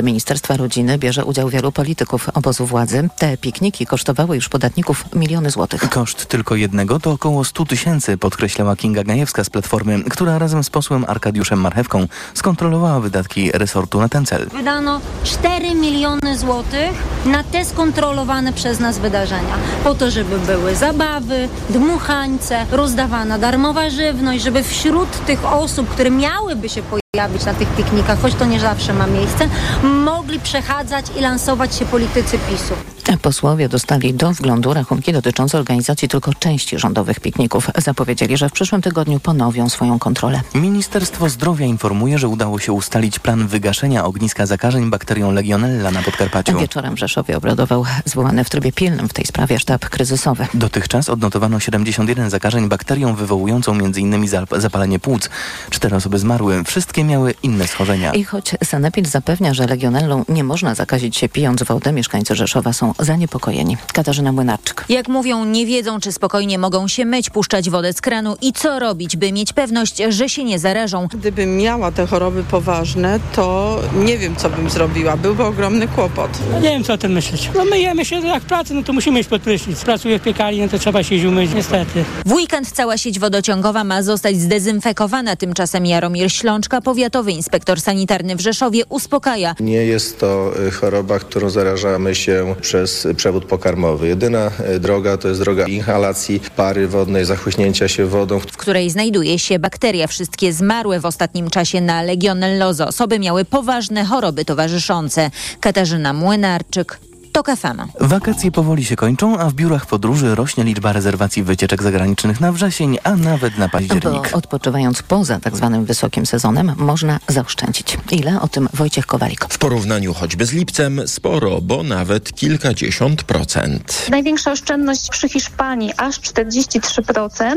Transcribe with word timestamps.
Ministerstwa 0.00 0.56
Rodziny 0.56 0.98
bierze 0.98 1.24
udział 1.24 1.48
wielu 1.48 1.72
polityków 1.72 2.28
obozu 2.34 2.66
władzy. 2.66 3.08
Te 3.18 3.36
pikniki 3.36 3.86
kosztowały 3.86 4.36
już 4.36 4.48
podatników 4.48 5.04
miliony 5.14 5.50
złotych. 5.50 5.88
Koszt 5.90 6.26
tylko 6.26 6.56
jednego 6.56 7.00
to 7.00 7.10
około 7.10 7.44
100 7.44 7.64
tysięcy, 7.64 8.18
podkreślała 8.18 8.76
Kinga 8.76 9.04
Gajewska 9.04 9.44
z 9.44 9.50
Platformy, 9.50 10.04
która 10.04 10.38
razem 10.38 10.64
z 10.64 10.70
posłem 10.70 11.04
Arkadiuszem 11.08 11.60
Marchewką 11.60 12.06
skontrolowała 12.34 13.00
wydatki 13.00 13.52
resortu 13.52 14.00
na 14.00 14.08
ten 14.08 14.26
cel. 14.26 14.48
Wydano 14.48 15.00
4 15.24 15.74
miliony 15.74 16.38
złotych 16.38 16.92
na 17.26 17.44
te 17.44 17.64
skontrolowane 17.64 18.52
przez 18.52 18.80
nas 18.80 18.98
wydarzenia. 18.98 19.54
Po 19.84 19.94
to, 19.94 20.10
żeby 20.10 20.38
były 20.38 20.74
zabawy, 20.74 21.48
dmuchańce, 21.70 22.66
rozdawana 22.70 23.38
darmowa 23.38 23.90
żywność, 23.90 24.44
żeby 24.44 24.62
wśród 24.62 25.26
tych 25.26 25.44
osób, 25.44 25.88
które 25.88 26.10
miałyby 26.10 26.68
się 26.68 26.82
pojawić, 26.82 27.01
pojawić 27.16 27.44
na 27.44 27.54
tych 27.54 27.68
piknikach, 27.68 28.20
choć 28.20 28.34
to 28.34 28.44
nie 28.44 28.60
zawsze 28.60 28.92
ma 28.92 29.06
miejsce, 29.06 29.48
mogli 29.82 30.40
przechadzać 30.40 31.06
i 31.16 31.20
lansować 31.20 31.74
się 31.74 31.84
politycy 31.84 32.38
PiSu. 32.38 32.91
Posłowie 33.22 33.68
dostali 33.68 34.14
do 34.14 34.32
wglądu 34.32 34.74
rachunki 34.74 35.12
dotyczące 35.12 35.58
organizacji 35.58 36.08
tylko 36.08 36.34
części 36.34 36.78
rządowych 36.78 37.20
pikników. 37.20 37.70
Zapowiedzieli, 37.78 38.36
że 38.36 38.48
w 38.48 38.52
przyszłym 38.52 38.82
tygodniu 38.82 39.20
ponowią 39.20 39.68
swoją 39.68 39.98
kontrolę. 39.98 40.40
Ministerstwo 40.54 41.28
Zdrowia 41.28 41.66
informuje, 41.66 42.18
że 42.18 42.28
udało 42.28 42.58
się 42.58 42.72
ustalić 42.72 43.18
plan 43.18 43.46
wygaszenia 43.46 44.04
ogniska 44.04 44.46
zakażeń 44.46 44.90
bakterią 44.90 45.32
Legionella 45.32 45.90
na 45.90 46.02
Podkarpaciu. 46.02 46.58
Wieczorem 46.58 46.94
w 46.94 46.98
Rzeszowie 46.98 47.36
obradował 47.36 47.84
zwołany 48.04 48.44
w 48.44 48.50
trybie 48.50 48.72
pilnym 48.72 49.08
w 49.08 49.12
tej 49.12 49.26
sprawie 49.26 49.58
sztab 49.58 49.88
kryzysowy. 49.88 50.46
Dotychczas 50.54 51.08
odnotowano 51.08 51.60
71 51.60 52.30
zakażeń 52.30 52.68
bakterią 52.68 53.14
wywołującą 53.14 53.72
m.in. 53.72 54.28
zapalenie 54.56 54.98
płuc. 54.98 55.30
Cztery 55.70 55.96
osoby 55.96 56.18
zmarły. 56.18 56.64
Wszystkie 56.64 57.04
miały 57.04 57.34
inne 57.42 57.68
schorzenia. 57.68 58.12
I 58.12 58.24
choć 58.24 58.54
Sanepid 58.64 59.08
zapewnia, 59.08 59.54
że 59.54 59.66
legionellą 59.66 60.24
nie 60.28 60.44
można 60.44 60.74
zakazić 60.74 61.16
się 61.16 61.28
pijąc 61.28 61.62
wodę, 61.62 61.92
mieszkańcy 61.92 62.34
Rzeszowa 62.34 62.72
są 62.72 62.91
zaniepokojeni. 62.98 63.76
Katarzyna 63.92 64.32
Młynarczyk. 64.32 64.84
Jak 64.88 65.08
mówią, 65.08 65.44
nie 65.44 65.66
wiedzą, 65.66 66.00
czy 66.00 66.12
spokojnie 66.12 66.58
mogą 66.58 66.88
się 66.88 67.04
myć, 67.04 67.30
puszczać 67.30 67.70
wodę 67.70 67.92
z 67.92 68.00
kranu 68.00 68.36
i 68.42 68.52
co 68.52 68.78
robić, 68.78 69.16
by 69.16 69.32
mieć 69.32 69.52
pewność, 69.52 70.02
że 70.08 70.28
się 70.28 70.44
nie 70.44 70.58
zarażą. 70.58 71.08
Gdybym 71.12 71.56
miała 71.56 71.92
te 71.92 72.06
choroby 72.06 72.44
poważne, 72.44 73.20
to 73.34 73.78
nie 73.94 74.18
wiem, 74.18 74.36
co 74.36 74.50
bym 74.50 74.70
zrobiła. 74.70 75.16
Byłby 75.16 75.44
ogromny 75.44 75.88
kłopot. 75.88 76.30
No 76.52 76.60
nie 76.60 76.68
wiem, 76.68 76.84
co 76.84 76.92
o 76.92 76.98
tym 76.98 77.12
myśleć. 77.12 77.50
No 77.54 77.64
myjemy 77.64 78.04
się 78.04 78.16
jak 78.16 78.42
w 78.42 78.46
pracy, 78.46 78.74
no 78.74 78.82
to 78.82 78.92
musimy 78.92 79.20
iść 79.20 79.28
pod 79.28 79.42
prysznic. 79.42 79.80
Pracuję 79.84 80.18
w 80.18 80.22
piekarni, 80.22 80.60
no 80.60 80.68
to 80.68 80.78
trzeba 80.78 81.02
się 81.02 81.28
umyć, 81.28 81.50
niestety. 81.54 82.04
W 82.26 82.32
weekend 82.32 82.72
cała 82.72 82.98
sieć 82.98 83.18
wodociągowa 83.18 83.84
ma 83.84 84.02
zostać 84.02 84.36
zdezynfekowana. 84.40 85.36
Tymczasem 85.36 85.86
Jaromir 85.86 86.32
Ślączka, 86.32 86.80
powiatowy 86.80 87.32
inspektor 87.32 87.80
sanitarny 87.80 88.36
w 88.36 88.40
Rzeszowie, 88.40 88.82
uspokaja. 88.88 89.54
Nie 89.60 89.84
jest 89.84 90.20
to 90.20 90.52
y, 90.66 90.70
choroba, 90.70 91.18
którą 91.18 91.50
zarażamy 91.50 92.14
się 92.14 92.54
przez 92.60 92.81
przewód 93.16 93.44
pokarmowy. 93.44 94.08
Jedyna 94.08 94.50
y, 94.74 94.80
droga 94.80 95.16
to 95.16 95.28
jest 95.28 95.40
droga 95.40 95.66
inhalacji 95.66 96.40
pary 96.56 96.88
wodnej, 96.88 97.24
zachłyśnięcia 97.24 97.88
się 97.88 98.06
wodą. 98.06 98.38
W 98.38 98.56
której 98.56 98.90
znajduje 98.90 99.38
się 99.38 99.58
bakteria. 99.58 100.06
Wszystkie 100.06 100.52
zmarłe 100.52 101.00
w 101.00 101.06
ostatnim 101.06 101.50
czasie 101.50 101.80
na 101.80 102.02
legionellozę 102.02 102.86
osoby 102.86 103.18
miały 103.18 103.44
poważne 103.44 104.04
choroby 104.04 104.44
towarzyszące. 104.44 105.30
Katarzyna 105.60 106.12
Młynarczyk, 106.12 106.98
TOK 107.32 107.46
FM. 107.46 107.80
Wakacje 108.00 108.52
powoli 108.52 108.84
się 108.84 108.96
kończą, 108.96 109.38
a 109.38 109.50
w 109.50 109.54
biurach 109.54 109.86
podróży 109.86 110.34
rośnie 110.34 110.64
liczba 110.64 110.92
rezerwacji 110.92 111.42
wycieczek 111.42 111.82
zagranicznych 111.82 112.40
na 112.40 112.52
wrzesień, 112.52 112.98
a 113.04 113.16
nawet 113.16 113.58
na 113.58 113.68
październik. 113.68 114.30
Bo 114.32 114.38
odpoczywając 114.38 115.02
poza 115.02 115.40
tak 115.40 115.56
zwanym 115.56 115.84
wysokim 115.84 116.26
sezonem 116.26 116.72
można 116.76 117.20
zaoszczędzić. 117.28 117.98
Ile? 118.10 118.40
O 118.40 118.48
tym 118.48 118.68
Wojciech 118.74 119.06
Kowalik. 119.06 119.46
W 119.48 119.58
porównaniu 119.58 120.14
choćby 120.14 120.46
z 120.46 120.52
lipcem 120.52 121.08
sporo, 121.08 121.60
bo 121.60 121.82
nawet 121.82 122.32
kilkadziesiąt 122.32 123.22
procent. 123.22 124.06
Największa 124.10 124.52
oszczędność 124.52 125.08
przy 125.10 125.28
Hiszpanii 125.28 125.92
aż 125.96 126.20
43%. 126.20 127.56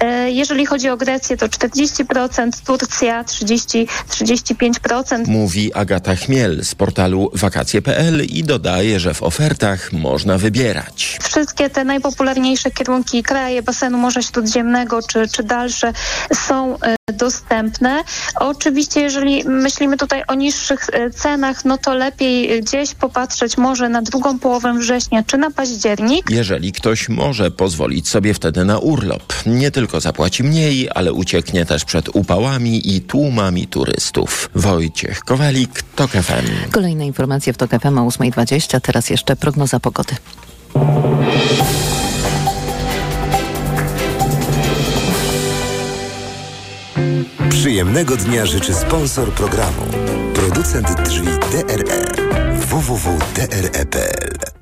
E, 0.00 0.30
jeżeli 0.30 0.66
chodzi 0.66 0.88
o 0.88 0.96
Grecję 0.96 1.36
to 1.36 1.46
40%, 1.46 2.50
Turcja 2.66 3.24
30-35%. 3.24 5.28
Mówi 5.28 5.74
Agata 5.74 6.16
Chmiel 6.16 6.64
z 6.64 6.74
portalu 6.74 7.30
wakacje.pl 7.34 8.24
i 8.24 8.44
dodaje, 8.44 9.00
że 9.00 9.07
w 9.14 9.22
ofertach 9.22 9.92
można 9.92 10.38
wybierać. 10.38 11.18
Wszystkie 11.22 11.70
te 11.70 11.84
najpopularniejsze 11.84 12.70
kierunki, 12.70 13.22
kraje 13.22 13.62
basenu 13.62 13.98
Morza 13.98 14.22
Śródziemnego 14.22 15.02
czy, 15.02 15.28
czy 15.28 15.42
dalsze 15.42 15.92
są 16.34 16.80
e, 16.80 16.96
dostępne. 17.12 18.02
Oczywiście, 18.40 19.00
jeżeli 19.00 19.44
myślimy 19.44 19.96
tutaj 19.96 20.22
o 20.28 20.34
niższych 20.34 20.86
e, 20.92 21.10
cenach, 21.10 21.64
no 21.64 21.78
to 21.78 21.94
lepiej 21.94 22.62
gdzieś 22.62 22.94
popatrzeć 22.94 23.58
może 23.58 23.88
na 23.88 24.02
drugą 24.02 24.38
połowę 24.38 24.74
września 24.78 25.22
czy 25.22 25.38
na 25.38 25.50
październik. 25.50 26.30
Jeżeli 26.30 26.72
ktoś 26.72 27.08
może 27.08 27.50
pozwolić 27.50 28.08
sobie 28.08 28.34
wtedy 28.34 28.64
na 28.64 28.78
urlop, 28.78 29.34
nie 29.46 29.70
tylko 29.70 30.00
zapłaci 30.00 30.44
mniej, 30.44 30.88
ale 30.94 31.12
ucieknie 31.12 31.66
też 31.66 31.84
przed 31.84 32.08
upałami 32.08 32.96
i 32.96 33.00
tłumami 33.00 33.66
turystów. 33.66 34.50
Wojciech 34.54 35.20
Kowalik, 35.20 35.82
TOK 35.96 36.10
FM. 36.10 36.70
Kolejne 36.70 37.06
informacje 37.06 37.52
w 37.52 37.56
TOK 37.56 37.70
FM 37.70 37.98
o 37.98 38.06
8.20, 38.06 38.80
teraz 38.80 38.97
jeszcze 39.10 39.36
prognoza 39.36 39.80
pogody. 39.80 40.14
Przyjemnego 47.50 48.16
dnia 48.16 48.46
życzy 48.46 48.74
sponsor 48.74 49.32
programu. 49.32 49.82
Producent 50.34 51.02
drzwi 51.02 51.26
DRE 51.26 52.04
www.dre.pl 52.70 54.57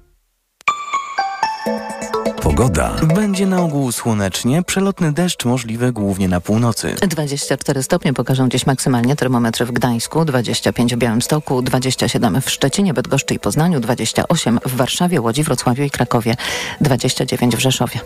Pogoda. 2.47 2.95
Będzie 3.15 3.47
na 3.47 3.63
ogół 3.63 3.93
słonecznie, 3.93 4.63
przelotny 4.63 5.13
deszcz 5.13 5.45
możliwy 5.45 5.93
głównie 5.93 6.29
na 6.29 6.41
północy. 6.41 6.95
24 7.09 7.83
stopnie 7.83 8.13
pokażą 8.13 8.49
dziś 8.49 8.67
maksymalnie 8.67 9.17
termometry 9.17 9.67
w 9.67 9.73
Gdańsku, 9.73 10.25
25 10.25 10.95
w 10.95 10.99
Białymstoku, 10.99 11.63
27 11.63 12.41
w 12.41 12.51
Szczecinie, 12.51 12.95
Bydgoszczy 12.95 13.35
i 13.35 13.39
Poznaniu, 13.39 13.81
28 13.81 14.59
w 14.65 14.77
Warszawie, 14.77 15.21
Łodzi, 15.21 15.43
Wrocławiu 15.43 15.83
i 15.83 15.91
Krakowie, 15.91 16.37
29 16.81 17.57
w 17.57 17.61
Rzeszowie. 17.61 18.01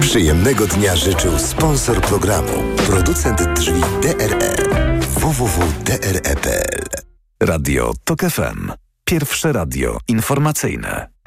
Przyjemnego 0.00 0.66
dnia 0.66 0.96
życzył 0.96 1.38
sponsor 1.38 2.00
programu. 2.00 2.52
Producent 2.86 3.42
drzwi 3.42 3.80
DRE 4.02 4.56
www.dre.pl 5.00 6.84
Radio 7.40 7.92
TOK 8.04 8.20
FM. 8.20 8.72
Pierwsze 9.04 9.52
radio 9.52 9.98
informacyjne. 10.08 11.19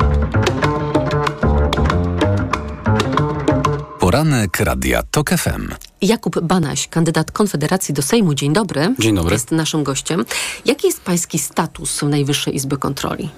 Poranek 4.13 4.59
Radia 4.59 5.03
TOK 5.12 5.29
FM. 5.29 5.68
Jakub 6.01 6.40
Banaś, 6.40 6.88
kandydat 6.88 7.31
Konfederacji 7.31 7.94
do 7.94 8.01
Sejmu. 8.01 8.34
Dzień 8.34 8.53
dobry. 8.53 8.96
Dzień 9.00 9.16
dobry. 9.16 9.34
Jest 9.34 9.51
naszym 9.51 9.84
gościem. 9.84 10.25
Jaki 10.66 10.88
jest 10.88 11.01
pański 11.01 11.40
status 11.40 12.00
w 12.00 12.03
Najwyższej 12.03 12.56
Izby 12.56 12.78
Kontroli? 12.78 13.29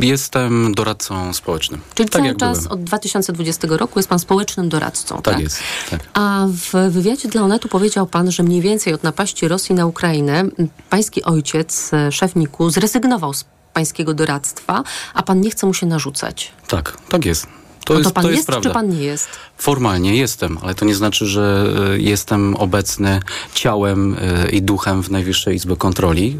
Jestem 0.00 0.74
doradcą 0.74 1.32
społecznym. 1.32 1.80
Czyli 1.94 2.08
tak 2.08 2.22
cały 2.22 2.36
czas 2.36 2.58
byłem. 2.58 2.72
od 2.72 2.84
2020 2.84 3.68
roku 3.70 3.98
jest 3.98 4.08
pan 4.08 4.18
społecznym 4.18 4.68
doradcą, 4.68 5.14
tak? 5.14 5.34
Tak 5.34 5.42
jest. 5.42 5.58
Tak. 5.90 6.00
A 6.14 6.46
w 6.48 6.90
wywiadzie 6.90 7.28
dla 7.28 7.42
Onetu 7.42 7.68
powiedział 7.68 8.06
pan, 8.06 8.30
że 8.30 8.42
mniej 8.42 8.60
więcej 8.60 8.94
od 8.94 9.02
napaści 9.02 9.48
Rosji 9.48 9.74
na 9.74 9.86
Ukrainę 9.86 10.44
pański 10.90 11.22
ojciec, 11.22 11.90
szef 12.10 12.36
NIK-u, 12.36 12.70
zrezygnował 12.70 13.34
z 13.34 13.44
pańskiego 13.72 14.14
doradztwa, 14.14 14.82
a 15.14 15.22
pan 15.22 15.40
nie 15.40 15.50
chce 15.50 15.66
mu 15.66 15.74
się 15.74 15.86
narzucać. 15.86 16.52
Tak, 16.68 16.96
tak 17.08 17.24
jest. 17.24 17.46
To, 17.84 17.94
to 17.94 17.98
jest, 17.98 18.12
pan 18.12 18.22
to 18.22 18.30
jest, 18.30 18.36
jest 18.36 18.46
prawda. 18.46 18.70
czy 18.70 18.74
pan 18.74 18.88
nie 18.88 19.02
jest? 19.04 19.28
Formalnie 19.58 20.16
jestem, 20.16 20.58
ale 20.62 20.74
to 20.74 20.84
nie 20.84 20.94
znaczy, 20.94 21.26
że 21.26 21.72
jestem 21.96 22.56
obecny 22.56 23.20
ciałem 23.54 24.16
i 24.52 24.62
duchem 24.62 25.02
w 25.02 25.10
Najwyższej 25.10 25.56
Izbie 25.56 25.76
Kontroli, 25.76 26.36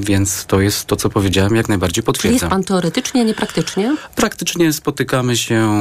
więc 0.00 0.46
to 0.46 0.60
jest 0.60 0.86
to, 0.86 0.96
co 0.96 1.08
powiedziałem, 1.10 1.56
jak 1.56 1.68
najbardziej 1.68 2.04
potwierdzam. 2.04 2.38
Czyli 2.38 2.44
jest 2.44 2.50
pan 2.50 2.64
teoretycznie, 2.64 3.20
a 3.20 3.24
nie 3.24 3.34
praktycznie? 3.34 3.96
Praktycznie 4.14 4.72
spotykamy 4.72 5.36
się 5.36 5.72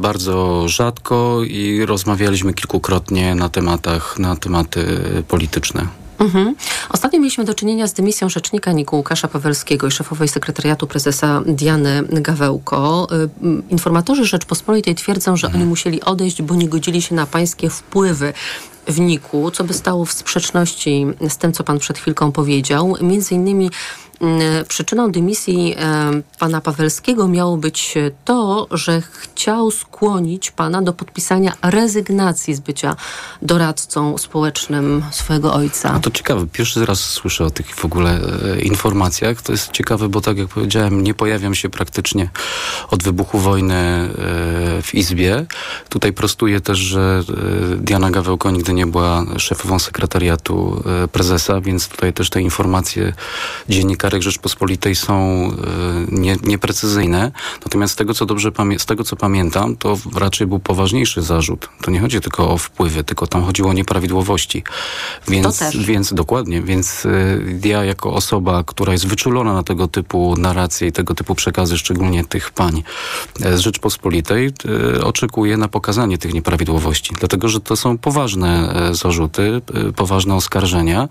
bardzo 0.00 0.68
rzadko 0.68 1.40
i 1.44 1.86
rozmawialiśmy 1.86 2.54
kilkukrotnie 2.54 3.34
na 3.34 3.48
tematach, 3.48 4.18
na 4.18 4.36
tematy 4.36 5.00
polityczne. 5.28 5.99
Mhm. 6.20 6.54
Ostatnio 6.88 7.18
mieliśmy 7.18 7.44
do 7.44 7.54
czynienia 7.54 7.86
z 7.86 7.92
dymisją 7.92 8.28
rzecznika 8.28 8.72
NIK 8.72 8.92
Łukasza 8.92 9.28
Pawelskiego 9.28 9.86
i 9.86 9.90
szefowej 9.90 10.28
sekretariatu 10.28 10.86
prezesa 10.86 11.42
Diany 11.46 12.02
Gawełko. 12.02 13.08
Informatorzy 13.70 14.24
Rzeczpospolitej 14.24 14.94
twierdzą, 14.94 15.36
że 15.36 15.46
oni 15.46 15.64
musieli 15.64 16.02
odejść, 16.02 16.42
bo 16.42 16.54
nie 16.54 16.68
godzili 16.68 17.02
się 17.02 17.14
na 17.14 17.26
pańskie 17.26 17.70
wpływy 17.70 18.32
w 18.86 19.00
NIK-u, 19.00 19.50
co 19.50 19.64
by 19.64 19.74
stało 19.74 20.04
w 20.04 20.12
sprzeczności 20.12 21.06
z 21.28 21.36
tym, 21.36 21.52
co 21.52 21.64
pan 21.64 21.78
przed 21.78 21.98
chwilką 21.98 22.32
powiedział. 22.32 22.96
Między 23.00 23.34
innymi 23.34 23.70
przyczyną 24.68 25.12
dymisji 25.12 25.74
e, 25.78 26.10
pana 26.38 26.60
Pawelskiego 26.60 27.28
miało 27.28 27.56
być 27.56 27.94
to, 28.24 28.66
że 28.70 29.02
chciał 29.02 29.70
skłonić 29.70 30.50
pana 30.50 30.82
do 30.82 30.92
podpisania 30.92 31.52
rezygnacji 31.62 32.54
z 32.54 32.60
bycia 32.60 32.96
doradcą 33.42 34.18
społecznym 34.18 35.04
swojego 35.10 35.54
ojca. 35.54 35.92
No 35.92 36.00
to 36.00 36.10
ciekawe, 36.10 36.46
pierwszy 36.52 36.86
raz 36.86 37.00
słyszę 37.00 37.44
o 37.44 37.50
tych 37.50 37.74
w 37.74 37.84
ogóle 37.84 38.20
e, 38.56 38.60
informacjach. 38.60 39.42
To 39.42 39.52
jest 39.52 39.70
ciekawe, 39.70 40.08
bo 40.08 40.20
tak 40.20 40.38
jak 40.38 40.48
powiedziałem, 40.48 41.02
nie 41.02 41.14
pojawiam 41.14 41.54
się 41.54 41.68
praktycznie 41.68 42.30
od 42.90 43.02
wybuchu 43.02 43.38
wojny 43.38 43.74
e, 43.74 44.08
w 44.82 44.94
Izbie. 44.94 45.46
Tutaj 45.88 46.12
prostuję 46.12 46.60
też, 46.60 46.78
że 46.78 47.22
e, 47.72 47.76
Diana 47.76 48.10
Gawełko 48.10 48.50
nigdy 48.50 48.72
nie 48.72 48.86
była 48.86 49.24
szefową 49.38 49.78
sekretariatu 49.78 50.82
e, 51.04 51.08
prezesa, 51.08 51.60
więc 51.60 51.88
tutaj 51.88 52.12
też 52.12 52.30
te 52.30 52.42
informacje 52.42 53.12
dziennikarek 54.10 54.22
Rzeczpospolitej 54.22 54.94
są 54.94 55.14
e, 55.14 55.50
nie, 56.08 56.36
nieprecyzyjne. 56.42 57.32
Natomiast 57.64 57.92
z 57.92 57.96
tego, 57.96 58.14
co 58.14 58.26
dobrze 58.26 58.50
z 58.78 58.86
tego, 58.86 59.04
co 59.04 59.16
pamiętam, 59.16 59.76
to 59.76 59.98
raczej 60.14 60.46
był 60.46 60.58
poważniejszy 60.58 61.22
zarzut. 61.22 61.68
To 61.82 61.90
nie 61.90 62.00
chodzi 62.00 62.20
tylko 62.20 62.50
o 62.50 62.58
wpływy, 62.58 63.04
tylko 63.04 63.26
tam 63.26 63.44
chodziło 63.44 63.70
o 63.70 63.72
nieprawidłowości. 63.72 64.64
Więc, 65.28 65.62
więc 65.74 66.14
dokładnie, 66.14 66.62
więc 66.62 67.04
y, 67.04 67.60
ja 67.64 67.84
jako 67.84 68.12
osoba, 68.12 68.64
która 68.64 68.92
jest 68.92 69.06
wyczulona 69.06 69.54
na 69.54 69.62
tego 69.62 69.88
typu 69.88 70.34
narracje 70.38 70.88
i 70.88 70.92
tego 70.92 71.14
typu 71.14 71.34
przekazy, 71.34 71.78
szczególnie 71.78 72.24
tych 72.24 72.50
pań 72.50 72.82
e, 73.42 73.56
z 73.56 73.60
Rzeczpospolitej, 73.60 74.52
oczekuję 75.02 75.56
na 75.56 75.68
pokazanie 75.68 76.18
tych 76.18 76.34
nieprawidłowości. 76.34 77.14
Dlatego, 77.18 77.48
że 77.48 77.60
to 77.60 77.76
są 77.76 77.98
poważne 77.98 78.74
e, 78.90 78.94
zarzuty, 78.94 79.60
poważne 79.96 80.34
oskarżenia 80.34 81.08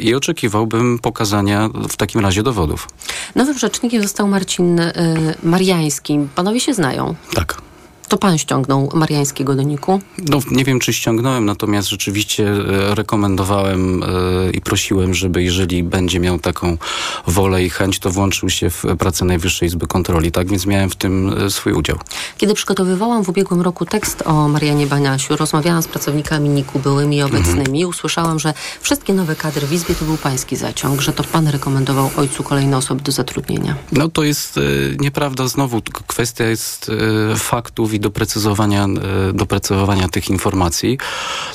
i 0.00 0.14
oczekiwałbym 0.14 0.98
pokazania 0.98 1.70
w 1.92 1.96
takim 1.96 2.20
razie 2.20 2.42
dowodów. 2.42 2.88
Nowym 3.34 3.58
rzecznikiem 3.58 4.02
został 4.02 4.28
Marcin 4.28 4.78
y, 4.78 4.94
Mariański. 5.42 6.18
Panowie 6.34 6.60
się 6.60 6.74
znają. 6.74 7.14
Tak. 7.34 7.67
To 8.08 8.18
pan 8.18 8.38
ściągnął 8.38 8.90
Mariańskiego 8.94 9.54
do 9.54 9.62
Niku. 9.62 10.00
No, 10.18 10.40
nie 10.50 10.64
wiem, 10.64 10.80
czy 10.80 10.92
ściągnąłem, 10.92 11.44
natomiast 11.44 11.88
rzeczywiście 11.88 12.50
e, 12.50 12.94
rekomendowałem 12.94 14.02
e, 14.02 14.06
i 14.50 14.60
prosiłem, 14.60 15.14
żeby 15.14 15.42
jeżeli 15.42 15.82
będzie 15.82 16.20
miał 16.20 16.38
taką 16.38 16.78
wolę 17.26 17.64
i 17.64 17.70
chęć, 17.70 17.98
to 17.98 18.10
włączył 18.10 18.50
się 18.50 18.70
w 18.70 18.84
pracę 18.98 19.24
Najwyższej 19.24 19.68
Izby 19.68 19.86
Kontroli. 19.86 20.32
Tak 20.32 20.48
więc 20.48 20.66
miałem 20.66 20.90
w 20.90 20.96
tym 20.96 21.34
e, 21.46 21.50
swój 21.50 21.72
udział. 21.72 21.98
Kiedy 22.38 22.54
przygotowywałam 22.54 23.24
w 23.24 23.28
ubiegłym 23.28 23.60
roku 23.60 23.86
tekst 23.86 24.22
o 24.26 24.48
Marianie 24.48 24.86
Baniasiu, 24.86 25.36
rozmawiałam 25.36 25.82
z 25.82 25.88
pracownikami 25.88 26.48
Niku 26.48 26.78
byłymi 26.78 27.16
i 27.16 27.22
obecnymi 27.22 27.80
i 27.80 27.86
usłyszałam, 27.86 28.38
że 28.38 28.54
wszystkie 28.80 29.14
nowe 29.14 29.36
kadry 29.36 29.66
w 29.66 29.72
Izbie 29.72 29.94
to 29.94 30.04
był 30.04 30.16
pański 30.16 30.56
zaciąg, 30.56 31.00
że 31.00 31.12
to 31.12 31.24
pan 31.24 31.48
rekomendował 31.48 32.10
ojcu 32.16 32.42
kolejne 32.42 32.76
osoby 32.76 33.02
do 33.02 33.12
zatrudnienia. 33.12 33.76
No 33.92 34.08
to 34.08 34.22
jest 34.22 34.60
nieprawda. 35.00 35.48
Znowu 35.48 35.82
kwestia 36.06 36.44
jest 36.44 36.90
faktów 37.36 37.94
i 37.98 38.00
doprecyzowania, 38.00 38.84
e, 38.84 39.32
doprecyzowania 39.32 40.08
tych 40.08 40.30
informacji, 40.30 40.98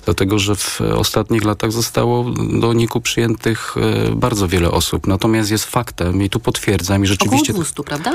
dlatego 0.05 0.39
że 0.39 0.55
w 0.55 0.81
ostatnich 0.81 1.43
latach 1.43 1.71
zostało 1.71 2.25
do 2.59 2.73
NIK-u 2.73 3.01
przyjętych 3.01 3.75
e, 3.77 4.15
bardzo 4.15 4.47
wiele 4.47 4.71
osób. 4.71 5.07
Natomiast 5.07 5.51
jest 5.51 5.65
faktem 5.65 6.23
i 6.23 6.29
tu 6.29 6.39
potwierdzam 6.39 7.03
i 7.03 7.07
rzeczywiście... 7.07 7.53
Około 7.53 7.63
200, 7.63 7.83
prawda? 7.83 8.11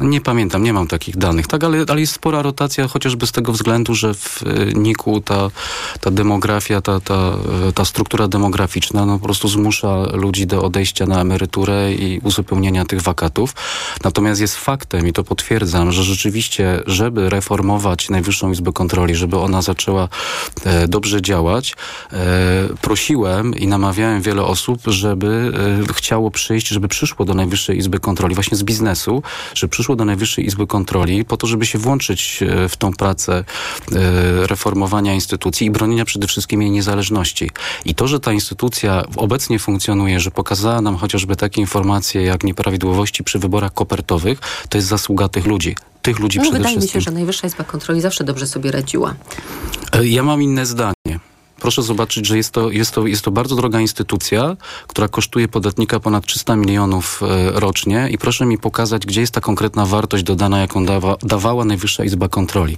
Nie 0.00 0.20
pamiętam, 0.20 0.62
nie 0.62 0.72
mam 0.72 0.86
takich 0.86 1.16
danych, 1.16 1.46
tak, 1.46 1.64
ale, 1.64 1.84
ale 1.88 2.00
jest 2.00 2.12
spora 2.12 2.42
rotacja, 2.42 2.88
chociażby 2.88 3.26
z 3.26 3.32
tego 3.32 3.52
względu, 3.52 3.94
że 3.94 4.14
w 4.14 4.42
e, 4.42 4.74
NIK-u 4.74 5.20
ta, 5.20 5.50
ta 6.00 6.10
demografia, 6.10 6.80
ta, 6.80 7.00
ta, 7.00 7.36
ta 7.74 7.84
struktura 7.84 8.28
demograficzna 8.28 9.06
no, 9.06 9.18
po 9.18 9.24
prostu 9.24 9.48
zmusza 9.48 9.96
ludzi 10.12 10.46
do 10.46 10.62
odejścia 10.62 11.06
na 11.06 11.20
emeryturę 11.20 11.94
i 11.94 12.20
uzupełnienia 12.22 12.84
tych 12.84 13.02
wakatów. 13.02 13.54
Natomiast 14.04 14.40
jest 14.40 14.56
faktem, 14.56 15.06
i 15.06 15.12
to 15.12 15.24
potwierdzam, 15.24 15.92
że 15.92 16.04
rzeczywiście, 16.04 16.82
żeby 16.86 17.30
reformować 17.64 18.10
Najwyższą 18.10 18.50
Izbę 18.50 18.72
Kontroli, 18.72 19.14
żeby 19.14 19.38
ona 19.38 19.62
zaczęła 19.62 20.08
e, 20.64 20.88
dobrze 20.88 21.22
działać, 21.22 21.76
e, 22.12 22.16
prosiłem 22.80 23.54
i 23.54 23.66
namawiałem 23.66 24.22
wiele 24.22 24.42
osób, 24.42 24.80
żeby 24.86 25.52
e, 25.90 25.94
chciało 25.94 26.30
przyjść, 26.30 26.68
żeby 26.68 26.88
przyszło 26.88 27.24
do 27.24 27.34
Najwyższej 27.34 27.78
Izby 27.78 27.98
Kontroli, 27.98 28.34
właśnie 28.34 28.56
z 28.56 28.62
biznesu, 28.62 29.22
żeby 29.54 29.70
przyszło 29.70 29.96
do 29.96 30.04
Najwyższej 30.04 30.46
Izby 30.46 30.66
Kontroli 30.66 31.24
po 31.24 31.36
to, 31.36 31.46
żeby 31.46 31.66
się 31.66 31.78
włączyć 31.78 32.40
w 32.68 32.76
tą 32.76 32.92
pracę 32.92 33.44
reformowania 34.46 35.14
instytucji 35.14 35.66
i 35.66 35.70
bronienia 35.70 36.04
przede 36.04 36.26
wszystkim 36.26 36.62
jej 36.62 36.70
niezależności. 36.70 37.50
I 37.84 37.94
to, 37.94 38.08
że 38.08 38.20
ta 38.20 38.32
instytucja 38.32 39.04
obecnie 39.16 39.58
funkcjonuje, 39.58 40.20
że 40.20 40.30
pokazała 40.30 40.80
nam 40.80 40.96
chociażby 40.96 41.36
takie 41.36 41.60
informacje 41.60 42.22
jak 42.22 42.44
nieprawidłowości 42.44 43.24
przy 43.24 43.38
wyborach 43.38 43.74
kopertowych, 43.74 44.38
to 44.68 44.78
jest 44.78 44.88
zasługa 44.88 45.28
tych 45.28 45.46
ludzi. 45.46 45.74
Tych 46.04 46.18
ludzi 46.18 46.38
No, 46.38 46.42
przede 46.44 46.58
wydaje 46.58 46.76
mi 46.76 46.80
wszystkim. 46.80 47.00
się, 47.00 47.04
że 47.04 47.10
Najwyższa 47.10 47.46
Izba 47.46 47.64
Kontroli 47.64 48.00
zawsze 48.00 48.24
dobrze 48.24 48.46
sobie 48.46 48.70
radziła. 48.72 49.14
E, 49.92 50.06
Ja 50.06 50.22
mam 50.22 50.42
inne 50.42 50.66
zdanie. 50.66 50.93
Proszę 51.64 51.82
zobaczyć, 51.82 52.26
że 52.26 52.36
jest 52.36 52.50
to, 52.50 52.70
jest, 52.70 52.94
to, 52.94 53.06
jest 53.06 53.22
to 53.22 53.30
bardzo 53.30 53.56
droga 53.56 53.80
instytucja, 53.80 54.56
która 54.86 55.08
kosztuje 55.08 55.48
podatnika 55.48 56.00
ponad 56.00 56.26
300 56.26 56.56
milionów 56.56 57.20
e, 57.22 57.60
rocznie 57.60 58.08
i 58.10 58.18
proszę 58.18 58.46
mi 58.46 58.58
pokazać, 58.58 59.06
gdzie 59.06 59.20
jest 59.20 59.32
ta 59.32 59.40
konkretna 59.40 59.86
wartość 59.86 60.24
dodana, 60.24 60.58
jaką 60.58 60.86
dawa, 60.86 61.16
dawała 61.22 61.64
Najwyższa 61.64 62.04
Izba 62.04 62.28
Kontroli. 62.28 62.76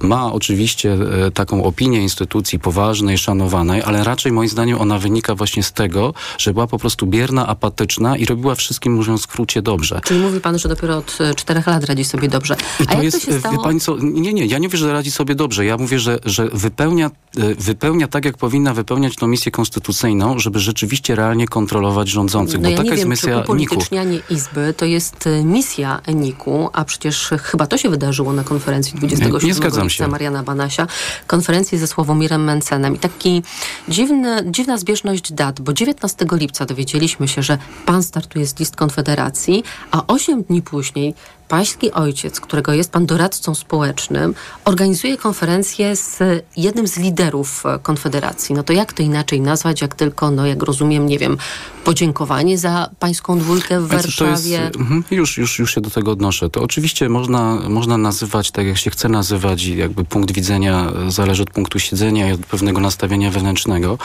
Ma 0.00 0.32
oczywiście 0.32 0.98
e, 1.26 1.30
taką 1.30 1.64
opinię 1.64 2.02
instytucji 2.02 2.58
poważnej, 2.58 3.18
szanowanej, 3.18 3.82
ale 3.82 4.04
raczej 4.04 4.32
moim 4.32 4.48
zdaniem 4.48 4.80
ona 4.80 4.98
wynika 4.98 5.34
właśnie 5.34 5.62
z 5.62 5.72
tego, 5.72 6.14
że 6.38 6.52
była 6.52 6.66
po 6.66 6.78
prostu 6.78 7.06
bierna, 7.06 7.46
apatyczna 7.46 8.16
i 8.16 8.24
robiła 8.24 8.54
wszystkim, 8.54 8.92
mówiąc 8.92 9.20
w 9.20 9.24
skrócie, 9.24 9.62
dobrze. 9.62 10.00
Czyli 10.04 10.20
mówi 10.20 10.40
pan, 10.40 10.58
że 10.58 10.68
dopiero 10.68 10.96
od 10.96 11.18
e, 11.20 11.34
czterech 11.34 11.66
lat 11.66 11.84
radzi 11.84 12.04
sobie 12.04 12.28
dobrze. 12.28 12.56
I 12.80 12.82
A 12.82 12.86
to 12.86 12.94
jak 12.94 13.04
jest, 13.04 13.20
to 13.26 13.32
się 13.32 13.40
stało? 13.40 13.62
pani 13.62 13.80
co, 13.80 13.96
nie, 14.00 14.32
nie, 14.32 14.46
ja 14.46 14.58
nie 14.58 14.68
mówię, 14.68 14.78
że 14.78 14.92
radzi 14.92 15.10
sobie 15.10 15.34
dobrze. 15.34 15.64
Ja 15.64 15.76
mówię, 15.76 15.98
że, 15.98 16.18
że 16.24 16.48
wypełnia, 16.52 17.10
wypełnia 17.58 18.08
tak, 18.08 18.23
jak 18.24 18.36
powinna 18.36 18.74
wypełniać 18.74 19.16
tą 19.16 19.26
misję 19.26 19.52
konstytucyjną, 19.52 20.38
żeby 20.38 20.58
rzeczywiście 20.60 21.14
realnie 21.14 21.48
kontrolować 21.48 22.08
rządzących, 22.08 22.60
No 22.60 22.62
bo 22.62 22.68
ja 22.70 22.76
taka 22.76 22.84
nie 22.84 22.90
jest 22.90 23.02
wiem, 23.02 23.10
misja 23.10 23.28
czy 23.28 23.34
NIK-u. 23.36 23.42
upolitycznianie 23.52 24.18
Izby 24.30 24.74
to 24.76 24.84
jest 24.84 25.26
e, 25.26 25.44
misja 25.44 26.00
NIK-u, 26.14 26.70
a 26.72 26.84
przecież 26.84 27.30
chyba 27.42 27.66
to 27.66 27.78
się 27.78 27.88
wydarzyło 27.90 28.32
na 28.32 28.44
konferencji 28.44 28.94
27 28.98 29.72
Nie- 29.72 29.82
lipca. 29.84 30.08
Mariana 30.08 30.42
Banasia, 30.42 30.86
konferencji 31.26 31.78
ze 31.78 31.86
Sławomirem 31.86 32.44
Mencenem. 32.44 32.94
I 32.96 32.98
taki 32.98 33.42
dziwny, 33.88 34.36
dziwna 34.50 34.78
zbieżność 34.78 35.32
dat, 35.32 35.60
bo 35.60 35.72
19 35.72 36.26
lipca 36.32 36.66
dowiedzieliśmy 36.66 37.28
się, 37.28 37.42
że 37.42 37.58
pan 37.86 38.02
startuje 38.02 38.46
z 38.46 38.58
list 38.58 38.76
Konfederacji, 38.76 39.64
a 39.90 40.06
8 40.06 40.42
dni 40.42 40.62
później 40.62 41.14
pański 41.48 41.92
ojciec, 41.92 42.40
którego 42.40 42.72
jest 42.72 42.92
pan 42.92 43.06
doradcą 43.06 43.54
społecznym, 43.54 44.34
organizuje 44.64 45.16
konferencję 45.16 45.96
z 45.96 46.18
jednym 46.56 46.88
z 46.88 46.96
liderów 46.96 47.66
e, 47.66 47.78
Konfederacji. 47.78 48.54
No 48.54 48.62
to 48.62 48.72
jak 48.72 48.92
to 48.92 49.02
inaczej 49.02 49.40
nazwać, 49.40 49.80
jak 49.80 49.94
tylko, 49.94 50.30
no 50.30 50.46
jak 50.46 50.62
rozumiem, 50.62 51.06
nie 51.06 51.18
wiem, 51.18 51.36
podziękowanie 51.84 52.58
za 52.58 52.90
pańską 52.98 53.38
dwójkę 53.38 53.80
w 53.80 53.88
Warszawie. 53.88 54.50
Jest, 54.50 54.76
mhm, 54.76 55.04
już, 55.10 55.38
już, 55.38 55.58
już 55.58 55.74
się 55.74 55.80
do 55.80 55.90
tego 55.90 56.10
odnoszę. 56.10 56.50
To 56.50 56.62
oczywiście 56.62 57.08
można, 57.08 57.54
można 57.68 57.98
nazywać 57.98 58.50
tak, 58.50 58.66
jak 58.66 58.78
się 58.78 58.90
chce 58.90 59.08
nazywać 59.08 59.64
i 59.64 59.76
jakby 59.76 60.04
punkt 60.04 60.32
widzenia 60.32 60.92
zależy 61.08 61.42
od 61.42 61.50
punktu 61.50 61.78
siedzenia 61.78 62.28
i 62.28 62.32
od 62.32 62.40
pewnego 62.40 62.80
nastawienia 62.80 63.30
wewnętrznego. 63.30 63.98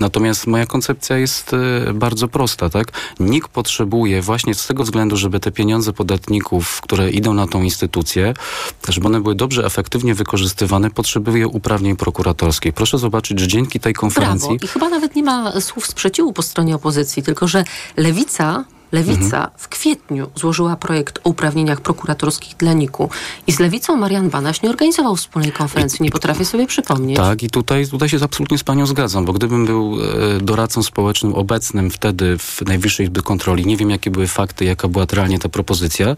Natomiast 0.00 0.46
moja 0.46 0.66
koncepcja 0.66 1.18
jest 1.18 1.54
e, 1.88 1.92
bardzo 1.94 2.28
prosta, 2.28 2.70
tak? 2.70 2.92
NIK 3.20 3.48
potrzebuje 3.48 4.22
właśnie 4.22 4.54
z 4.54 4.66
tego 4.66 4.84
względu, 4.84 5.16
żeby 5.16 5.40
te 5.40 5.50
pieniądze 5.50 5.92
podatników, 5.92 6.77
które 6.80 7.10
idą 7.10 7.34
na 7.34 7.46
tą 7.46 7.62
instytucję, 7.62 8.34
żeby 8.88 9.06
one 9.06 9.20
były 9.20 9.34
dobrze, 9.34 9.64
efektywnie 9.64 10.14
wykorzystywane, 10.14 10.90
potrzebuje 10.90 11.48
uprawnień 11.48 11.96
prokuratorskich. 11.96 12.74
Proszę 12.74 12.98
zobaczyć, 12.98 13.40
że 13.40 13.48
dzięki 13.48 13.80
tej 13.80 13.94
konferencji... 13.94 14.48
Brawo. 14.48 14.64
I 14.64 14.68
chyba 14.68 14.88
nawet 14.88 15.16
nie 15.16 15.22
ma 15.22 15.60
słów 15.60 15.86
sprzeciwu 15.86 16.32
po 16.32 16.42
stronie 16.42 16.74
opozycji, 16.74 17.22
tylko 17.22 17.48
że 17.48 17.64
lewica. 17.96 18.64
Lewica 18.92 19.24
Mhm. 19.36 19.50
w 19.56 19.68
kwietniu 19.68 20.30
złożyła 20.34 20.76
projekt 20.76 21.18
o 21.24 21.30
uprawnieniach 21.30 21.80
prokuratorskich 21.80 22.56
dla 22.56 22.72
NIK-u 22.72 23.10
i 23.46 23.52
z 23.52 23.60
lewicą 23.60 23.96
Marian 23.96 24.30
Banaś 24.30 24.62
nie 24.62 24.70
organizował 24.70 25.16
wspólnej 25.16 25.52
konferencji. 25.52 26.02
Nie 26.02 26.10
potrafię 26.10 26.44
sobie 26.44 26.66
przypomnieć. 26.66 27.16
Tak, 27.16 27.42
i 27.42 27.50
tutaj, 27.50 27.86
tutaj 27.86 28.08
się 28.08 28.18
absolutnie 28.22 28.58
z 28.58 28.64
panią 28.64 28.86
zgadzam, 28.86 29.24
bo 29.24 29.32
gdybym 29.32 29.66
był 29.66 29.96
e, 30.36 30.40
doradcą 30.40 30.82
społecznym 30.82 31.34
obecnym 31.34 31.90
wtedy 31.90 32.38
w 32.38 32.62
Najwyższej 32.66 33.06
Izbie 33.06 33.22
Kontroli, 33.22 33.66
nie 33.66 33.76
wiem 33.76 33.90
jakie 33.90 34.10
były 34.10 34.26
fakty, 34.26 34.64
jaka 34.64 34.88
była 34.88 35.06
realnie 35.12 35.38
ta 35.38 35.48
propozycja. 35.48 36.16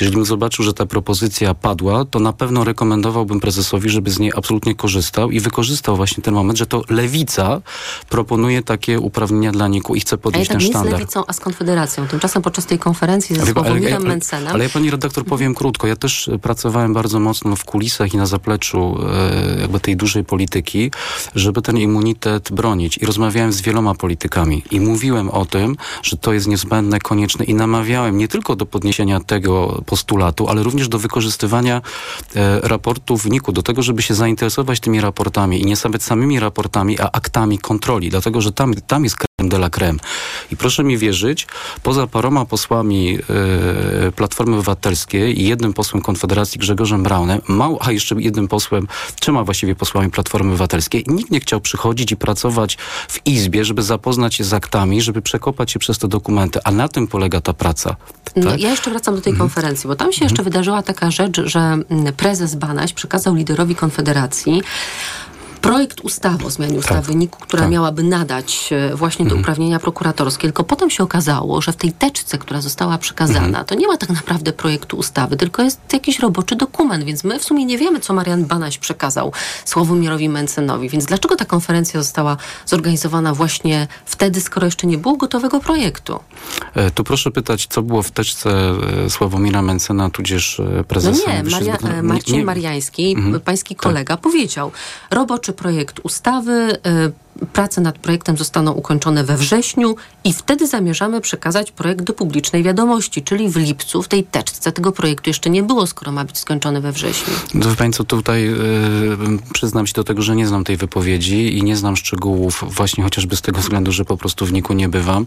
Jeżeli 0.00 0.16
bym 0.16 0.24
zobaczył, 0.24 0.64
że 0.64 0.74
ta 0.74 0.86
propozycja 0.86 1.54
padła, 1.54 2.04
to 2.04 2.18
na 2.18 2.32
pewno 2.32 2.64
rekomendowałbym 2.64 3.40
prezesowi, 3.40 3.90
żeby 3.90 4.10
z 4.10 4.18
niej 4.18 4.32
absolutnie 4.36 4.74
korzystał 4.74 5.30
i 5.30 5.40
wykorzystał 5.40 5.96
właśnie 5.96 6.22
ten 6.22 6.34
moment, 6.34 6.58
że 6.58 6.66
to 6.66 6.82
lewica 6.90 7.60
proponuje 8.08 8.62
takie 8.62 9.00
uprawnienia 9.00 9.52
dla 9.52 9.68
NIK-u 9.68 9.94
i 9.94 10.00
chce 10.00 10.18
podnieść 10.18 10.50
ten 10.50 10.58
nie 10.58 10.66
z 10.66 10.68
sztandar. 10.68 10.92
lewicą, 10.92 11.22
a 11.26 11.32
z 11.32 11.40
Konfederacją 11.40 12.07
Tymczasem 12.10 12.42
podczas 12.42 12.66
tej 12.66 12.78
konferencji 12.78 13.36
ze 13.36 13.46
Sławomirem 13.46 13.96
ale- 13.96 14.08
Mencenem 14.08 14.54
Ale 14.54 14.64
ja 14.64 14.70
pani 14.70 14.90
redaktor 14.90 15.24
powiem 15.24 15.54
krótko. 15.54 15.86
Ja 15.86 15.96
też 15.96 16.28
e, 16.28 16.38
pracowałem 16.38 16.94
bardzo 16.94 17.20
mocno 17.20 17.56
w 17.56 17.64
kulisach 17.64 18.14
i 18.14 18.16
na 18.16 18.26
zapleczu 18.26 18.98
e, 19.56 19.60
jakby 19.60 19.80
tej 19.80 19.96
dużej 19.96 20.24
polityki, 20.24 20.90
żeby 21.34 21.62
ten 21.62 21.78
immunitet 21.78 22.52
bronić. 22.52 22.98
I 22.98 23.06
rozmawiałem 23.06 23.52
z 23.52 23.60
wieloma 23.60 23.94
politykami 23.94 24.62
i 24.70 24.80
mówiłem 24.80 25.30
o 25.30 25.44
tym, 25.44 25.76
że 26.02 26.16
to 26.16 26.32
jest 26.32 26.46
niezbędne, 26.46 26.98
konieczne 26.98 27.44
i 27.44 27.54
namawiałem 27.54 28.18
nie 28.18 28.28
tylko 28.28 28.56
do 28.56 28.66
podniesienia 28.66 29.20
tego 29.20 29.82
postulatu, 29.86 30.48
ale 30.48 30.62
również 30.62 30.88
do 30.88 30.98
wykorzystywania 30.98 31.82
e, 32.36 32.60
raportu 32.60 33.16
wyniku, 33.16 33.52
do 33.52 33.62
tego, 33.62 33.82
żeby 33.82 34.02
się 34.02 34.14
zainteresować 34.14 34.80
tymi 34.80 35.00
raportami 35.00 35.62
i 35.62 35.66
nie 35.66 35.74
nawet 35.84 36.02
samymi 36.02 36.40
raportami, 36.40 37.00
a 37.00 37.10
aktami 37.12 37.58
kontroli, 37.58 38.10
dlatego, 38.10 38.40
że 38.40 38.52
tam, 38.52 38.74
tam 38.74 39.04
jest 39.04 39.16
creme 39.16 39.48
de 39.48 39.56
la 39.56 39.70
creme. 39.70 39.98
I 40.52 40.56
proszę 40.56 40.84
mi 40.84 40.98
wierzyć, 40.98 41.46
poza 41.82 41.97
paroma 42.06 42.44
posłami 42.44 43.18
e, 44.08 44.12
Platformy 44.12 44.56
Obywatelskiej 44.56 45.40
i 45.40 45.48
jednym 45.48 45.72
posłem 45.72 46.02
Konfederacji 46.02 46.58
Grzegorzem 46.60 47.02
Braunem, 47.02 47.40
mał, 47.48 47.78
a 47.80 47.92
jeszcze 47.92 48.14
jednym 48.18 48.48
posłem, 48.48 48.88
trzema 49.20 49.44
właściwie 49.44 49.74
posłami 49.74 50.10
Platformy 50.10 50.50
Obywatelskiej, 50.50 51.04
nikt 51.06 51.30
nie 51.30 51.40
chciał 51.40 51.60
przychodzić 51.60 52.12
i 52.12 52.16
pracować 52.16 52.78
w 53.08 53.26
Izbie, 53.26 53.64
żeby 53.64 53.82
zapoznać 53.82 54.34
się 54.34 54.44
z 54.44 54.52
aktami, 54.52 55.02
żeby 55.02 55.22
przekopać 55.22 55.72
się 55.72 55.78
przez 55.78 55.98
te 55.98 56.08
dokumenty, 56.08 56.60
a 56.64 56.70
na 56.70 56.88
tym 56.88 57.06
polega 57.06 57.40
ta 57.40 57.52
praca. 57.52 57.96
No, 58.36 58.50
tak? 58.50 58.60
ja 58.60 58.70
jeszcze 58.70 58.90
wracam 58.90 59.14
do 59.14 59.20
tej 59.20 59.32
Mhm. 59.32 59.48
konferencji, 59.48 59.88
bo 59.88 59.96
tam 59.96 60.12
się 60.12 60.24
jeszcze 60.24 60.42
wydarzyła 60.42 60.82
taka 60.82 61.10
rzecz, 61.10 61.40
że 61.44 61.78
prezes 62.16 62.54
Banaś 62.54 62.92
przekazał 62.92 63.34
liderowi 63.34 63.74
Konfederacji 63.74 64.62
projekt 65.68 66.00
ustawy 66.00 66.46
o 66.46 66.50
zmianie 66.50 66.78
ustawy 66.78 67.14
NIK-u, 67.14 67.40
która 67.40 67.68
miałaby 67.68 68.02
nadać 68.02 68.70
e, 68.72 68.96
właśnie 68.96 69.22
Mhm. 69.22 69.36
te 69.36 69.42
uprawnienia 69.42 69.78
prokuratorskie. 69.78 70.42
Tylko 70.42 70.64
potem 70.64 70.90
się 70.90 71.02
okazało, 71.04 71.60
że 71.62 71.72
w 71.72 71.76
tej 71.76 71.92
teczce, 71.92 72.38
która 72.38 72.60
została 72.60 72.98
przekazana, 72.98 73.46
Mhm. 73.46 73.64
to 73.64 73.74
nie 73.74 73.86
ma 73.86 73.96
tak 73.96 74.08
naprawdę 74.10 74.52
projektu 74.52 74.96
ustawy, 74.96 75.36
tylko 75.36 75.62
jest 75.62 75.80
jakiś 75.92 76.18
roboczy 76.18 76.56
dokument, 76.56 77.04
więc 77.04 77.24
my 77.24 77.38
w 77.38 77.44
sumie 77.44 77.64
nie 77.64 77.78
wiemy, 77.78 78.00
co 78.00 78.14
Marian 78.14 78.44
Banaś 78.44 78.78
przekazał 78.78 79.32
Sławomirowi 79.64 80.28
Mencenowi. 80.28 80.88
Więc 80.88 81.04
dlaczego 81.04 81.36
ta 81.36 81.44
konferencja 81.44 82.02
została 82.02 82.36
zorganizowana 82.66 83.34
właśnie 83.34 83.86
wtedy, 84.04 84.40
skoro 84.40 84.64
jeszcze 84.66 84.86
nie 84.86 84.98
było 84.98 85.16
gotowego 85.16 85.60
projektu? 85.60 86.20
E, 86.74 86.90
Tu 86.90 87.04
proszę 87.04 87.30
pytać, 87.30 87.66
co 87.70 87.82
było 87.82 88.02
w 88.02 88.10
teczce 88.10 88.50
e, 89.06 89.10
Sławomira 89.10 89.62
Mencena, 89.62 90.10
tudzież 90.10 90.60
e, 90.60 90.62
No 90.76 90.84
prezesa. 90.84 91.32
nie, 91.32 91.42
Maria, 91.50 91.76
Marcin 92.02 92.34
nie- 92.36 92.44
Mariański, 92.44 93.12
Mhm. 93.16 93.40
pański 93.40 93.76
kolega, 93.76 94.16
powiedział, 94.16 94.72
roboczy 95.10 95.52
projekt 95.58 96.00
ustawy, 96.00 96.52
e, 96.52 97.10
prace 97.52 97.80
nad 97.80 97.98
projektem 97.98 98.36
zostaną 98.36 98.72
ukończone 98.72 99.24
we 99.24 99.36
wrześniu 99.36 99.96
i 100.24 100.32
wtedy 100.32 100.66
zamierzamy 100.66 101.20
przekazać 101.20 101.72
projekt 101.72 102.04
do 102.04 102.12
publicznej 102.12 102.62
wiadomości, 102.62 103.22
czyli 103.22 103.48
w 103.48 103.56
lipcu. 103.56 104.02
W 104.02 104.08
tej 104.08 104.24
teczce 104.24 104.72
tego 104.72 104.92
projektu 104.92 105.30
jeszcze 105.30 105.50
nie 105.50 105.62
było, 105.62 105.86
skoro 105.86 106.12
ma 106.12 106.24
być 106.24 106.38
skończony 106.38 106.80
we 106.80 106.92
wrześniu. 106.92 107.34
No, 107.54 107.70
wie 107.70 107.76
Pani 107.76 107.92
co, 107.92 108.04
tutaj 108.04 108.48
y, 108.48 108.54
przyznam 109.52 109.86
się 109.86 109.92
do 109.92 110.04
tego, 110.04 110.22
że 110.22 110.36
nie 110.36 110.46
znam 110.46 110.64
tej 110.64 110.76
wypowiedzi 110.76 111.58
i 111.58 111.62
nie 111.62 111.76
znam 111.76 111.96
szczegółów 111.96 112.64
właśnie 112.66 113.04
chociażby 113.04 113.36
z 113.36 113.42
tego 113.42 113.60
względu, 113.60 113.92
że 113.92 114.04
po 114.04 114.16
prostu 114.16 114.46
w 114.46 114.52
Niku 114.52 114.72
nie 114.72 114.88
bywam, 114.88 115.26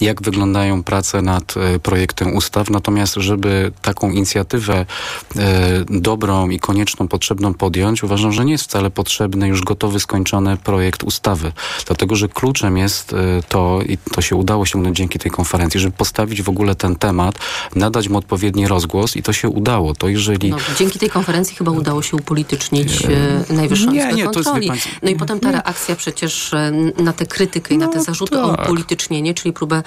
jak 0.00 0.22
wyglądają 0.22 0.82
prace 0.82 1.22
nad 1.22 1.54
y, 1.56 1.78
projektem 1.78 2.36
ustaw. 2.36 2.70
Natomiast, 2.70 3.14
żeby 3.14 3.72
taką 3.82 4.10
inicjatywę 4.10 4.86
y, 5.36 5.40
dobrą 5.90 6.50
i 6.50 6.58
konieczną, 6.58 7.08
potrzebną 7.08 7.54
podjąć, 7.54 8.02
uważam, 8.02 8.32
że 8.32 8.44
nie 8.44 8.52
jest 8.52 8.64
wcale 8.64 8.90
potrzebny 8.90 9.48
już 9.48 9.62
gotowy, 9.62 10.00
skończony 10.00 10.56
projekt 10.56 11.04
ustawy. 11.04 11.51
Dlatego, 11.86 12.16
że 12.16 12.28
kluczem 12.28 12.76
jest 12.78 13.12
y, 13.12 13.16
to, 13.48 13.80
i 13.88 13.98
to 13.98 14.20
się 14.22 14.36
udało 14.36 14.62
osiągnąć 14.62 14.96
dzięki 14.96 15.18
tej 15.18 15.30
konferencji, 15.30 15.80
żeby 15.80 15.96
postawić 15.96 16.42
w 16.42 16.48
ogóle 16.48 16.74
ten 16.74 16.96
temat, 16.96 17.38
nadać 17.74 18.08
mu 18.08 18.18
odpowiedni 18.18 18.68
rozgłos 18.68 19.16
i 19.16 19.22
to 19.22 19.32
się 19.32 19.48
udało. 19.48 19.94
To 19.94 20.08
jeżeli... 20.08 20.50
No, 20.50 20.56
dzięki 20.78 20.98
tej 20.98 21.10
konferencji 21.10 21.56
chyba 21.56 21.70
udało 21.70 22.02
się 22.02 22.16
upolitycznić 22.16 23.04
e, 23.04 23.44
Najwyższą 23.54 23.90
Nie, 23.90 23.98
Izbę 24.00 24.12
nie, 24.12 24.24
to 24.24 24.30
jest, 24.30 24.34
Kontroli. 24.34 24.68
pani- 24.68 24.80
no 25.02 25.10
i 25.10 25.16
potem 25.16 25.40
ta 25.40 25.52
reakcja 25.52 25.96
przecież 25.96 26.54
e, 26.54 26.72
na 27.02 27.12
tę 27.12 27.26
krytykę 27.26 27.74
i 27.74 27.78
na 27.78 27.88
te 27.88 28.02
zarzuty 28.02 28.40
o 28.42 28.56
tak. 28.56 28.64
upolitycznienie, 28.66 29.34
czyli 29.34 29.52
próbę 29.52 29.82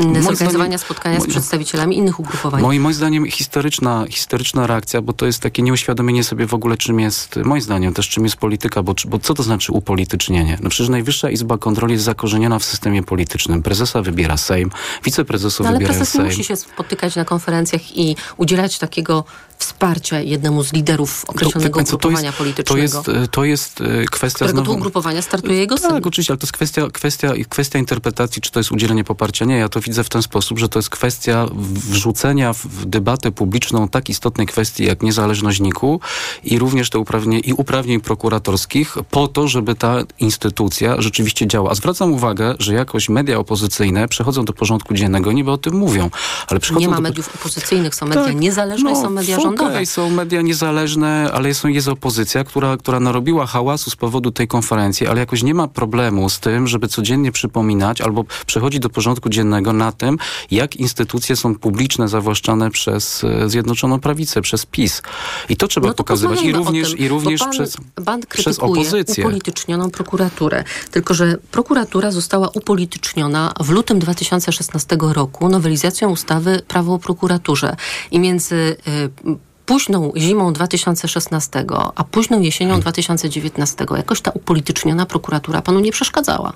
Moim 0.00 0.22
zorganizowania 0.22 0.78
zdaniem- 0.78 0.78
spotkania 0.78 1.20
z 1.20 1.22
moim- 1.22 1.30
przedstawicielami 1.30 1.96
innych 1.96 2.20
ugrupowań. 2.20 2.62
Moim, 2.62 2.82
moim 2.82 2.94
zdaniem 2.94 3.26
historyczna, 3.30 4.04
historyczna 4.10 4.66
reakcja, 4.66 5.02
bo 5.02 5.12
to 5.12 5.26
jest 5.26 5.40
takie 5.40 5.62
nieuświadomienie 5.62 6.24
sobie 6.24 6.46
w 6.46 6.54
ogóle, 6.54 6.76
czym 6.76 7.00
jest, 7.00 7.36
moim 7.44 7.62
zdaniem 7.62 7.94
też 7.94 8.08
czym 8.08 8.24
jest 8.24 8.36
polityka, 8.36 8.82
bo, 8.82 8.94
bo 9.08 9.18
co 9.18 9.34
to 9.34 9.42
znaczy 9.42 9.72
upolitycznienie? 9.72 10.58
No 10.62 10.70
przecież 10.70 10.88
Najwyższa 10.88 11.07
Izba 11.30 11.58
Kontroli 11.58 11.92
jest 11.92 12.04
zakorzeniona 12.04 12.58
w 12.58 12.64
systemie 12.64 13.02
politycznym. 13.02 13.62
Prezesa 13.62 14.02
wybiera 14.02 14.36
Sejm, 14.36 14.70
wiceprezesów 15.04 15.64
No, 15.64 15.68
ale 15.68 15.78
wybiera 15.78 15.94
prezes 15.94 16.14
nie 16.14 16.18
Sejm. 16.18 16.26
musi 16.26 16.44
się 16.44 16.56
spotykać 16.56 17.16
na 17.16 17.24
konferencjach 17.24 17.96
i 17.96 18.16
udzielać 18.36 18.78
takiego 18.78 19.24
wsparcia 19.58 20.20
jednemu 20.20 20.64
z 20.64 20.72
liderów 20.72 21.24
określonego 21.28 21.84
co, 21.84 21.96
ugrupowania 21.96 22.32
to 22.32 22.38
politycznego. 22.38 22.82
jest, 22.82 23.02
to 23.04 23.12
jest, 23.12 23.30
to 23.30 23.44
jest 23.44 23.80
e, 23.80 24.04
kwestia 24.04 24.36
którego 24.36 24.64
znowu... 24.64 24.78
ugrupowania 24.78 25.22
startuje 25.22 25.58
jego 25.58 25.78
syn. 25.78 25.90
Tak, 25.90 26.06
oczywiście, 26.06 26.32
ale 26.32 26.38
to 26.38 26.44
jest 26.44 26.52
kwestia, 26.52 26.88
kwestia, 26.92 27.32
kwestia 27.48 27.78
interpretacji, 27.78 28.42
czy 28.42 28.50
to 28.50 28.60
jest 28.60 28.72
udzielenie 28.72 29.04
poparcia. 29.04 29.44
Nie, 29.44 29.56
ja 29.56 29.68
to 29.68 29.80
widzę 29.80 30.04
w 30.04 30.08
ten 30.08 30.22
sposób, 30.22 30.58
że 30.58 30.68
to 30.68 30.78
jest 30.78 30.90
kwestia 30.90 31.46
wrzucenia 31.90 32.52
w 32.52 32.84
debatę 32.84 33.32
publiczną 33.32 33.88
tak 33.88 34.08
istotnej 34.08 34.46
kwestii 34.46 34.84
jak 34.84 35.02
niezależność 35.02 35.60
NIK-u 35.60 36.00
i 36.44 36.58
również 36.58 36.90
te 36.90 36.98
uprawnień, 36.98 37.42
i 37.44 37.52
uprawnień 37.52 38.00
prokuratorskich 38.00 38.96
po 39.10 39.28
to, 39.28 39.48
żeby 39.48 39.74
ta 39.74 40.02
instytucja 40.18 41.02
rzeczywiście 41.02 41.46
działała. 41.46 41.70
A 41.70 41.74
zwracam 41.74 42.12
uwagę, 42.12 42.54
że 42.58 42.74
jakoś 42.74 43.08
media 43.08 43.38
opozycyjne 43.38 44.08
przechodzą 44.08 44.44
do 44.44 44.52
porządku 44.52 44.94
dziennego, 44.94 45.32
niby 45.32 45.50
o 45.50 45.58
tym 45.58 45.74
mówią, 45.74 46.10
ale 46.46 46.60
przychodzą 46.60 46.80
Nie 46.80 46.88
ma 46.88 46.96
do... 46.96 47.02
mediów 47.02 47.34
opozycyjnych, 47.34 47.94
są 47.94 48.06
media 48.06 48.24
Tak, 48.24 48.36
niezależne 48.36 48.90
no, 48.90 49.02
są 49.02 49.10
media 49.10 49.36
rządowe. 49.56 49.86
są 49.86 50.10
media 50.10 50.42
niezależne, 50.42 51.30
ale 51.32 51.48
jest, 51.48 51.64
jest 51.64 51.88
opozycja, 51.88 52.44
która, 52.44 52.76
która 52.76 53.00
narobiła 53.00 53.46
hałasu 53.46 53.90
z 53.90 53.96
powodu 53.96 54.30
tej 54.30 54.48
konferencji, 54.48 55.06
ale 55.06 55.20
jakoś 55.20 55.42
nie 55.42 55.54
ma 55.54 55.68
problemu 55.68 56.28
z 56.28 56.40
tym, 56.40 56.66
żeby 56.66 56.88
codziennie 56.88 57.32
przypominać 57.32 58.00
albo 58.00 58.24
przechodzić 58.46 58.80
do 58.80 58.90
porządku 58.90 59.28
dziennego 59.28 59.72
na 59.72 59.92
tym, 59.92 60.18
jak 60.50 60.76
instytucje 60.76 61.36
są 61.36 61.54
publiczne, 61.54 62.08
zawłaszczane 62.08 62.70
przez 62.70 63.24
e, 63.24 63.48
Zjednoczoną 63.48 64.00
Prawicę, 64.00 64.42
przez 64.42 64.66
PiS. 64.66 65.02
I 65.48 65.56
to 65.56 65.68
trzeba 65.68 65.86
No 65.86 65.92
to 65.92 65.96
pokazywać. 65.96 66.42
I 66.42 66.52
również, 66.52 66.90
tym, 66.90 66.98
i 66.98 67.08
również 67.08 67.40
pan, 67.40 67.50
przez, 67.50 67.76
pan 68.04 68.20
przez 68.28 68.58
opozycję. 68.58 69.24
upolitycznioną 69.24 69.90
prokuraturę. 69.90 70.64
Tylko, 70.90 71.14
że 71.14 71.36
prokuratura 71.50 72.10
została 72.10 72.48
upolityczniona 72.48 73.52
w 73.60 73.70
lutym 73.70 73.98
2016 73.98 74.96
roku 75.00 75.48
nowelizacją 75.48 76.10
ustawy 76.10 76.62
Prawo 76.68 76.94
o 76.94 76.98
prokuraturze. 76.98 77.76
I 78.10 78.18
między 78.18 78.54
y, 78.54 79.37
późną 79.68 80.12
zimą 80.16 80.52
2016, 80.52 81.64
a 81.94 82.04
późną 82.04 82.40
jesienią 82.40 82.68
Hmm. 82.68 82.80
2019 82.80 83.86
jakoś 83.96 84.20
ta 84.20 84.30
upolityczniona 84.30 85.06
prokuratura 85.06 85.62
panu 85.62 85.80
nie 85.80 85.92
przeszkadzała. 85.92 86.52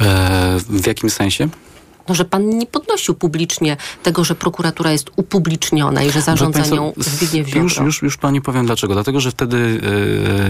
E, 0.00 0.58
w 0.68 0.86
jakim 0.86 1.10
sensie? 1.10 1.48
No, 2.08 2.14
że 2.14 2.24
pan 2.24 2.48
nie 2.48 2.66
podnosił 2.66 3.14
publicznie 3.14 3.76
tego, 4.02 4.24
że 4.24 4.34
prokuratura 4.34 4.92
jest 4.92 5.10
upubliczniona 5.16 6.02
i 6.02 6.10
że 6.10 6.20
zarządza 6.22 6.66
nią 6.66 6.92
Zbigniew 6.96 7.46
Ziobro. 7.48 7.62
już, 7.62 7.76
już, 7.76 8.02
już 8.02 8.16
pani 8.16 8.40
powiem 8.40 8.66
dlaczego. 8.66 8.94
Dlatego, 8.94 9.20
że 9.20 9.30
wtedy 9.30 9.80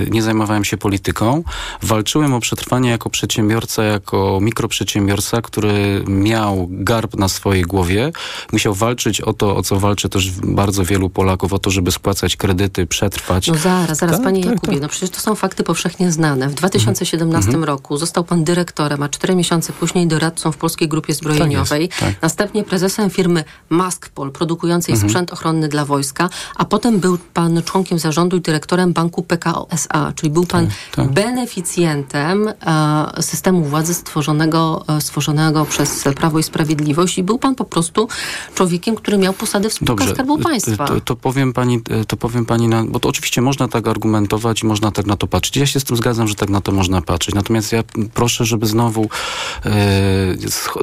e, 0.06 0.10
nie 0.10 0.22
zajmowałem 0.22 0.64
się 0.64 0.76
polityką. 0.76 1.44
Walczyłem 1.82 2.34
o 2.34 2.40
przetrwanie 2.40 2.90
jako 2.90 3.10
przedsiębiorca, 3.10 3.84
jako 3.84 4.38
mikroprzedsiębiorca, 4.42 5.42
który 5.42 6.04
miał 6.06 6.66
garb 6.70 7.16
na 7.16 7.28
swojej 7.28 7.62
głowie. 7.62 8.12
Musiał 8.52 8.74
walczyć 8.74 9.20
o 9.20 9.32
to, 9.32 9.56
o 9.56 9.62
co 9.62 9.80
walczy 9.80 10.08
też 10.08 10.30
bardzo 10.30 10.84
wielu 10.84 11.10
Polaków, 11.10 11.52
o 11.52 11.58
to, 11.58 11.70
żeby 11.70 11.92
spłacać 11.92 12.36
kredyty, 12.36 12.86
przetrwać. 12.86 13.46
No 13.48 13.54
zaraz, 13.54 13.98
zaraz, 13.98 14.16
Tak, 14.16 14.24
panie 14.24 14.42
tak, 14.44 14.52
Jakubie, 14.52 14.72
tak. 14.72 14.82
no 14.82 14.88
przecież 14.88 15.10
to 15.10 15.20
są 15.20 15.34
fakty 15.34 15.64
powszechnie 15.64 16.12
znane. 16.12 16.48
W 16.48 16.54
2017 16.54 17.48
Mhm. 17.48 17.64
roku 17.64 17.96
został 17.96 18.24
pan 18.24 18.44
dyrektorem, 18.44 19.02
a 19.02 19.08
cztery 19.08 19.34
miesiące 19.34 19.72
później 19.72 20.06
doradcą 20.06 20.52
w 20.52 20.56
Polskiej 20.56 20.88
Grupie 20.88 21.14
Zbrojeniowej. 21.14 21.41
Jest, 21.50 21.70
tak. 22.00 22.22
Następnie 22.22 22.64
prezesem 22.64 23.10
firmy 23.10 23.44
Maskpol, 23.68 24.30
produkującej 24.32 24.92
Mhm. 24.94 25.10
sprzęt 25.10 25.32
ochronny 25.32 25.68
dla 25.68 25.84
wojska, 25.84 26.28
a 26.56 26.64
potem 26.64 27.00
był 27.00 27.18
pan 27.34 27.62
członkiem 27.62 27.98
zarządu 27.98 28.36
i 28.36 28.40
dyrektorem 28.40 28.92
banku 28.92 29.22
PKO 29.22 29.66
SA, 29.70 30.12
czyli 30.16 30.30
był 30.32 30.46
pan 30.46 30.68
tak. 30.94 31.08
beneficjentem 31.12 32.48
e, 32.66 33.22
systemu 33.22 33.64
władzy 33.64 33.94
stworzonego, 33.94 34.84
e, 34.88 35.00
stworzonego 35.00 35.64
przez 35.64 36.04
Prawo 36.16 36.38
i 36.38 36.42
Sprawiedliwość 36.42 37.18
i 37.18 37.22
był 37.22 37.38
pan 37.38 37.54
po 37.54 37.64
prostu 37.64 38.08
człowiekiem, 38.54 38.94
który 38.96 39.18
miał 39.18 39.32
posady 39.32 39.68
w 39.70 39.72
spółkach 39.72 40.08
Skarbu 40.08 40.38
Państwa. 40.38 40.86
To, 40.86 41.00
to 41.00 41.16
powiem 41.16 41.52
pani, 41.52 41.80
to 42.08 42.16
powiem 42.16 42.46
pani 42.46 42.68
na, 42.68 42.84
bo 42.84 43.00
to 43.00 43.08
oczywiście 43.08 43.42
można 43.42 43.68
tak 43.68 43.88
argumentować 43.88 44.62
i 44.62 44.66
można 44.66 44.90
tak 44.92 45.06
na 45.06 45.16
to 45.16 45.26
patrzeć. 45.26 45.56
Ja 45.56 45.66
się 45.66 45.80
z 45.80 45.84
tym 45.84 45.96
zgadzam, 45.96 46.28
że 46.28 46.34
tak 46.34 46.48
na 46.50 46.60
to 46.60 46.72
można 46.72 47.02
patrzeć. 47.02 47.34
Natomiast 47.34 47.72
ja 47.72 47.82
proszę, 48.14 48.44
żeby 48.44 48.66
znowu 48.66 49.02
e, 49.02 49.08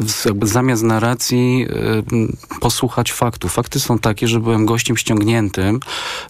z- 0.08 0.25
jakby 0.25 0.48
zamiast 0.50 0.84
narracji 0.84 1.65
y, 2.53 2.60
posłuchać 2.60 3.12
faktów. 3.12 3.53
Fakty 3.53 3.79
są 3.79 4.00
takie, 4.00 4.27
że 4.27 4.39
byłem 4.39 4.65
gościem 4.65 4.98
ściągniętym 4.98 5.79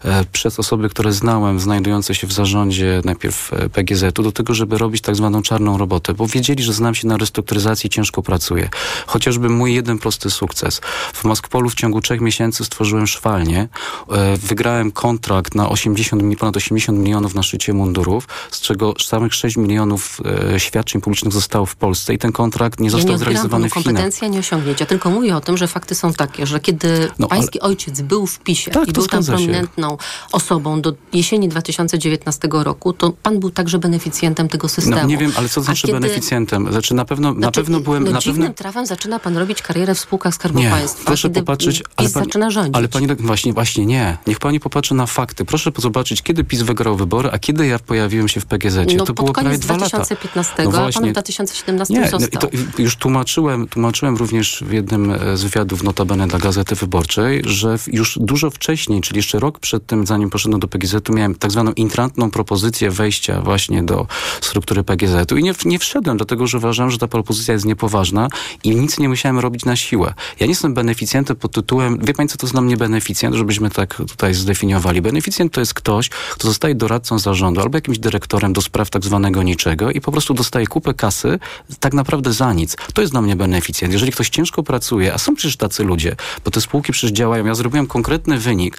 e, 0.04 0.24
przez 0.32 0.58
osoby, 0.58 0.88
które 0.88 1.12
znałem, 1.12 1.60
znajdujące 1.60 2.14
się 2.14 2.26
w 2.26 2.32
zarządzie 2.32 3.02
najpierw 3.04 3.52
e, 3.52 3.68
PGZ-u, 3.68 4.22
do 4.22 4.32
tego, 4.32 4.54
żeby 4.54 4.78
robić 4.78 5.02
tak 5.02 5.16
zwaną 5.16 5.42
czarną 5.42 5.78
robotę, 5.78 6.14
bo 6.14 6.26
wiedzieli, 6.26 6.62
że 6.62 6.72
znam 6.72 6.94
się 6.94 7.08
na 7.08 7.16
restrukturyzacji 7.16 7.86
i 7.86 7.90
ciężko 7.90 8.22
pracuję. 8.22 8.68
Chociażby 9.06 9.48
mój 9.48 9.74
jeden 9.74 9.98
prosty 9.98 10.30
sukces. 10.30 10.80
W 11.14 11.24
Moskpolu 11.24 11.70
w 11.70 11.74
ciągu 11.74 12.00
trzech 12.00 12.20
miesięcy 12.20 12.64
stworzyłem 12.64 13.06
szwalnię, 13.06 13.68
e, 14.10 14.36
wygrałem 14.36 14.92
kontrakt 14.92 15.54
na 15.54 15.68
80, 15.68 16.22
mi- 16.22 16.36
ponad 16.36 16.56
80 16.56 16.98
milionów 16.98 17.34
na 17.34 17.42
szycie 17.42 17.72
mundurów, 17.72 18.28
z 18.50 18.60
czego 18.60 18.94
samych 19.04 19.34
6 19.34 19.56
milionów 19.56 20.20
świadczeń 20.58 21.00
publicznych 21.00 21.32
zostało 21.32 21.66
w 21.66 21.76
Polsce 21.76 22.14
i 22.14 22.18
ten 22.18 22.32
kontrakt 22.32 22.80
nie 22.80 22.86
Ja 22.86 22.90
został 22.90 23.08
nie 23.08 23.14
odbieram 23.14 23.32
zrealizowany 23.34 23.68
w 23.68 23.72
Chinach. 23.72 24.02
Kompetencji, 24.10 24.26
ani 24.26 24.38
osiągnięcia, 24.38 24.86
tylko 24.86 25.10
mówię 25.10 25.36
o 25.36 25.40
tym, 25.40 25.56
że 25.56 25.68
fakty 25.68 25.94
są 25.94 26.12
takie, 26.12 26.46
że 26.46 26.60
kiedy 26.60 27.08
No, 27.18 27.26
ale- 27.30 27.40
pański 27.40 27.60
ojciec 27.60 28.00
był 28.00 28.26
w 28.26 28.38
PiSie 28.40 28.70
Tak, 28.70 28.88
i 28.88 28.92
był 28.92 29.06
tam 29.06 29.24
prominentną 29.24 29.96
osobą 30.32 30.80
do 30.80 30.92
jesieni 31.12 31.48
2019 31.48 32.48
roku, 32.52 32.92
to 32.92 33.10
pan 33.22 33.40
był 33.40 33.50
także 33.50 33.78
beneficjentem 33.78 34.48
tego 34.48 34.68
systemu. 34.68 34.96
No, 34.96 35.06
nie 35.06 35.16
wiem, 35.16 35.32
ale 35.36 35.48
co 35.48 35.54
to 35.54 35.60
znaczy 35.64 35.86
kiedy- 35.86 36.00
beneficjentem? 36.00 36.72
Znaczy 36.72 36.94
na 36.94 37.04
pewno, 37.04 37.34
na 37.34 37.38
Znaczy, 37.40 37.60
pewno 37.60 37.80
byłem... 37.80 38.04
no, 38.04 38.10
na 38.10 38.18
dziwnym 38.18 38.42
pewno... 38.42 38.54
trawem 38.54 38.86
zaczyna 38.86 39.18
pan 39.18 39.36
robić 39.36 39.62
karierę 39.62 39.94
w 39.94 39.98
spółkach 40.00 40.34
Skarbu 40.34 40.58
Nie, 40.58 40.70
Państwa. 40.70 41.04
proszę 41.06 41.30
popatrzeć, 41.30 41.78
PiS 41.78 41.86
ale 41.96 42.08
pani, 42.10 42.24
zaczyna 42.26 42.50
rządzić. 42.50 42.76
ale 42.76 42.88
pani 42.88 43.06
tak 43.08 43.22
właśnie, 43.22 43.52
właśnie 43.52 43.86
nie. 43.86 44.18
Niech 44.26 44.38
pani 44.38 44.60
popatrzy 44.60 44.94
na 44.94 45.06
fakty. 45.06 45.44
Proszę 45.44 45.70
zobaczyć, 45.78 46.22
kiedy 46.22 46.44
PiS 46.44 46.62
wygrał 46.62 46.96
wybory, 46.96 47.30
a 47.32 47.38
kiedy 47.38 47.66
ja 47.66 47.78
pojawiłem 47.78 48.28
się 48.28 48.40
w 48.40 48.46
PGZ. 48.46 48.76
no, 48.96 49.04
to 49.04 49.06
pod 49.06 49.16
było 49.16 49.32
prawie 49.32 49.48
koniec 49.48 49.60
dwa 49.62 49.74
lata. 49.74 49.86
2015, 49.88 50.52
No 50.58 50.62
a 50.62 50.72
pan 50.72 50.82
właśnie. 50.82 51.10
w 51.10 51.12
2017 51.12 51.94
Nie, 51.94 52.00
no 52.00 52.10
został. 52.18 52.50
i 52.50 52.56
to 52.58 52.82
już 52.82 52.96
tłumaczyłem, 52.96 53.68
tłumaczyłem 53.68 53.99
również 54.08 54.64
w 54.66 54.72
jednym 54.72 55.10
e, 55.10 55.36
z 55.36 55.42
wywiadów 55.42 55.82
notabene 55.82 56.26
dla 56.26 56.38
Gazety 56.38 56.74
Wyborczej, 56.74 57.42
że 57.44 57.76
już 57.86 58.18
dużo 58.20 58.50
wcześniej, 58.50 59.00
czyli 59.00 59.16
jeszcze 59.18 59.38
rok 59.38 59.58
przed 59.58 59.86
tym, 59.86 60.06
zanim 60.06 60.30
poszedłem 60.30 60.60
do 60.60 60.68
PGZ-u, 60.68 61.14
miałem 61.14 61.34
tak 61.34 61.50
zwaną 61.50 61.72
intrantną 61.72 62.30
propozycję 62.30 62.90
wejścia 62.90 63.40
właśnie 63.40 63.82
do 63.82 64.06
struktury 64.40 64.84
PGZ-u 64.84 65.36
i 65.36 65.42
nie, 65.42 65.52
nie 65.64 65.78
wszedłem, 65.78 66.16
dlatego 66.16 66.46
że 66.46 66.58
uważałem, 66.58 66.90
że 66.90 66.98
ta 66.98 67.08
propozycja 67.08 67.54
jest 67.54 67.66
niepoważna 67.66 68.28
i 68.64 68.76
nic 68.76 68.98
nie 68.98 69.08
musiałem 69.08 69.38
robić 69.38 69.64
na 69.64 69.76
siłę. 69.76 70.14
Ja 70.40 70.46
nie 70.46 70.52
jestem 70.52 70.74
beneficjentem 70.74 71.36
pod 71.36 71.52
tytułem, 71.52 71.98
wie 71.98 72.14
pani 72.14 72.28
co 72.28 72.36
to 72.36 72.46
jest 72.46 72.54
dla 72.54 72.60
mnie 72.60 72.76
beneficjent, 72.76 73.34
żebyśmy 73.36 73.70
tak 73.70 73.94
tutaj 73.94 74.34
zdefiniowali. 74.34 75.02
Beneficjent 75.02 75.52
to 75.52 75.60
jest 75.60 75.74
ktoś, 75.74 76.08
kto 76.08 76.48
zostaje 76.48 76.74
doradcą 76.74 77.18
zarządu 77.18 77.60
albo 77.60 77.76
jakimś 77.76 77.98
dyrektorem 77.98 78.52
do 78.52 78.62
spraw 78.62 78.90
tak 78.90 79.04
zwanego 79.04 79.42
niczego 79.42 79.90
i 79.90 80.00
po 80.00 80.12
prostu 80.12 80.34
dostaje 80.34 80.66
kupę 80.66 80.94
kasy 80.94 81.38
tak 81.80 81.94
naprawdę 81.94 82.32
za 82.32 82.52
nic. 82.52 82.76
To 82.94 83.00
jest 83.00 83.12
dla 83.12 83.22
mnie 83.22 83.36
beneficjent. 83.36 83.89
Jeżeli 83.92 84.12
ktoś 84.12 84.28
ciężko 84.28 84.62
pracuje, 84.62 85.14
a 85.14 85.18
są 85.18 85.34
przecież 85.34 85.56
tacy 85.56 85.84
ludzie, 85.84 86.16
bo 86.44 86.50
te 86.50 86.60
spółki 86.60 86.92
przecież 86.92 87.10
działają, 87.10 87.46
ja 87.46 87.54
zrobiłem 87.54 87.86
konkretny 87.86 88.38
wynik. 88.38 88.78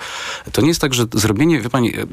To 0.52 0.62
nie 0.62 0.68
jest 0.68 0.82
tak, 0.82 0.94
że 0.94 1.06
zrobienie, 1.14 1.62
wie 1.62 1.70
pani, 1.70 1.96
e, 1.96 2.06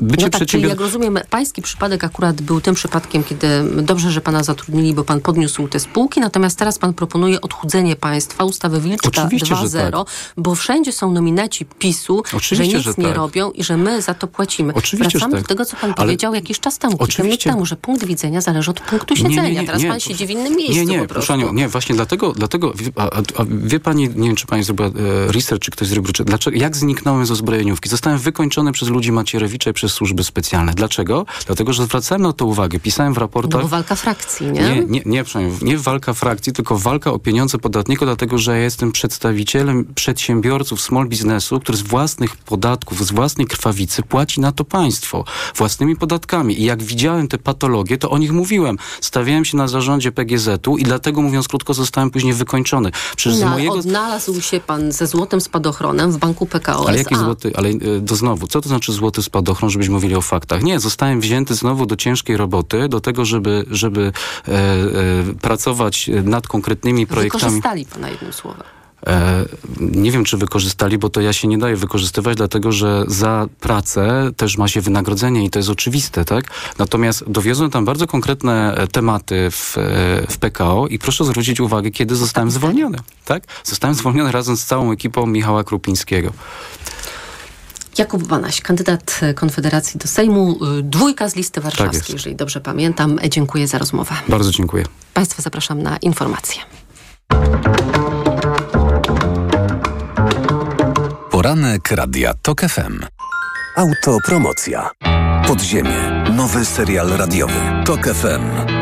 bycie 0.00 0.24
No 0.24 0.30
tak, 0.30 0.30
przedsiębior... 0.32 0.70
jak 0.70 0.80
rozumiem, 0.80 1.18
pański 1.30 1.62
przypadek 1.62 2.04
akurat 2.04 2.42
był 2.42 2.60
tym 2.60 2.74
przypadkiem, 2.74 3.24
kiedy 3.24 3.46
dobrze, 3.82 4.10
że 4.10 4.20
pana 4.20 4.42
zatrudnili, 4.42 4.94
bo 4.94 5.04
pan 5.04 5.20
podniósł 5.20 5.68
te 5.68 5.80
spółki, 5.80 6.20
natomiast 6.20 6.58
teraz 6.58 6.78
pan 6.78 6.94
proponuje 6.94 7.40
odchudzenie 7.40 7.96
państwa, 7.96 8.44
ustawę 8.44 8.80
Wilczka 8.80 9.08
Oczywiście, 9.08 9.56
że 9.56 9.64
2.0, 9.66 9.90
tak. 9.90 10.06
bo 10.36 10.54
wszędzie 10.54 10.92
są 10.92 11.12
nominaci 11.12 11.64
PiSu, 11.78 12.22
Oczywiście, 12.36 12.54
że 12.56 12.62
nic 12.64 12.84
że 12.84 12.94
nie 12.98 13.06
tak. 13.06 13.16
robią 13.16 13.50
i 13.50 13.64
że 13.64 13.76
my 13.76 14.02
za 14.02 14.14
to 14.14 14.26
płacimy. 14.26 14.74
Oczywiście, 14.74 15.10
że 15.10 15.18
Wracamy 15.18 15.32
tak. 15.34 15.42
do 15.42 15.48
tego, 15.48 15.64
co 15.64 15.76
pan 15.76 15.84
Ale- 15.90 15.94
powiedział 15.94 16.34
jakiś 16.34 16.60
czas 16.60 16.78
temu, 16.78 16.96
Oczywiście. 16.98 17.50
temu, 17.50 17.66
że 17.66 17.76
punkt 17.76 18.04
widzenia 18.04 18.40
zależy 18.40 18.70
od 18.70 18.80
punktu 18.80 19.16
siedzenia. 19.16 19.64
teraz 19.66 19.82
pan 19.82 20.00
siedzi 20.00 20.26
w 20.26 20.30
innym 20.30 20.56
miejscu 20.56 20.74
Nie, 20.76 20.86
nie, 20.86 21.08
proszę 21.08 21.38
nie, 21.38 21.68
właśnie 21.68 21.94
dlatego, 21.94 22.11
dlatego 22.36 22.72
wie- 22.74 22.92
a, 22.96 23.02
a, 23.16 23.44
wie 23.48 23.80
pani, 23.80 24.08
nie 24.08 24.26
wiem, 24.26 24.36
czy 24.36 24.46
pani 24.46 24.62
zrobiła 24.62 24.88
e, 24.88 24.92
research, 25.32 25.62
czy 25.62 25.70
ktoś 25.70 25.88
zrobił, 25.88 26.12
czy, 26.12 26.24
dlaczego, 26.24 26.56
jak 26.58 26.76
zniknąłem 26.76 27.26
z 27.26 27.30
uzbrojeniówki? 27.30 27.88
Zostałem 27.88 28.18
wykończony 28.18 28.72
przez 28.72 28.88
ludzi 28.88 29.12
Macierewicza 29.12 29.70
i 29.70 29.72
przez 29.72 29.92
służby 29.92 30.24
specjalne. 30.24 30.74
Dlaczego? 30.74 31.26
Dlatego, 31.46 31.72
że 31.72 31.84
zwracałem 31.84 32.22
na 32.22 32.32
to 32.32 32.46
uwagę, 32.46 32.80
pisałem 32.80 33.12
w 33.12 33.16
No 33.16 33.20
raportach... 33.20 33.62
bo 33.62 33.68
walka 33.68 33.94
frakcji, 33.96 34.46
nie? 34.46 34.60
Nie, 34.60 34.84
nie, 34.86 35.02
nie, 35.06 35.24
nie 35.62 35.78
walka 35.78 36.12
frakcji, 36.14 36.52
tylko 36.52 36.78
walka 36.78 37.12
o 37.12 37.18
pieniądze 37.18 37.58
podatników, 37.58 38.06
dlatego 38.06 38.38
że 38.38 38.52
ja 38.52 38.62
jestem 38.62 38.92
przedstawicielem 38.92 39.84
przedsiębiorców 39.94 40.80
small 40.80 41.08
biznesu, 41.08 41.60
który 41.60 41.78
z 41.78 41.82
własnych 41.82 42.36
podatków, 42.36 43.06
z 43.06 43.12
własnej 43.12 43.46
krwawicy 43.46 44.02
płaci 44.02 44.40
na 44.40 44.52
to 44.52 44.64
państwo 44.64 45.24
własnymi 45.56 45.96
podatkami. 45.96 46.60
I 46.60 46.64
jak 46.64 46.82
widziałem 46.82 47.28
te 47.28 47.38
patologie, 47.38 47.98
to 47.98 48.10
o 48.10 48.18
nich 48.18 48.32
mówiłem. 48.32 48.78
Stawiałem 49.00 49.44
się 49.44 49.56
na 49.56 49.68
zarządzie 49.68 50.12
PGZ-u 50.12 50.76
i 50.78 50.82
dlatego, 50.82 51.22
mówiąc 51.22 51.48
krótko, 51.48 51.74
zostałem 51.74 52.01
później 52.10 52.34
wykończony. 52.34 52.90
Przecież 53.16 53.38
z 53.38 53.42
No, 53.42 53.50
mojego... 53.50 53.74
Odnalazł 53.74 54.40
się 54.40 54.60
pan 54.60 54.92
ze 54.92 55.06
złotym 55.06 55.40
spadochronem 55.40 56.12
w 56.12 56.18
banku 56.18 56.46
PKO 56.46 56.88
Ale 56.88 56.98
jaki 56.98 57.16
złoty, 57.16 57.52
ale 57.54 57.68
e, 57.68 57.76
to 58.06 58.16
znowu, 58.16 58.46
co 58.46 58.60
to 58.60 58.68
znaczy 58.68 58.92
złoty 58.92 59.22
spadochron, 59.22 59.70
żebyśmy 59.70 59.94
mówili 59.94 60.14
o 60.14 60.20
faktach? 60.20 60.62
Nie, 60.62 60.80
zostałem 60.80 61.20
wzięty 61.20 61.54
znowu 61.54 61.86
do 61.86 61.96
ciężkiej 61.96 62.36
roboty, 62.36 62.88
do 62.88 63.00
tego, 63.00 63.24
żeby, 63.24 63.64
żeby 63.70 64.12
e, 64.48 64.52
e, 64.52 65.34
pracować 65.40 66.10
nad 66.24 66.48
konkretnymi 66.48 67.06
projektami. 67.06 67.42
Wykorzystali 67.42 67.86
pana 67.86 68.08
jednym 68.08 68.32
słowem. 68.32 68.81
E, 69.06 69.44
nie 69.80 70.12
wiem, 70.12 70.24
czy 70.24 70.36
wykorzystali, 70.36 70.98
bo 70.98 71.08
to 71.08 71.20
ja 71.20 71.32
się 71.32 71.48
nie 71.48 71.58
daję 71.58 71.76
wykorzystywać, 71.76 72.36
dlatego 72.36 72.72
że 72.72 73.04
za 73.08 73.46
pracę 73.60 74.30
też 74.36 74.58
ma 74.58 74.68
się 74.68 74.80
wynagrodzenie 74.80 75.44
i 75.44 75.50
to 75.50 75.58
jest 75.58 75.68
oczywiste, 75.68 76.24
tak? 76.24 76.44
Natomiast 76.78 77.24
dowiozłem 77.26 77.70
tam 77.70 77.84
bardzo 77.84 78.06
konkretne 78.06 78.74
e, 78.74 78.86
tematy 78.86 79.50
w, 79.50 79.78
e, 79.78 79.80
w 80.30 80.38
PKO 80.38 80.86
i 80.86 80.98
proszę 80.98 81.24
zwrócić 81.24 81.60
uwagę, 81.60 81.90
kiedy 81.90 82.16
zostałem 82.16 82.50
zwolniony, 82.50 82.98
tak? 83.24 83.42
Zostałem 83.64 83.94
zwolniony 83.94 84.32
razem 84.32 84.56
z 84.56 84.64
całą 84.64 84.92
ekipą 84.92 85.26
Michała 85.26 85.64
Krupińskiego. 85.64 86.32
Jakub 87.98 88.26
Banaś, 88.26 88.60
kandydat 88.60 89.20
Konfederacji 89.34 90.00
do 90.00 90.08
Sejmu, 90.08 90.58
dwójka 90.82 91.28
z 91.28 91.36
listy 91.36 91.60
Tak 91.60 91.64
warszawskiej, 91.64 92.14
jeżeli 92.14 92.36
dobrze 92.36 92.60
pamiętam. 92.60 93.18
Dziękuję 93.28 93.68
za 93.68 93.78
rozmowę. 93.78 94.14
Bardzo 94.28 94.50
dziękuję. 94.50 94.84
Państwa 95.14 95.42
zapraszam 95.42 95.82
na 95.82 95.96
informacje. 95.96 96.62
Poranek 101.52 101.92
Radia 101.92 102.34
TOK 102.42 102.60
FM. 102.60 103.04
Autopromocja. 103.76 104.90
Podziemie. 105.46 106.24
Nowy 106.36 106.64
serial 106.64 107.08
radiowy. 107.08 107.60
TOK 107.84 108.06
FM. 108.06 108.81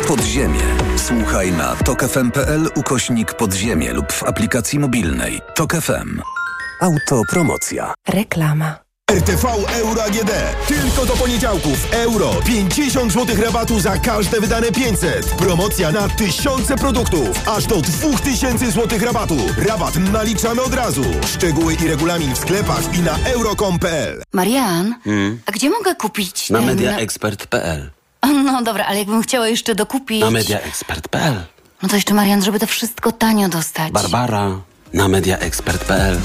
Podziemie. 0.07 0.59
Słuchaj 0.97 1.51
na 1.51 1.75
tokefm.pl 1.75 2.69
ukośnik 2.75 3.33
podziemie 3.33 3.93
lub 3.93 4.11
w 4.11 4.23
aplikacji 4.23 4.79
mobilnej. 4.79 5.41
TOK 5.55 5.73
FM. 5.73 6.21
Autopromocja. 6.81 7.93
Reklama. 8.07 8.75
RTV 9.11 9.47
Euro 9.73 10.03
AGD. 10.03 10.31
Tylko 10.67 11.05
do 11.05 11.13
poniedziałków. 11.13 11.87
Euro. 11.93 12.31
50 12.45 13.13
zł 13.13 13.35
rabatu 13.45 13.79
za 13.79 13.97
każde 13.97 14.41
wydane 14.41 14.71
500. 14.71 15.25
Promocja 15.25 15.91
na 15.91 16.09
tysiące 16.09 16.75
produktów. 16.75 17.47
Aż 17.47 17.65
do 17.65 17.81
2000 17.81 18.71
zł 18.71 18.99
rabatu. 19.01 19.37
Rabat 19.67 19.95
naliczamy 19.95 20.61
od 20.61 20.73
razu. 20.73 21.03
Szczegóły 21.25 21.73
i 21.73 21.87
regulamin 21.87 22.35
w 22.35 22.37
sklepach 22.37 22.97
i 22.97 23.01
na 23.01 23.17
euro.com.pl. 23.25 24.21
Marian, 24.33 24.95
a 25.45 25.51
gdzie 25.51 25.69
mogę 25.69 25.95
kupić 25.95 26.49
Na 26.49 26.57
ten... 26.59 26.67
mediaexpert.pl. 26.67 27.89
No 28.25 28.61
dobra, 28.63 28.85
ale 28.85 28.99
jakbym 28.99 29.21
chciała 29.21 29.47
jeszcze 29.47 29.75
dokupić... 29.75 30.21
Na 30.21 30.31
mediaexpert.pl. 30.31 31.33
No 31.83 31.89
to 31.89 31.95
jeszcze 31.95 32.13
Marian, 32.13 32.43
żeby 32.43 32.59
to 32.59 32.67
wszystko 32.67 33.11
tanio 33.11 33.49
dostać. 33.49 33.91
Barbara. 33.91 34.59
Na 34.93 35.07
mediaexpert.pl. 35.07 36.17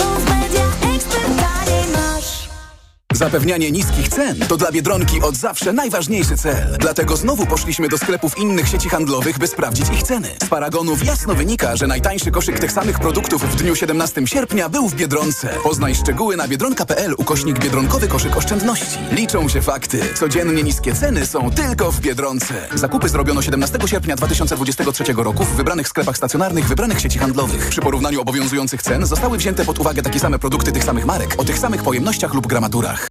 Zapewnianie 3.16 3.70
niskich 3.70 4.08
cen 4.08 4.38
to 4.48 4.56
dla 4.56 4.72
Biedronki 4.72 5.22
od 5.22 5.36
zawsze 5.36 5.72
najważniejszy 5.72 6.36
cel. 6.36 6.76
Dlatego 6.80 7.16
znowu 7.16 7.46
poszliśmy 7.46 7.88
do 7.88 7.98
sklepów 7.98 8.38
innych 8.38 8.68
sieci 8.68 8.88
handlowych, 8.88 9.38
by 9.38 9.46
sprawdzić 9.46 9.88
ich 9.88 10.02
ceny. 10.02 10.28
Z 10.42 10.48
paragonów 10.48 11.04
jasno 11.04 11.34
wynika, 11.34 11.76
że 11.76 11.86
najtańszy 11.86 12.30
koszyk 12.30 12.58
tych 12.58 12.72
samych 12.72 12.98
produktów 12.98 13.42
w 13.42 13.56
dniu 13.56 13.76
17 13.76 14.26
sierpnia 14.26 14.68
był 14.68 14.88
w 14.88 14.94
Biedronce. 14.94 15.48
Poznaj 15.62 15.94
szczegóły 15.94 16.36
na 16.36 16.48
biedronka.pl 16.48 17.14
ukośnik 17.18 17.58
Biedronkowy 17.58 18.08
koszyk 18.08 18.36
oszczędności. 18.36 18.98
Liczą 19.12 19.48
się 19.48 19.62
fakty. 19.62 20.00
Codziennie 20.14 20.62
niskie 20.62 20.94
ceny 20.94 21.26
są 21.26 21.50
tylko 21.50 21.92
w 21.92 22.00
Biedronce. 22.00 22.54
Zakupy 22.74 23.08
zrobiono 23.08 23.42
17 23.42 23.78
sierpnia 23.86 24.16
2023 24.16 25.04
roku 25.16 25.44
w 25.44 25.56
wybranych 25.56 25.88
sklepach 25.88 26.16
stacjonarnych 26.16 26.68
wybranych 26.68 27.00
sieci 27.00 27.18
handlowych. 27.18 27.68
Przy 27.68 27.80
porównaniu 27.80 28.20
obowiązujących 28.20 28.82
cen 28.82 29.06
zostały 29.06 29.38
wzięte 29.38 29.64
pod 29.64 29.78
uwagę 29.78 30.02
takie 30.02 30.20
same 30.20 30.38
produkty 30.38 30.72
tych 30.72 30.84
samych 30.84 31.06
marek 31.06 31.34
o 31.38 31.44
tych 31.44 31.58
samych 31.58 31.82
pojemnościach 31.82 32.34
lub 32.34 32.46
gramaturach. 32.46 33.05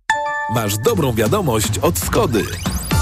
Masz 0.49 0.77
dobrą 0.77 1.13
wiadomość 1.13 1.79
od 1.79 1.99
Skody. 1.99 2.43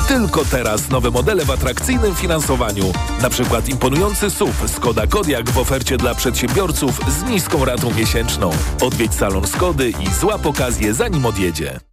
Tylko 0.07 0.45
teraz 0.45 0.89
nowe 0.89 1.11
modele 1.11 1.45
w 1.45 1.51
atrakcyjnym 1.51 2.15
finansowaniu. 2.15 2.83
Na 3.21 3.29
przykład 3.29 3.69
imponujący 3.69 4.29
SUV 4.29 4.67
Skoda 4.67 5.07
Kodiaq 5.07 5.49
w 5.49 5.57
ofercie 5.57 5.97
dla 5.97 6.15
przedsiębiorców 6.15 6.99
z 7.07 7.29
niską 7.29 7.65
ratą 7.65 7.93
miesięczną. 7.93 8.49
Odwiedź 8.81 9.13
salon 9.13 9.47
Skody 9.47 9.89
i 9.89 10.13
złap 10.19 10.45
okazję 10.45 10.93
zanim 10.93 11.25
odjedzie. 11.25 11.92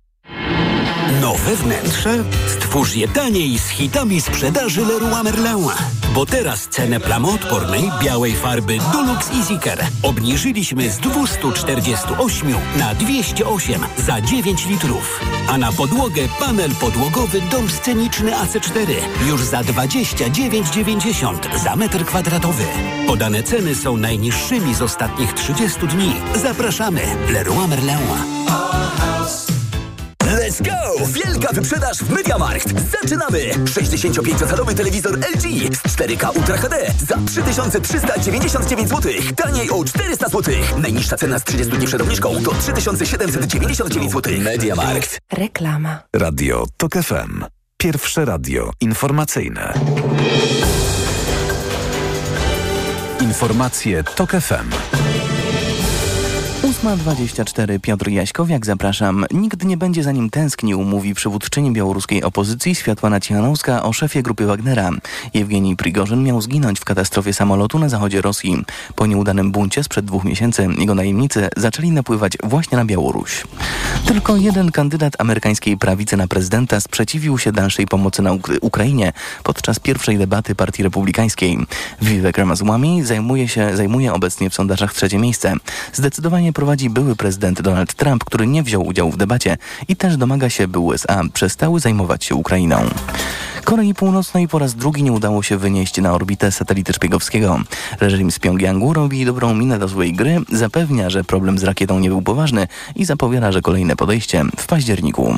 Nowe 1.30 1.56
wnętrze? 1.56 2.24
Stwórz 2.46 2.94
je 2.96 3.08
taniej 3.08 3.58
z 3.58 3.68
hitami 3.68 4.20
sprzedaży 4.20 4.80
Leroy 4.80 5.24
Merlin. 5.24 5.68
Bo 6.14 6.26
teraz 6.26 6.68
cenę 6.68 7.00
plamoodpornej 7.00 7.90
białej 8.02 8.34
farby 8.34 8.78
Dulux 8.92 9.30
EasyCare 9.30 9.86
obniżyliśmy 10.02 10.90
z 10.90 10.98
248 10.98 12.54
na 12.78 12.94
208 12.94 13.80
za 14.06 14.20
9 14.20 14.66
litrów. 14.66 15.20
A 15.48 15.58
na 15.58 15.72
podłogę 15.72 16.22
panel 16.40 16.70
podłogowy 16.80 17.40
dom 17.40 17.70
sceniczny 17.70 18.30
AC4 18.30 18.94
już 19.28 19.44
za 19.44 19.60
29,90 19.60 21.58
za 21.64 21.76
metr 21.76 22.04
kwadratowy. 22.04 22.64
Podane 23.06 23.42
ceny 23.42 23.74
są 23.74 23.96
najniższymi 23.96 24.74
z 24.74 24.82
ostatnich 24.82 25.32
30 25.32 25.86
dni. 25.86 26.12
Zapraszamy. 26.34 27.00
Leroy 27.28 27.68
Merlin. 27.68 28.69
Let's 30.50 30.62
go! 30.62 31.06
Wielka 31.06 31.52
wyprzedaż 31.52 31.98
w 31.98 32.10
MediaMarkt. 32.10 32.74
Zaczynamy! 32.90 33.38
65-calowy 33.64 34.74
telewizor 34.74 35.18
LG 35.18 35.74
z 35.74 35.96
4K 35.96 36.36
Ultra 36.36 36.56
HD 36.56 36.76
za 37.08 37.16
3399 37.26 38.88
zł. 38.88 39.12
Taniej 39.36 39.70
o 39.70 39.84
400 39.84 40.28
zł. 40.28 40.54
Najniższa 40.78 41.16
cena 41.16 41.38
z 41.38 41.44
30 41.44 41.72
dni 41.76 41.86
przed 41.86 42.00
obniżką 42.00 42.42
to 42.44 42.54
3799 42.54 44.12
zł. 44.12 44.32
MediaMarkt. 44.38 45.18
Reklama. 45.32 46.02
Radio 46.16 46.66
TOK 46.76 46.92
FM. 46.92 47.44
Pierwsze 47.76 48.24
radio 48.24 48.70
informacyjne. 48.80 49.74
Informacje 53.20 54.04
TOK 54.04 54.30
FM. 54.30 54.99
8.24 56.84 57.80
Piotr 57.80 58.08
Jaśkowiak, 58.08 58.66
zapraszam. 58.66 59.26
Nikt 59.30 59.64
nie 59.64 59.76
będzie 59.76 60.02
za 60.02 60.12
nim 60.12 60.30
tęsknił, 60.30 60.82
mówi 60.82 61.14
przywódczyni 61.14 61.72
białoruskiej 61.72 62.22
opozycji 62.22 62.74
Światłana 62.74 63.20
Cichanowska 63.20 63.82
o 63.82 63.92
szefie 63.92 64.22
grupy 64.22 64.46
Wagnera. 64.46 64.90
Jewgenij 65.34 65.76
Prigorzyn 65.76 66.24
miał 66.24 66.40
zginąć 66.42 66.80
w 66.80 66.84
katastrofie 66.84 67.32
samolotu 67.32 67.78
na 67.78 67.88
zachodzie 67.88 68.20
Rosji. 68.20 68.64
Po 68.94 69.06
nieudanym 69.06 69.52
buncie 69.52 69.84
sprzed 69.84 70.04
dwóch 70.04 70.24
miesięcy 70.24 70.68
jego 70.78 70.94
najemnicy 70.94 71.48
zaczęli 71.56 71.90
napływać 71.90 72.32
właśnie 72.44 72.78
na 72.78 72.84
Białoruś. 72.84 73.44
Tylko 74.06 74.36
jeden 74.36 74.72
kandydat 74.72 75.12
amerykańskiej 75.18 75.76
prawicy 75.76 76.16
na 76.16 76.28
prezydenta 76.28 76.80
sprzeciwił 76.80 77.38
się 77.38 77.52
dalszej 77.52 77.86
pomocy 77.86 78.22
na 78.22 78.30
Ukra- 78.32 78.58
Ukrainie 78.60 79.12
podczas 79.42 79.78
pierwszej 79.78 80.18
debaty 80.18 80.54
Partii 80.54 80.82
Republikańskiej. 80.82 81.58
Vivek 82.02 82.38
Ramaswamy 82.38 83.06
zajmuje 83.06 83.48
się, 83.48 83.76
zajmuje 83.76 84.12
obecnie 84.12 84.50
w 84.50 84.54
sondażach 84.54 84.94
trzecie 84.94 85.18
miejsce. 85.18 85.54
Zdecydowanie 85.92 86.52
prowadzi 86.52 86.69
były 86.90 87.16
prezydent 87.16 87.62
Donald 87.62 87.94
Trump, 87.94 88.24
który 88.24 88.46
nie 88.46 88.62
wziął 88.62 88.87
udziału 88.87 89.11
w 89.11 89.16
debacie 89.16 89.59
i 89.88 89.96
też 89.96 90.16
domaga 90.16 90.50
się, 90.50 90.68
by 90.68 90.78
USA 90.78 91.22
przestały 91.33 91.80
zajmować 91.80 92.24
się 92.24 92.35
Ukrainą. 92.35 92.90
Korei 93.70 93.94
Północnej 93.94 94.48
po 94.48 94.59
raz 94.59 94.74
drugi 94.74 95.02
nie 95.02 95.12
udało 95.12 95.42
się 95.42 95.56
wynieść 95.56 96.00
na 96.00 96.14
orbitę 96.14 96.52
satelity 96.52 96.92
szpiegowskiego. 96.92 97.61
Reżim 98.00 98.30
z 98.30 98.38
Pjongjangu 98.38 98.92
robi 98.92 99.24
dobrą 99.24 99.54
minę 99.54 99.78
do 99.78 99.88
złej 99.88 100.12
gry, 100.12 100.40
zapewnia, 100.52 101.11
że 101.11 101.24
problem 101.24 101.59
z 101.59 101.64
rakietą 101.64 101.98
nie 101.98 102.09
był 102.09 102.22
poważny 102.22 102.66
i 102.96 103.04
zapowiada, 103.04 103.52
że 103.52 103.62
kolejne 103.62 103.96
podejście 103.96 104.44
w 104.56 104.66
październiku. 104.66 105.35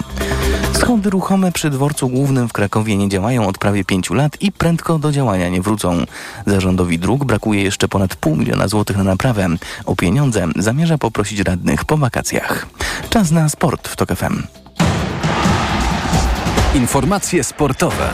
Schody 0.72 1.10
ruchome 1.10 1.52
przy 1.52 1.70
dworcu 1.70 2.08
głównym 2.08 2.48
w 2.48 2.52
Krakowie 2.52 2.96
nie 2.96 3.08
działają 3.08 3.46
od 3.46 3.58
prawie 3.58 3.84
pięciu 3.84 4.14
lat 4.14 4.42
i 4.42 4.52
prędko 4.52 4.98
do 4.98 5.12
działania 5.12 5.48
nie 5.48 5.62
wrócą. 5.62 6.04
Zarządowi 6.46 6.98
dróg 6.98 7.24
brakuje 7.24 7.62
jeszcze 7.62 7.88
ponad 7.88 8.16
pół 8.16 8.36
miliona 8.36 8.68
złotych 8.68 8.96
na 8.96 9.04
naprawę. 9.04 9.48
O 9.84 9.96
pieniądze 9.96 10.46
zamierza 10.56 10.98
poprosić 10.98 11.40
radnych 11.40 11.84
po 11.84 11.96
wakacjach. 11.96 12.66
Czas 13.10 13.30
na 13.30 13.48
sport 13.48 13.88
w 13.88 13.96
TOK 13.96 14.08
FM. 14.14 14.61
Informacje 16.74 17.44
sportowe. 17.44 18.10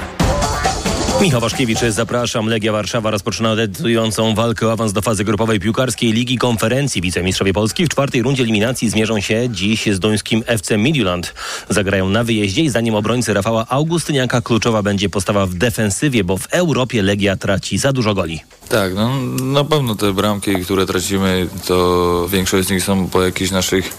Michał 1.20 1.40
Waszkiewicz, 1.40 1.78
zapraszam. 1.88 2.46
Legia 2.46 2.72
Warszawa 2.72 3.10
rozpoczyna 3.10 3.56
decydującą 3.56 4.34
walkę 4.34 4.66
o 4.66 4.72
awans 4.72 4.92
do 4.92 5.02
fazy 5.02 5.24
grupowej 5.24 5.60
piłkarskiej 5.60 6.12
Ligi 6.12 6.38
Konferencji. 6.38 7.02
Wicemistrzowie 7.02 7.52
Polski 7.52 7.86
w 7.86 7.88
czwartej 7.88 8.22
rundzie 8.22 8.42
eliminacji 8.42 8.90
zmierzą 8.90 9.20
się 9.20 9.48
dziś 9.50 9.86
z 9.86 9.98
duńskim 9.98 10.42
FC 10.46 10.78
Midtjylland. 10.78 11.34
Zagrają 11.68 12.08
na 12.08 12.24
wyjeździe 12.24 12.62
i 12.62 12.70
zanim 12.70 12.94
obrońcy 12.94 13.34
Rafała 13.34 13.66
Augustyniaka 13.68 14.40
kluczowa 14.40 14.82
będzie 14.82 15.08
postawa 15.08 15.46
w 15.46 15.54
defensywie, 15.54 16.24
bo 16.24 16.36
w 16.36 16.46
Europie 16.46 17.02
Legia 17.02 17.36
traci 17.36 17.78
za 17.78 17.92
dużo 17.92 18.14
goli. 18.14 18.40
Tak, 18.68 18.94
no 18.94 19.11
na 19.42 19.64
pewno 19.64 19.94
te 19.94 20.12
bramki, 20.12 20.57
które 20.64 20.87
tracimy, 20.87 21.48
to 21.66 22.28
większość 22.28 22.68
z 22.68 22.70
nich 22.70 22.85
są 22.85 23.09
po 23.09 23.22
jakichś 23.22 23.50
naszych 23.50 23.96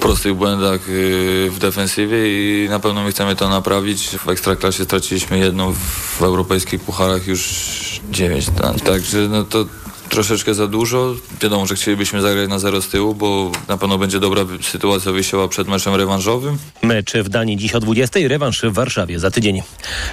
prostych 0.00 0.34
błędach 0.34 0.88
yy, 0.88 1.50
w 1.50 1.58
defensywie 1.58 2.18
i 2.64 2.68
na 2.68 2.80
pewno 2.80 3.02
my 3.02 3.10
chcemy 3.10 3.36
to 3.36 3.48
naprawić. 3.48 4.08
W 4.08 4.28
Ekstraklasie 4.28 4.84
straciliśmy 4.84 5.38
jedną, 5.38 5.72
w 6.18 6.22
europejskich 6.22 6.80
pucharach 6.80 7.26
już 7.26 8.00
dziewięć. 8.10 8.46
tak. 8.62 8.80
Także 8.80 9.18
no 9.18 9.44
to 9.44 9.64
troszeczkę 10.10 10.54
za 10.54 10.66
dużo. 10.66 11.14
Wiadomo, 11.42 11.66
że 11.66 11.74
chcielibyśmy 11.74 12.20
zagrać 12.20 12.48
na 12.48 12.58
zero 12.58 12.82
z 12.82 12.88
tyłu, 12.88 13.14
bo 13.14 13.52
na 13.68 13.76
pewno 13.76 13.98
będzie 13.98 14.20
dobra 14.20 14.44
sytuacja 14.62 15.12
wyjściowa 15.12 15.48
przed 15.48 15.68
meczem 15.68 15.94
rewanżowym. 15.94 16.58
Mecz 16.82 17.12
w 17.12 17.28
Danii 17.28 17.56
dziś 17.56 17.72
o 17.72 17.80
20, 17.80 18.20
rewanż 18.28 18.62
w 18.62 18.72
Warszawie 18.72 19.18
za 19.18 19.30
tydzień. 19.30 19.62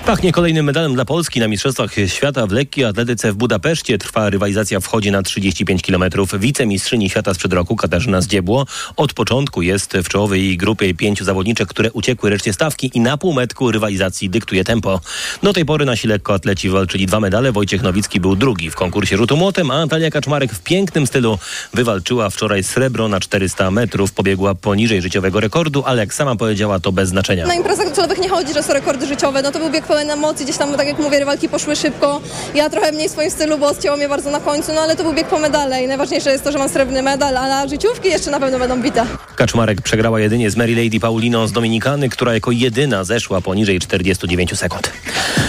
Pachnie 0.05 0.31
kolejnym 0.31 0.65
medalem 0.65 0.93
dla 0.93 1.05
Polski 1.05 1.39
na 1.39 1.47
Mistrzostwach 1.47 1.91
Świata 2.07 2.47
w 2.47 2.51
lekkiej 2.51 2.85
atletyce 2.85 3.31
w 3.31 3.35
Budapeszcie. 3.35 3.97
Trwa 3.97 4.29
rywalizacja 4.29 4.79
w 4.79 4.87
chodzie 4.87 5.11
na 5.11 5.23
35 5.23 5.81
km. 5.81 6.03
Wicemistrzyni 6.39 7.09
świata 7.09 7.33
sprzed 7.33 7.53
roku 7.53 7.75
Katarzyna 7.75 8.21
Zdziebło 8.21 8.65
od 8.95 9.13
początku 9.13 9.61
jest 9.61 9.93
w 9.93 10.09
czołowej 10.09 10.57
grupie 10.57 10.93
pięciu 10.93 11.25
zawodniczek, 11.25 11.67
które 11.67 11.91
uciekły 11.91 12.29
reszcie 12.29 12.53
stawki 12.53 12.91
i 12.93 12.99
na 12.99 13.17
półmetku 13.17 13.71
rywalizacji 13.71 14.29
dyktuje 14.29 14.63
tempo. 14.63 15.01
Do 15.43 15.53
tej 15.53 15.65
pory 15.65 15.85
nasi 15.85 16.07
lekkoatleci 16.07 16.69
walczyli 16.69 17.05
dwa 17.05 17.19
medale. 17.19 17.51
Wojciech 17.51 17.81
Nowicki 17.81 18.19
był 18.19 18.35
drugi 18.35 18.71
w 18.71 18.75
konkursie 18.75 19.17
rzutu 19.17 19.37
młotem, 19.37 19.71
a 19.71 19.86
Natalia 19.87 20.11
Kaczmarek 20.11 20.53
w 20.53 20.59
pięknym 20.59 21.07
stylu 21.07 21.39
wywalczyła 21.73 22.29
wczoraj 22.29 22.63
srebro 22.63 23.07
na 23.07 23.19
400 23.19 23.71
metrów. 23.71 24.11
Pobiegła 24.11 24.55
poniżej 24.55 25.01
życiowego 25.01 25.39
rekordu, 25.39 25.83
ale 25.85 25.99
jak 25.99 26.13
sama 26.13 26.35
powiedziała, 26.35 26.79
to 26.79 26.91
bez 26.91 27.09
znaczenia. 27.09 27.47
Na 27.47 27.53
imprezach 27.53 27.91
celowych 27.91 28.19
nie 28.19 28.29
chodzi, 28.29 28.53
że 28.53 28.63
są 28.63 28.73
rekordy 28.73 29.07
życiowe. 29.07 29.41
No 29.41 29.51
to 29.51 29.59
był 29.59 29.69
bieg 29.69 29.85
pełen 29.85 30.09
emocji, 30.09 30.45
gdzieś 30.45 30.57
tam, 30.57 30.73
tak 30.73 30.87
jak 30.87 30.99
mówię, 30.99 31.19
rywalki 31.19 31.49
poszły 31.49 31.75
szybko. 31.75 32.21
Ja 32.55 32.69
trochę 32.69 32.91
mniej 32.91 33.09
w 33.09 33.11
swoim 33.11 33.31
stylu, 33.31 33.57
bo 33.57 33.67
odcięło 33.67 33.97
mnie 33.97 34.09
bardzo 34.09 34.31
na 34.31 34.39
końcu, 34.39 34.73
no 34.73 34.81
ale 34.81 34.95
to 34.95 35.03
był 35.03 35.13
bieg 35.13 35.27
po 35.27 35.39
medale 35.39 35.83
i 35.83 35.87
najważniejsze 35.87 36.31
jest 36.31 36.43
to, 36.43 36.51
że 36.51 36.57
mam 36.57 36.69
srebrny 36.69 37.03
medal, 37.03 37.37
a 37.37 37.47
na 37.47 37.67
życiówki 37.67 38.09
jeszcze 38.09 38.31
na 38.31 38.39
pewno 38.39 38.59
będą 38.59 38.81
bite. 38.81 39.05
Kaczmarek 39.35 39.81
przegrała 39.81 40.19
jedynie 40.19 40.51
z 40.51 40.55
Mary 40.55 40.83
Lady 40.83 40.99
Pauliną 40.99 41.47
z 41.47 41.51
Dominikany, 41.51 42.09
która 42.09 42.33
jako 42.33 42.51
jedyna 42.51 43.03
zeszła 43.03 43.41
poniżej 43.41 43.79
49 43.79 44.59
sekund. 44.59 44.91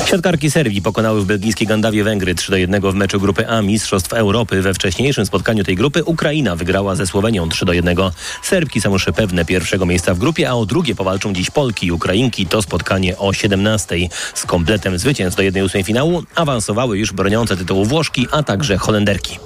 Siatkarki 0.06 0.50
Serbii 0.50 0.82
pokonały 0.82 1.20
w 1.22 1.24
belgijskiej 1.24 1.66
Gandawie 1.66 2.04
Węgry 2.04 2.34
3 2.34 2.50
do 2.50 2.56
1 2.56 2.80
w 2.80 2.94
meczu 2.94 3.20
grupy 3.20 3.48
A 3.48 3.62
Mistrzostw 3.62 4.14
Europy. 4.28 4.62
We 4.62 4.74
wcześniejszym 4.74 5.26
spotkaniu 5.26 5.64
tej 5.64 5.76
grupy 5.76 6.04
Ukraina 6.04 6.56
wygrała 6.56 6.94
ze 6.94 7.06
Słowenią 7.06 7.48
3 7.48 7.64
do 7.64 7.72
1. 7.72 7.96
Serbki 8.42 8.80
są 8.80 8.92
już 8.92 9.06
pewne 9.16 9.44
pierwszego 9.44 9.86
miejsca 9.86 10.14
w 10.14 10.18
grupie, 10.18 10.50
a 10.50 10.52
o 10.52 10.66
drugie 10.66 10.94
powalczą 10.94 11.32
dziś 11.32 11.50
Polki 11.50 11.86
i 11.86 11.92
Ukrainki. 11.92 12.46
To 12.46 12.62
spotkanie 12.62 13.18
o 13.18 13.32
17 13.32 13.96
z 14.34 14.46
kompletem 14.46 14.98
zwycięstw 14.98 15.36
do 15.36 15.42
1-8 15.42 15.84
finału 15.84 16.22
awansowały 16.34 16.98
już 16.98 17.12
broniące 17.12 17.56
tytułu 17.56 17.84
Włoszki, 17.84 18.26
a 18.30 18.42
także 18.42 18.78
Holenderki. 18.78 19.38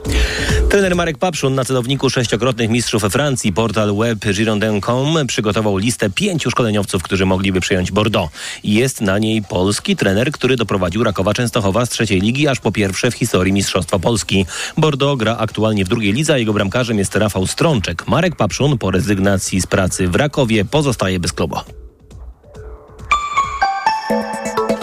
Trener 0.71 0.97
Marek 0.97 1.19
Papszun 1.19 1.55
na 1.55 1.65
celowniku 1.65 2.11
sześciokrotnych 2.11 2.71
mistrzów 2.71 3.03
Francji 3.03 3.53
portal 3.53 3.97
web 3.97 4.19
Girondin.com 4.35 5.27
przygotował 5.27 5.77
listę 5.77 6.11
pięciu 6.11 6.51
szkoleniowców, 6.51 7.03
którzy 7.03 7.27
mogliby 7.27 7.61
przejąć 7.61 7.93
Bordeaux. 7.93 8.33
Jest 8.65 9.01
na 9.01 9.19
niej 9.19 9.43
polski 9.43 9.97
trener, 9.97 10.33
który 10.33 10.57
doprowadził 10.57 11.05
Rakowa 11.05 11.35
Częstochowa 11.35 11.87
z 11.87 11.89
trzeciej 11.89 12.21
ligi 12.21 12.49
aż 12.49 12.61
po 12.61 12.73
pierwsze 12.73 13.11
w 13.11 13.15
historii 13.15 13.53
Mistrzostwa 13.53 13.99
Polski. 13.99 14.47
Bordeaux 14.77 15.19
gra 15.19 15.37
aktualnie 15.39 15.85
w 15.85 15.89
drugiej 15.89 16.13
lidze, 16.13 16.35
a 16.35 16.39
jego 16.39 16.53
bramkarzem 16.53 16.99
jest 16.99 17.17
Rafał 17.17 17.47
Strączek. 17.47 18.09
Marek 18.09 18.37
Papszun 18.37 18.79
po 18.79 18.91
rezygnacji 18.91 19.61
z 19.61 19.67
pracy 19.67 20.09
w 20.09 20.15
Rakowie 20.15 20.65
pozostaje 20.65 21.21
bez 21.21 21.33
klubu. 21.33 21.57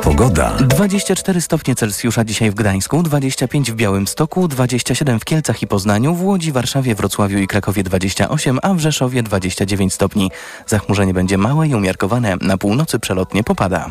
Pogoda. 0.03 0.57
24 0.61 1.41
stopnie 1.41 1.75
Celsjusza 1.75 2.23
dzisiaj 2.23 2.51
w 2.51 2.55
Gdańsku, 2.55 3.03
25 3.03 3.71
w 3.71 3.75
Białymstoku, 3.75 4.47
27 4.47 5.19
w 5.19 5.25
Kielcach 5.25 5.61
i 5.61 5.67
Poznaniu, 5.67 6.15
w 6.15 6.23
Łodzi, 6.23 6.51
Warszawie, 6.51 6.95
Wrocławiu 6.95 7.37
i 7.37 7.47
Krakowie 7.47 7.83
28, 7.83 8.59
a 8.61 8.73
w 8.73 8.79
Rzeszowie 8.79 9.23
29 9.23 9.93
stopni. 9.93 10.31
Zachmurzenie 10.67 11.13
będzie 11.13 11.37
małe 11.37 11.67
i 11.67 11.75
umiarkowane, 11.75 12.37
na 12.41 12.57
północy 12.57 12.99
przelotnie 12.99 13.43
popada. 13.43 13.89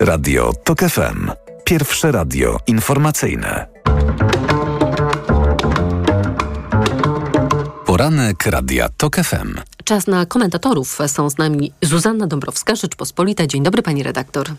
Radio 0.00 0.52
TOK 0.64 0.80
FM. 0.80 1.30
Pierwsze 1.64 2.12
radio 2.12 2.58
informacyjne. 2.66 3.66
Poranek 8.02 8.46
Radia 8.46 8.88
TOK 8.96 9.16
FM. 9.16 9.54
Czas 9.84 10.06
na 10.06 10.26
komentatorów. 10.26 10.98
Są 11.06 11.30
z 11.30 11.38
nami 11.38 11.72
Zuzanna 11.82 12.26
Dąbrowska, 12.26 12.74
Rzeczpospolita. 12.74 13.46
Dzień 13.46 13.62
dobry, 13.62 13.82
pani 13.82 14.02
redaktor. 14.02 14.50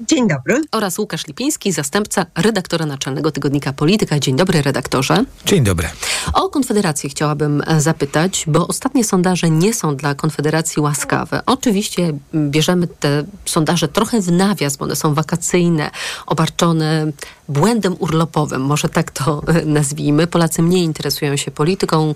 Dzień 0.00 0.28
dobry. 0.28 0.62
Oraz 0.72 0.98
Łukasz 0.98 1.26
Lipiński, 1.26 1.72
zastępca 1.72 2.26
redaktora 2.34 2.86
naczelnego 2.86 3.30
tygodnika 3.30 3.72
Polityka. 3.72 4.18
Dzień 4.18 4.36
dobry, 4.36 4.62
redaktorze. 4.62 5.24
Dzień 5.46 5.64
dobry. 5.64 5.88
O 6.34 6.48
Konfederację 6.48 7.10
chciałabym 7.10 7.62
zapytać, 7.78 8.44
bo 8.46 8.68
ostatnie 8.68 9.04
sondaże 9.04 9.50
nie 9.50 9.74
są 9.74 9.96
dla 9.96 10.14
Konfederacji 10.14 10.82
łaskawe. 10.82 11.42
Oczywiście 11.46 12.12
bierzemy 12.34 12.86
te 12.86 13.24
sondaże 13.44 13.88
trochę 13.88 14.20
w 14.20 14.32
nawias, 14.32 14.76
bo 14.76 14.84
one 14.84 14.96
są 14.96 15.14
wakacyjne, 15.14 15.90
obarczone 16.26 17.12
błędem 17.52 17.96
urlopowym, 17.98 18.62
może 18.62 18.88
tak 18.88 19.10
to 19.10 19.42
nazwijmy. 19.66 20.26
Polacy 20.26 20.62
mniej 20.62 20.82
interesują 20.82 21.36
się 21.36 21.50
polityką. 21.50 22.14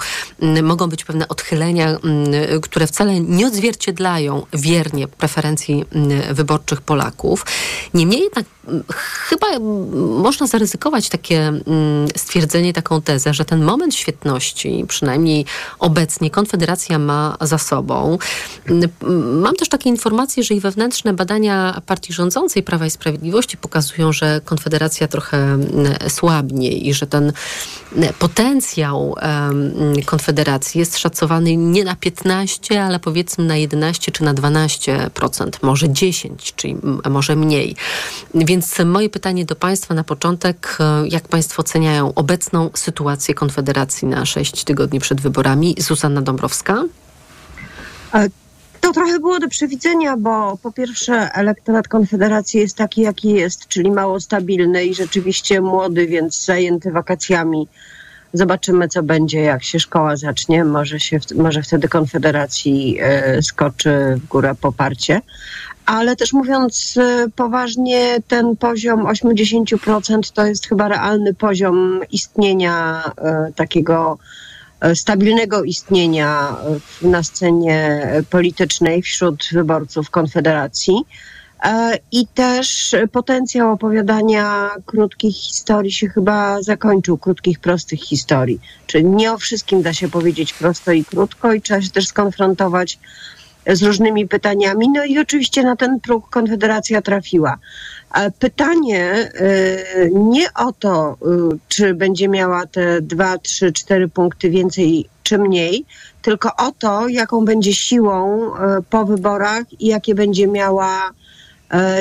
Mogą 0.63 0.89
być 0.89 1.05
pewne 1.05 1.29
odchylenia, 1.29 1.99
które 2.63 2.87
wcale 2.87 3.21
nie 3.21 3.47
odzwierciedlają 3.47 4.47
wiernie 4.53 5.09
preferencji 5.09 5.85
wyborczych 6.33 6.81
Polaków. 6.81 7.47
Niemniej 7.95 8.21
jednak 8.21 8.45
chyba 9.29 9.47
można 10.21 10.47
zaryzykować 10.47 11.09
takie 11.09 11.53
stwierdzenie, 12.17 12.73
taką 12.73 13.03
tezę, 13.03 13.35
że 13.35 13.45
ten 13.45 13.65
moment 13.65 13.95
świetności, 13.95 14.85
przynajmniej 14.89 15.45
obecnie, 15.79 16.31
Konfederacja 16.31 16.99
ma 16.99 17.37
za 17.41 17.59
sobą. 17.59 18.19
Mam 19.43 19.57
też 19.57 19.69
takie 19.69 19.91
informacje, 19.91 20.43
że 20.43 20.55
i 20.55 20.61
wewnętrzne 20.61 21.13
badania 21.13 21.83
partii 21.87 22.13
rządzącej 22.13 22.63
Prawa 22.63 22.87
i 22.87 22.91
Sprawiedliwości 22.91 23.57
pokazują, 23.57 24.13
że 24.13 24.41
Konfederacja 24.45 25.09
trochę 25.09 25.26
słabnie 26.09 26.73
i 26.73 26.95
że 26.95 27.07
ten 27.07 27.33
potencjał 28.19 29.15
Konfederacji 30.05 30.79
jest 30.79 30.99
szacowany 30.99 31.57
nie 31.57 31.85
na 31.85 31.97
15, 31.97 32.85
ale 32.85 33.01
powiedzmy 33.01 33.45
na 33.45 33.57
11 33.57 34.13
czy 34.13 34.25
na 34.25 34.35
12%, 34.35 35.51
może 35.63 35.89
10, 35.89 36.53
czyli 36.57 36.77
może 37.11 37.37
mniej. 37.37 37.77
Więc 38.35 38.79
moje 38.85 39.11
pytanie 39.11 39.45
do 39.45 39.57
Państwa 39.57 39.95
na 39.95 40.05
początek, 40.05 40.79
jak 41.09 41.29
Państwo 41.29 41.61
oceniają 41.61 42.15
obecną 42.15 42.71
sytuację 42.75 43.35
Konfederacji 43.35 44.09
na 44.09 44.27
6 44.27 44.65
tygodni 44.65 45.01
przed 45.01 45.21
wyborami? 45.21 45.75
Zuzanna 45.79 46.23
Dąbrowska. 46.23 46.85
To 48.87 48.93
trochę 48.93 49.21
było 49.21 49.39
do 49.39 49.49
przewidzenia, 49.49 50.17
bo 50.17 50.59
po 50.63 50.73
pierwsze 50.73 51.33
elektorat 51.33 51.89
Konfederacji 51.89 52.61
jest 52.61 52.77
taki, 52.77 53.01
jaki 53.01 53.31
jest, 53.31 53.69
czyli 53.69 53.91
mało 53.91 54.21
stabilny 54.21 54.85
i 54.85 54.95
rzeczywiście 54.95 55.61
młody, 55.61 56.07
więc 56.07 56.45
zajęty 56.45 56.91
wakacjami. 56.91 57.69
Zobaczymy, 58.33 58.89
co 58.89 59.03
będzie, 59.03 59.41
jak 59.41 59.65
się 59.65 59.81
szkoła 59.81 60.17
zacznie. 60.17 60.65
Może, 60.65 61.01
się, 61.01 61.19
może 61.35 61.63
wtedy 61.63 61.89
Konfederacji 61.89 62.99
y, 63.39 63.43
skoczy 63.43 64.21
w 64.23 64.29
górę 64.29 64.55
poparcie. 64.61 65.21
Ale 65.87 66.17
też 66.17 66.33
mówiąc 66.33 66.97
y, 66.97 67.31
poważnie, 67.37 68.17
ten 68.29 68.57
poziom 68.57 69.05
80% 69.05 70.33
to 70.35 70.47
jest 70.47 70.69
chyba 70.69 70.89
realny 70.89 71.35
poziom 71.35 72.01
istnienia 72.11 73.03
y, 73.49 73.53
takiego 73.53 74.19
stabilnego 74.95 75.65
istnienia 75.65 76.57
na 77.03 77.23
scenie 77.23 78.07
politycznej 78.31 79.03
wśród 79.03 79.49
wyborców 79.53 80.11
Konfederacji. 80.11 80.95
I 82.13 82.27
też 82.27 82.97
potencjał 83.13 83.73
opowiadania 83.73 84.71
krótkich 84.87 85.37
historii 85.37 85.93
się 85.93 86.09
chyba 86.09 86.63
zakończył, 86.63 87.19
krótkich, 87.19 87.59
prostych 87.59 88.01
historii. 88.01 88.61
Czyli 88.87 89.05
nie 89.05 89.33
o 89.33 89.39
wszystkim 89.39 89.83
da 89.83 89.93
się 89.93 90.09
powiedzieć 90.09 90.53
prosto 90.53 90.93
i 90.93 91.05
krótko 91.05 91.53
i 91.53 91.63
trzeba 91.63 91.83
się 91.83 91.91
też 91.91 92.07
skonfrontować 92.07 92.99
z 93.67 93.83
różnymi 93.83 94.29
pytaniami. 94.29 94.89
No 94.89 95.05
i 95.05 95.19
oczywiście 95.19 95.63
na 95.63 95.77
ten 95.77 96.01
próg 96.01 96.31
Konfederacja 96.31 97.03
trafiła. 97.03 97.59
Pytanie 98.39 99.31
nie 100.13 100.53
o 100.55 100.73
to, 100.73 101.17
czy 101.69 101.95
będzie 101.95 102.29
miała 102.29 102.67
te 102.67 103.03
dwa, 103.03 103.39
trzy, 103.39 103.73
cztery 103.73 104.09
punkty 104.09 104.51
więcej 104.51 105.09
czy 105.23 105.39
mniej, 105.39 105.85
tylko 106.23 106.57
o 106.57 106.73
to, 106.73 107.09
jaką 107.09 107.45
będzie 107.45 107.75
siłą 107.75 108.51
po 108.91 109.05
wyborach 109.05 109.81
i 109.81 109.87
jakie 109.87 110.15
będzie 110.15 110.47
miała, 110.47 111.11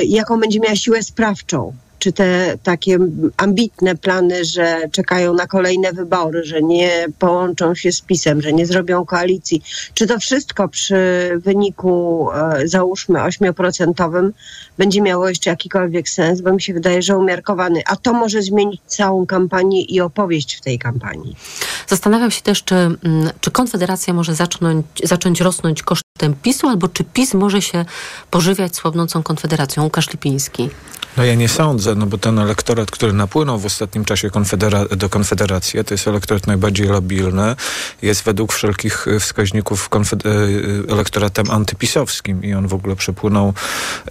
jaką 0.02 0.40
będzie 0.40 0.60
miała 0.60 0.76
siłę 0.76 1.02
sprawczą 1.02 1.72
czy 1.98 2.12
te 2.12 2.58
takie 2.62 2.98
ambitne 3.36 3.94
plany, 3.94 4.44
że 4.44 4.80
czekają 4.92 5.34
na 5.34 5.46
kolejne 5.46 5.92
wybory, 5.92 6.44
że 6.44 6.62
nie 6.62 7.06
połączą 7.18 7.74
się 7.74 7.92
z 7.92 8.00
PiSem, 8.00 8.42
że 8.42 8.52
nie 8.52 8.66
zrobią 8.66 9.04
koalicji, 9.04 9.62
czy 9.94 10.06
to 10.06 10.18
wszystko 10.18 10.68
przy 10.68 10.96
wyniku 11.36 12.28
załóżmy 12.64 13.18
8% 13.18 14.30
będzie 14.78 15.02
miało 15.02 15.28
jeszcze 15.28 15.50
jakikolwiek 15.50 16.08
sens, 16.08 16.40
bo 16.40 16.52
mi 16.52 16.62
się 16.62 16.74
wydaje, 16.74 17.02
że 17.02 17.16
umiarkowany, 17.16 17.82
a 17.86 17.96
to 17.96 18.12
może 18.12 18.42
zmienić 18.42 18.80
całą 18.86 19.26
kampanię 19.26 19.82
i 19.82 20.00
opowieść 20.00 20.56
w 20.56 20.60
tej 20.60 20.78
kampanii. 20.78 21.36
Zastanawiam 21.86 22.30
się 22.30 22.42
też, 22.42 22.64
czy, 22.64 22.74
czy 23.40 23.50
Konfederacja 23.50 24.14
może 24.14 24.34
zacząć, 24.34 24.86
zacząć 25.02 25.40
rosnąć 25.40 25.82
kosztem 25.82 26.34
PiSu, 26.42 26.68
albo 26.68 26.88
czy 26.88 27.04
PiS 27.04 27.34
może 27.34 27.62
się 27.62 27.84
pożywiać 28.30 28.76
słabnącą 28.76 29.22
Konfederacją. 29.22 29.84
Łukasz 29.84 30.10
Lipiński. 30.10 30.68
No 31.16 31.24
ja 31.24 31.34
nie 31.34 31.48
sądzę, 31.48 31.94
no 31.94 32.06
bo 32.06 32.18
ten 32.18 32.38
elektorat, 32.38 32.90
który 32.90 33.12
napłynął 33.12 33.58
w 33.58 33.66
ostatnim 33.66 34.04
czasie 34.04 34.28
konfedera- 34.28 34.96
do 34.96 35.08
Konfederacji, 35.08 35.84
to 35.84 35.94
jest 35.94 36.08
elektorat 36.08 36.46
najbardziej 36.46 36.86
labilny, 36.88 37.56
jest 38.02 38.22
według 38.24 38.52
wszelkich 38.52 39.06
wskaźników 39.20 39.90
konfed- 39.90 40.22
elektoratem 40.92 41.50
antypisowskim 41.50 42.44
i 42.44 42.54
on 42.54 42.68
w 42.68 42.74
ogóle 42.74 42.96
przepłynął 42.96 43.54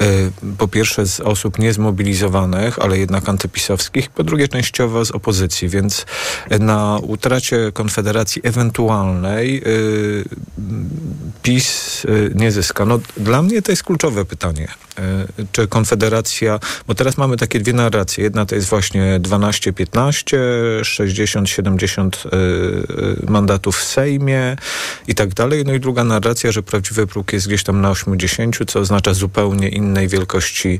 y, 0.01 0.31
po 0.57 0.67
pierwsze 0.67 1.05
z 1.05 1.19
osób 1.19 1.59
niezmobilizowanych, 1.59 2.79
ale 2.79 2.97
jednak 2.97 3.29
antypisowskich, 3.29 4.09
po 4.09 4.23
drugie 4.23 4.47
częściowo 4.47 5.05
z 5.05 5.11
opozycji, 5.11 5.69
więc 5.69 6.05
na 6.59 6.99
utracie 7.01 7.71
Konfederacji 7.73 8.41
ewentualnej 8.45 9.63
y, 9.67 10.25
PiS 11.43 12.05
y, 12.05 12.31
nie 12.35 12.51
zyska. 12.51 12.85
No, 12.85 12.99
dla 13.17 13.41
mnie 13.41 13.61
to 13.61 13.71
jest 13.71 13.83
kluczowe 13.83 14.25
pytanie. 14.25 14.67
Czy 15.51 15.67
Konfederacja, 15.67 16.59
bo 16.87 16.95
teraz 16.95 17.17
mamy 17.17 17.37
takie 17.37 17.59
dwie 17.59 17.73
narracje. 17.73 18.23
Jedna 18.23 18.45
to 18.45 18.55
jest 18.55 18.69
właśnie 18.69 19.19
12-15, 19.19 20.37
60-70 20.81 22.09
mandatów 23.27 23.77
w 23.77 23.83
Sejmie 23.83 24.55
i 25.07 25.15
tak 25.15 25.33
dalej. 25.33 25.63
No 25.65 25.73
i 25.73 25.79
druga 25.79 26.03
narracja, 26.03 26.51
że 26.51 26.63
prawdziwy 26.63 27.07
próg 27.07 27.33
jest 27.33 27.47
gdzieś 27.47 27.63
tam 27.63 27.81
na 27.81 27.89
80, 27.89 28.57
co 28.67 28.79
oznacza 28.79 29.13
zupełnie 29.13 29.69
innej 29.69 30.07
wielkości, 30.07 30.79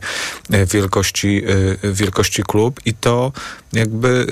wielkości, 0.73 1.43
wielkości 1.83 2.43
klub 2.43 2.79
i 2.85 2.93
to 2.93 3.31
jakby, 3.73 4.25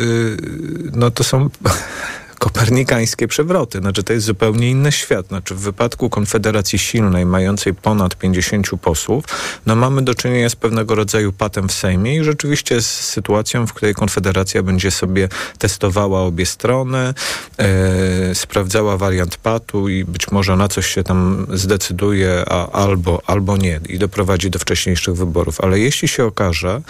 no 0.94 1.12
to 1.12 1.24
są 1.24 1.50
kopernikańskie 2.44 3.28
przewroty. 3.28 3.80
Znaczy 3.80 4.04
to 4.04 4.14
jest 4.14 4.26
zupełnie 4.26 4.70
inny 4.70 4.92
świat. 4.92 5.28
Znaczy 5.28 5.56
w 5.56 5.60
wypadku 5.60 6.10
Konfederacji 6.10 6.80
silnej, 6.80 7.26
mającej 7.26 7.74
ponad 7.74 8.16
50 8.16 8.68
posłów, 8.82 9.26
no 9.66 9.76
mamy 9.76 10.02
do 10.02 10.16
czynienia 10.16 10.50
z 10.50 10.56
pewnego 10.56 10.96
rodzaju 10.96 11.34
patem 11.34 11.68
w 11.68 11.72
Sejmie 11.72 12.16
i 12.16 12.24
rzeczywiście 12.24 12.82
z 12.82 12.88
sytuacją, 12.88 13.68
w 13.68 13.74
której 13.74 13.96
Konfederacja 13.96 14.64
będzie 14.64 14.92
sobie 14.92 15.30
testowała 15.58 16.22
obie 16.22 16.46
strony, 16.46 17.14
e, 17.58 18.36
sprawdzała 18.36 18.98
wariant 18.98 19.38
patu 19.38 19.90
i 19.90 20.06
być 20.06 20.32
może 20.32 20.56
na 20.56 20.68
coś 20.68 20.88
się 20.88 21.04
tam 21.04 21.48
zdecyduje, 21.54 22.44
a 22.50 22.72
albo, 22.72 23.22
albo 23.26 23.58
nie 23.58 23.80
i 23.90 24.00
doprowadzi 24.00 24.50
do 24.50 24.60
wcześniejszych 24.60 25.16
wyborów. 25.16 25.62
Ale 25.62 25.80
jeśli 25.80 26.08
się 26.08 26.26
okaże, 26.26 26.82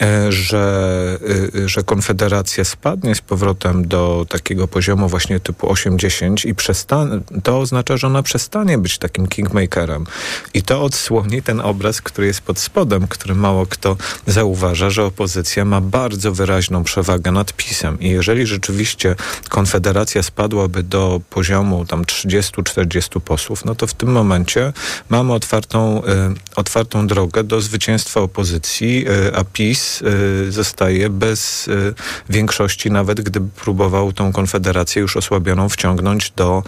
e, 0.00 0.32
że, 0.32 1.18
e, 1.64 1.68
że 1.68 1.82
Konfederacja 1.82 2.64
spadnie 2.64 3.14
z 3.14 3.20
powrotem 3.20 3.88
do 3.88 4.26
takiego 4.28 4.68
poziomu 4.68 4.83
poziomu 4.84 5.08
właśnie 5.08 5.40
typu 5.40 5.66
8-10 5.66 6.48
i 6.48 6.54
przestanie, 6.54 7.20
to 7.42 7.58
oznacza, 7.58 7.96
że 7.96 8.06
ona 8.06 8.22
przestanie 8.22 8.78
być 8.78 8.98
takim 8.98 9.26
kingmakerem. 9.26 10.06
I 10.54 10.62
to 10.62 10.82
odsłoni 10.82 11.42
ten 11.42 11.60
obraz, 11.60 12.02
który 12.02 12.26
jest 12.26 12.40
pod 12.40 12.58
spodem, 12.58 13.08
który 13.08 13.34
mało 13.34 13.66
kto 13.66 13.96
zauważa, 14.26 14.90
że 14.90 15.04
opozycja 15.04 15.64
ma 15.64 15.80
bardzo 15.80 16.32
wyraźną 16.32 16.84
przewagę 16.84 17.32
nad 17.32 17.52
PiSem. 17.52 18.00
I 18.00 18.08
jeżeli 18.08 18.46
rzeczywiście 18.46 19.16
Konfederacja 19.48 20.22
spadłaby 20.22 20.82
do 20.82 21.20
poziomu 21.30 21.86
tam 21.86 22.04
30-40 22.04 23.20
posłów, 23.20 23.64
no 23.64 23.74
to 23.74 23.86
w 23.86 23.94
tym 23.94 24.12
momencie 24.12 24.72
mamy 25.08 25.32
otwartą, 25.32 26.02
y, 26.04 26.10
otwartą 26.56 27.06
drogę 27.06 27.44
do 27.44 27.60
zwycięstwa 27.60 28.20
opozycji, 28.20 29.06
y, 29.08 29.36
a 29.36 29.44
PiS 29.44 30.02
y, 30.02 30.52
zostaje 30.52 31.10
bez 31.10 31.68
y, 31.68 31.94
większości, 32.30 32.90
nawet 32.90 33.20
gdyby 33.20 33.48
próbował 33.50 34.12
tą 34.12 34.32
Konfederację 34.32 34.73
już 34.96 35.16
osłabioną 35.16 35.68
wciągnąć 35.68 36.30
do, 36.30 36.62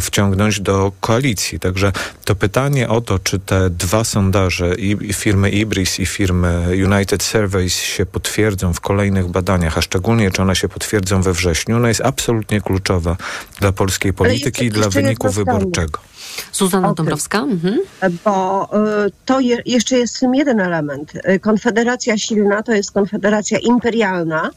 wciągnąć 0.00 0.60
do 0.60 0.92
koalicji. 1.00 1.60
Także 1.60 1.92
to 2.24 2.34
pytanie 2.34 2.88
o 2.88 3.00
to, 3.00 3.18
czy 3.18 3.38
te 3.38 3.70
dwa 3.70 4.04
sondaże 4.04 4.74
i, 4.74 5.12
firmy 5.12 5.50
Ibris 5.50 6.00
i 6.00 6.06
firmy 6.06 6.68
United 6.84 7.22
Surveys 7.22 7.74
się 7.74 8.06
potwierdzą 8.06 8.72
w 8.72 8.80
kolejnych 8.80 9.28
badaniach, 9.28 9.78
a 9.78 9.82
szczególnie 9.82 10.30
czy 10.30 10.42
one 10.42 10.56
się 10.56 10.68
potwierdzą 10.68 11.22
we 11.22 11.32
wrześniu, 11.32 11.78
no 11.78 11.88
jest 11.88 12.00
absolutnie 12.00 12.60
kluczowa 12.60 13.16
dla 13.60 13.72
polskiej 13.72 14.12
polityki 14.12 14.64
i 14.64 14.70
dla 14.70 14.88
wyniku 14.88 15.30
wyborczego. 15.30 16.00
Zuzanna 16.52 16.88
O 16.88 16.94
tym. 16.94 16.96
Dąbrowska. 16.96 17.38
Mhm. 17.38 17.78
bo 18.24 18.68
y, 19.06 19.12
to 19.24 19.40
je, 19.40 19.62
jeszcze 19.66 19.98
jest 19.98 20.24
jeden 20.32 20.60
element. 20.60 21.12
Y, 21.14 21.40
Konfederacja 21.40 22.18
silna 22.18 22.62
to 22.62 22.72
jest 22.72 22.92
konfederacja 22.92 23.58
imperialna 23.58 24.50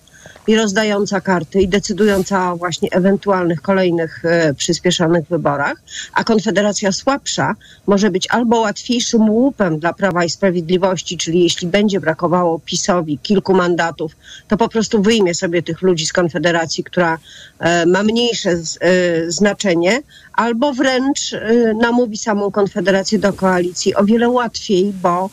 i 0.48 0.56
rozdająca 0.56 1.22
karty 1.22 1.62
i 1.62 1.68
decydująca 1.68 2.54
o 2.54 2.58
właśnie 2.58 2.90
ewentualnych 2.92 3.62
kolejnych 3.62 4.26
y, 4.26 4.54
przyspieszonych 4.54 5.28
wyborach, 5.28 5.82
a 6.14 6.24
konfederacja 6.24 6.92
słabsza 6.92 7.56
może 7.88 8.12
być 8.12 8.28
albo 8.30 8.60
łatwiejszym 8.60 9.30
łupem 9.30 9.80
dla 9.80 9.94
Prawa 9.94 10.24
i 10.24 10.30
Sprawiedliwości, 10.30 11.18
czyli 11.18 11.44
jeśli 11.44 11.68
będzie 11.68 12.00
brakowało 12.00 12.60
PiSowi 12.60 13.18
kilku 13.18 13.54
mandatów, 13.54 14.16
to 14.48 14.58
po 14.58 14.70
prostu 14.70 15.02
wyjmie 15.02 15.36
sobie 15.36 15.64
tych 15.64 15.82
ludzi 15.82 16.06
z 16.06 16.14
konfederacji, 16.14 16.84
która 16.84 17.18
e, 17.60 17.86
ma 17.86 18.04
mniejsze 18.04 18.58
z, 18.58 18.78
e, 18.82 19.32
znaczenie, 19.32 20.02
albo 20.34 20.74
wręcz 20.74 21.36
namówi 21.82 22.18
samą 22.18 22.52
Konfederację 22.52 23.20
do 23.20 23.34
koalicji 23.34 23.96
o 23.96 24.04
wiele 24.04 24.30
łatwiej, 24.30 24.94
bo 25.02 25.30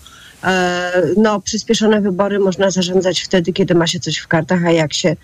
no, 1.17 1.41
przyspieszone 1.41 2.01
wybory 2.01 2.39
można 2.39 2.71
zarządzać 2.71 3.21
wtedy, 3.21 3.53
kiedy 3.53 3.75
ma 3.75 3.87
się 3.87 4.01
coś 4.01 4.17
w 4.17 4.29
kartach, 4.29 4.65
a 4.65 4.71
jak 4.71 4.95
się, 4.95 5.17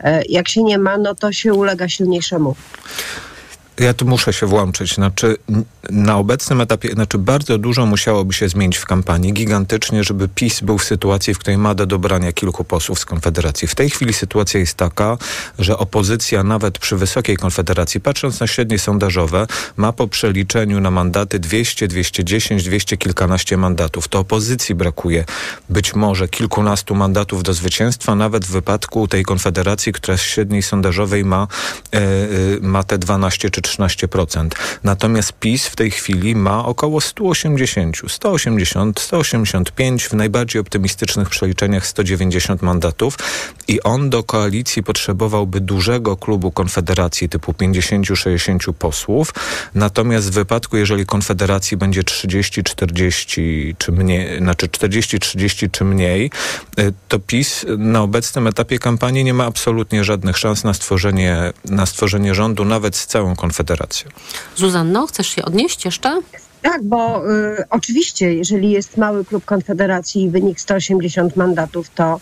e, 0.00 0.22
jak 0.28 0.48
się 0.48 0.62
nie 0.62 0.78
ma, 0.78 0.98
no 0.98 1.14
to 1.14 1.32
się 1.32 1.54
ulega 1.54 1.88
silniejszemu. 1.88 2.54
Ja 3.78 3.94
tu 3.94 4.06
muszę 4.06 4.32
się 4.32 4.46
włączyć. 4.46 4.94
Znaczy, 4.94 5.36
na 5.90 6.16
obecnym 6.16 6.60
etapie, 6.60 6.88
znaczy 6.92 7.18
bardzo 7.18 7.58
dużo 7.58 7.86
musiałoby 7.86 8.34
się 8.34 8.48
zmienić 8.48 8.76
w 8.76 8.86
kampanii, 8.86 9.32
gigantycznie, 9.32 10.04
żeby 10.04 10.28
PiS 10.28 10.60
był 10.60 10.78
w 10.78 10.84
sytuacji, 10.84 11.34
w 11.34 11.38
której 11.38 11.58
ma 11.58 11.74
do 11.74 11.86
dobrania 11.86 12.32
kilku 12.32 12.64
posłów 12.64 12.98
z 12.98 13.04
Konfederacji. 13.04 13.68
W 13.68 13.74
tej 13.74 13.90
chwili 13.90 14.12
sytuacja 14.12 14.60
jest 14.60 14.74
taka, 14.74 15.18
że 15.58 15.78
opozycja 15.78 16.42
nawet 16.42 16.78
przy 16.78 16.96
wysokiej 16.96 17.36
Konfederacji, 17.36 18.00
patrząc 18.00 18.40
na 18.40 18.46
średnie 18.46 18.78
sondażowe, 18.78 19.46
ma 19.76 19.92
po 19.92 20.08
przeliczeniu 20.08 20.80
na 20.80 20.90
mandaty 20.90 21.38
200, 21.38 21.88
210, 21.88 22.64
200 22.64 22.96
kilkanaście 22.96 23.56
mandatów. 23.56 24.08
To 24.08 24.18
opozycji 24.18 24.74
brakuje 24.74 25.24
być 25.68 25.94
może 25.94 26.28
kilkunastu 26.28 26.94
mandatów 26.94 27.42
do 27.42 27.54
zwycięstwa, 27.54 28.14
nawet 28.14 28.44
w 28.44 28.50
wypadku 28.50 29.08
tej 29.08 29.24
Konfederacji, 29.24 29.92
która 29.92 30.16
z 30.16 30.20
średniej 30.20 30.62
sondażowej 30.62 31.24
ma, 31.24 31.46
e, 31.92 32.00
ma 32.60 32.84
te 32.84 32.98
12 32.98 33.50
czy 33.50 33.63
13%. 33.64 34.48
Natomiast 34.84 35.32
PiS 35.32 35.66
w 35.66 35.76
tej 35.76 35.90
chwili 35.90 36.36
ma 36.36 36.64
około 36.64 37.00
180, 37.00 37.96
180, 38.08 39.00
185, 39.00 40.04
w 40.04 40.12
najbardziej 40.12 40.60
optymistycznych 40.60 41.28
przeliczeniach 41.28 41.86
190 41.86 42.62
mandatów 42.62 43.18
i 43.68 43.82
on 43.82 44.10
do 44.10 44.22
koalicji 44.22 44.82
potrzebowałby 44.82 45.60
dużego 45.60 46.16
klubu 46.16 46.50
Konfederacji 46.50 47.28
typu 47.28 47.52
50-60 47.52 48.72
posłów. 48.72 49.34
Natomiast 49.74 50.30
w 50.30 50.34
wypadku, 50.34 50.76
jeżeli 50.76 51.06
Konfederacji 51.06 51.76
będzie 51.76 52.02
30-40 52.02 53.74
czy 53.78 53.92
mniej, 53.92 54.38
znaczy 54.38 54.68
40-30 54.68 55.70
czy 55.70 55.84
mniej, 55.84 56.30
y, 56.78 56.92
to 57.08 57.18
PiS 57.18 57.66
na 57.78 58.02
obecnym 58.02 58.46
etapie 58.46 58.78
kampanii 58.78 59.24
nie 59.24 59.34
ma 59.34 59.44
absolutnie 59.44 60.04
żadnych 60.04 60.38
szans 60.38 60.64
na 60.64 60.74
stworzenie, 60.74 61.52
na 61.64 61.86
stworzenie 61.86 62.34
rządu, 62.34 62.64
nawet 62.64 62.96
z 62.96 63.06
całą 63.06 63.36
Konfederacją. 63.36 63.53
Zuzanno, 64.56 65.06
chcesz 65.06 65.26
się 65.26 65.44
odnieść 65.44 65.84
jeszcze? 65.84 66.20
Tak, 66.62 66.82
bo 66.82 67.30
y, 67.32 67.64
oczywiście, 67.70 68.34
jeżeli 68.34 68.70
jest 68.70 68.96
mały 68.96 69.24
klub 69.24 69.44
Konfederacji 69.44 70.22
i 70.22 70.30
wynik 70.30 70.60
180 70.60 71.36
mandatów, 71.36 71.90
to 71.94 72.20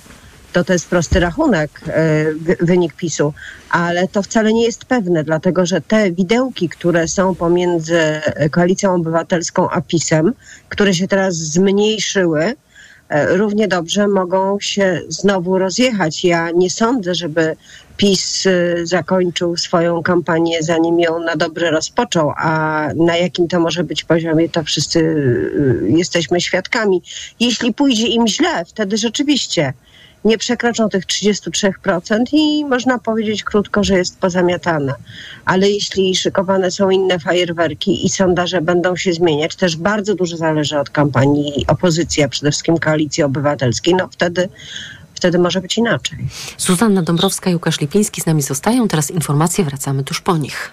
to, 0.53 0.65
to 0.65 0.73
jest 0.73 0.89
prosty 0.89 1.21
rachunek, 1.21 1.81
y, 1.89 1.93
wy- 2.35 2.57
wynik 2.61 2.95
PiSu, 2.95 3.35
ale 3.71 4.09
to 4.09 4.23
wcale 4.23 4.53
nie 4.53 4.65
jest 4.65 4.85
pewne, 4.85 5.25
dlatego 5.25 5.67
że 5.67 5.81
te 5.81 6.11
widełki, 6.13 6.69
które 6.69 7.09
są 7.09 7.35
pomiędzy 7.35 8.21
Koalicją 8.51 8.95
Obywatelską 8.95 9.71
a 9.71 9.81
PiSem, 9.81 10.33
które 10.69 10.95
się 10.95 11.09
teraz 11.09 11.35
zmniejszyły, 11.37 12.55
równie 13.29 13.69
dobrze 13.69 14.09
mogą 14.09 14.61
się 14.61 15.01
znowu 15.09 15.59
rozjechać. 15.59 16.25
Ja 16.25 16.51
nie 16.51 16.71
sądzę, 16.71 17.15
żeby 17.15 17.57
PiS 17.97 18.47
y, 18.47 18.81
zakończył 18.83 19.57
swoją 19.57 20.03
kampanię, 20.03 20.63
zanim 20.63 21.01
ją 21.01 21.19
na 21.19 21.37
dobre 21.37 21.71
rozpoczął, 21.71 22.33
a 22.37 22.89
na 22.97 23.17
jakim 23.17 23.49
to 23.49 23.61
może 23.61 23.85
być 23.85 24.05
poziomie, 24.05 24.49
to 24.49 24.63
wszyscy 24.63 24.99
y, 25.01 25.87
jesteśmy 25.89 26.41
świadkami. 26.41 27.03
Jeśli 27.41 27.75
pójdzie 27.75 28.07
im 28.07 28.29
źle, 28.29 28.65
wtedy 28.65 28.97
rzeczywiście 28.97 29.73
nie 30.25 30.39
przekroczą 30.39 30.89
tych 30.89 31.07
33% 31.07 32.25
i 32.33 32.65
można 32.65 32.99
powiedzieć 32.99 33.45
krótko, 33.45 33.85
że 33.85 33.99
jest 33.99 34.19
pozamiatane. 34.19 34.95
Ale 35.45 35.71
jeśli 35.71 36.17
szykowane 36.17 36.71
są 36.71 36.91
inne 36.91 37.19
fajerwerki 37.19 38.07
i 38.07 38.11
sondaże 38.11 38.61
będą 38.61 38.97
się 38.97 39.13
zmieniać, 39.13 39.57
też 39.57 39.77
bardzo 39.77 40.15
dużo 40.15 40.37
zależy 40.37 40.79
od 40.79 40.91
kampanii 40.91 41.65
opozycji, 41.67 42.23
a 42.23 42.29
przede 42.29 42.51
wszystkim 42.51 42.79
koalicji 42.79 43.23
obywatelskiej, 43.23 43.95
no 43.95 44.09
wtedy, 44.13 44.49
wtedy 45.15 45.39
może 45.39 45.61
być 45.61 45.79
inaczej. 45.79 46.19
Zuzanna 46.59 47.03
Dąbrowska 47.03 47.51
i 47.51 47.55
Łukasz 47.55 47.81
Lipiński 47.81 48.21
z 48.21 48.27
nami 48.27 48.43
zostają. 48.43 48.89
Teraz 48.89 49.11
informacje, 49.11 49.65
wracamy 49.65 50.05
tuż 50.05 50.21
po 50.21 50.37
nich. 50.37 50.73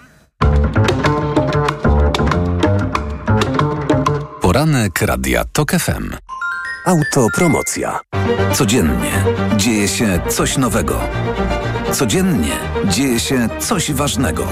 Poranek 4.40 5.02
Radia 5.02 5.44
TOK 5.52 5.72
FM. 5.72 6.10
Autopromocja. 6.84 8.00
Codziennie 8.52 9.24
dzieje 9.56 9.88
się 9.88 10.20
coś 10.28 10.56
nowego. 10.58 11.00
Codziennie 11.92 12.56
dzieje 12.84 13.20
się 13.20 13.48
coś 13.58 13.92
ważnego. 13.92 14.46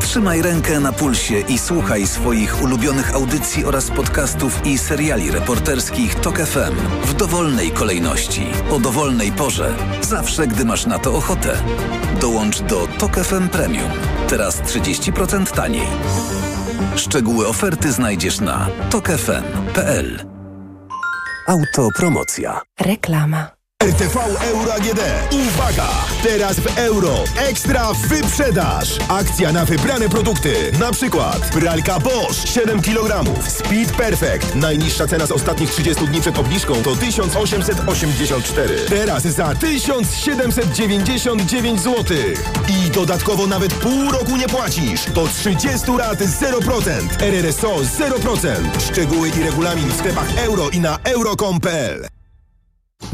Trzymaj 0.00 0.42
rękę 0.42 0.80
na 0.80 0.92
pulsie 0.92 1.40
i 1.40 1.58
słuchaj 1.58 2.06
swoich 2.06 2.62
ulubionych 2.62 3.14
audycji 3.14 3.64
oraz 3.64 3.90
podcastów 3.90 4.66
i 4.66 4.78
seriali 4.78 5.30
reporterskich 5.30 6.14
TOK 6.14 6.38
FM 6.38 6.76
w 7.04 7.14
dowolnej 7.14 7.70
kolejności, 7.70 8.46
o 8.70 8.78
dowolnej 8.78 9.32
porze, 9.32 9.74
zawsze 10.00 10.46
gdy 10.46 10.64
masz 10.64 10.86
na 10.86 10.98
to 10.98 11.14
ochotę. 11.14 11.56
Dołącz 12.20 12.60
do 12.60 12.86
TOK 12.98 13.16
FM 13.16 13.48
Premium. 13.48 13.90
Teraz 14.28 14.62
30% 14.62 15.50
taniej. 15.50 15.86
Szczegóły 16.96 17.46
oferty 17.46 17.92
znajdziesz 17.92 18.40
na 18.40 18.66
tokefm.pl. 18.90 20.29
Autopromocja. 21.50 22.60
Reklama. 22.80 23.59
RTV 23.80 24.16
Euro 24.40 24.74
AGD. 24.74 25.00
Uwaga! 25.32 25.88
Teraz 26.22 26.60
w 26.60 26.78
euro. 26.78 27.24
Ekstra 27.36 27.92
wyprzedaż. 27.92 28.98
Akcja 29.08 29.52
na 29.52 29.64
wybrane 29.64 30.08
produkty. 30.08 30.72
Na 30.78 30.92
przykład 30.92 31.50
pralka 31.50 32.00
Bosch 32.00 32.48
7 32.48 32.82
kg. 32.82 33.24
Speed 33.48 33.92
Perfect. 33.96 34.54
Najniższa 34.54 35.06
cena 35.06 35.26
z 35.26 35.32
ostatnich 35.32 35.70
30 35.70 36.06
dni 36.06 36.20
przed 36.20 36.38
obniżką 36.38 36.74
to 36.74 36.96
1884. 36.96 38.76
Teraz 38.88 39.22
za 39.22 39.54
1799 39.54 41.80
zł. 41.80 42.16
I 42.68 42.90
dodatkowo 42.90 43.46
nawet 43.46 43.74
pół 43.74 44.10
roku 44.10 44.36
nie 44.36 44.48
płacisz. 44.48 45.10
Do 45.10 45.26
30 45.26 45.92
lat 45.98 46.18
0%. 46.18 47.08
RRSO 47.20 47.76
0%. 47.76 48.80
Szczegóły 48.90 49.28
i 49.28 49.42
regulamin 49.42 49.88
w 49.88 49.96
sklepach 49.96 50.38
euro 50.38 50.70
i 50.70 50.80
na 50.80 50.98
euro.com.pl. 51.04 52.19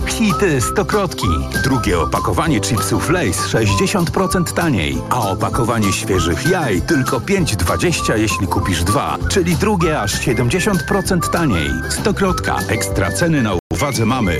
Hity 0.06 0.60
Stokrotki. 0.60 1.26
Drugie 1.64 1.98
opakowanie 2.00 2.60
chipsów 2.60 3.10
Lays 3.10 3.38
60% 3.38 4.52
taniej, 4.52 4.98
a 5.10 5.20
opakowanie 5.20 5.92
świeżych 5.92 6.46
jaj 6.50 6.82
tylko 6.82 7.20
5,20 7.20 8.18
jeśli 8.18 8.46
kupisz 8.46 8.84
dwa, 8.84 9.18
czyli 9.30 9.56
drugie 9.56 10.00
aż 10.00 10.14
70% 10.14 11.30
taniej. 11.30 11.70
Stokrotka. 12.00 12.58
Ekstra 12.68 13.12
ceny 13.12 13.42
na 13.42 13.50
uwadze 13.72 14.06
mamy. 14.06 14.38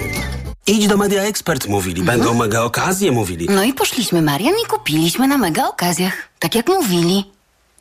Idź 0.67 0.87
do 0.89 0.97
Media 0.97 1.23
Expert, 1.23 1.69
mówili. 1.69 2.03
Będą 2.03 2.35
mega 2.35 2.63
okazje, 2.63 3.13
mówili. 3.13 3.47
No 3.51 3.63
i 3.63 3.73
poszliśmy, 3.73 4.23
Marian, 4.23 4.55
i 4.65 4.67
kupiliśmy 4.67 5.29
na 5.29 5.39
mega 5.39 5.69
okazjach. 5.69 6.15
Tak 6.39 6.55
jak 6.55 6.69
mówili. 6.69 7.25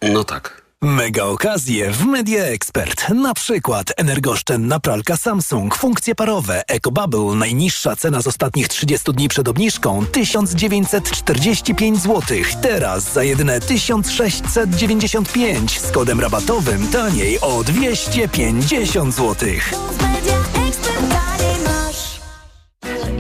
No 0.02 0.24
tak. 0.24 0.65
Mega 0.86 1.24
okazje 1.24 1.92
w 1.92 2.06
Media 2.06 2.44
Expert. 2.44 3.10
Na 3.10 3.34
przykład 3.34 3.94
energooszczędna 3.98 4.80
pralka 4.80 5.18
Samsung, 5.18 5.76
funkcje 5.76 6.16
parowe, 6.16 6.64
EcoBubble, 6.68 7.36
najniższa 7.36 7.96
cena 7.96 8.22
z 8.22 8.28
ostatnich 8.28 8.68
30 8.68 9.14
dni 9.14 9.28
przed 9.28 9.48
obniżką 9.48 10.06
1945 10.06 12.00
zł. 12.00 12.22
Teraz 12.62 13.14
za 13.14 13.24
jedyne 13.24 13.60
1695 13.60 15.80
z 15.80 15.92
kodem 15.92 16.20
rabatowym 16.20 16.88
taniej 16.88 17.40
o 17.40 17.64
250 17.64 19.16
zł. 19.16 19.50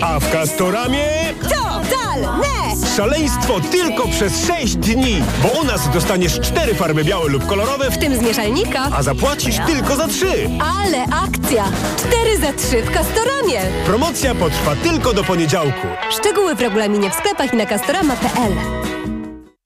A 0.01 0.19
w 0.19 0.31
Castoramie 0.31 1.33
Totalne! 1.41 2.54
Szaleństwo 2.95 3.59
tylko 3.71 4.07
przez 4.07 4.47
6 4.47 4.75
dni, 4.75 5.23
bo 5.43 5.61
u 5.61 5.65
nas 5.65 5.89
dostaniesz 5.93 6.39
cztery 6.39 6.75
farby 6.75 7.03
białe 7.03 7.29
lub 7.29 7.45
kolorowe, 7.45 7.91
W 7.91 7.97
tym 7.97 8.15
z 8.17 8.21
mieszalnika. 8.21 8.89
a 8.93 9.03
zapłacisz 9.03 9.55
tylko 9.67 9.95
za 9.95 10.07
trzy. 10.07 10.49
Ale 10.81 11.03
akcja! 11.03 11.65
4 12.09 12.37
za 12.39 12.53
3 12.53 12.81
w 12.81 12.91
Castoramie. 12.91 13.61
Promocja 13.85 14.35
potrwa 14.35 14.75
tylko 14.75 15.13
do 15.13 15.23
poniedziałku. 15.23 15.87
Szczegóły 16.19 16.55
w 16.55 16.61
regulaminie 16.61 17.09
w 17.09 17.13
sklepach 17.13 17.53
i 17.53 17.57
na 17.57 17.65
castorama.pl. 17.65 18.53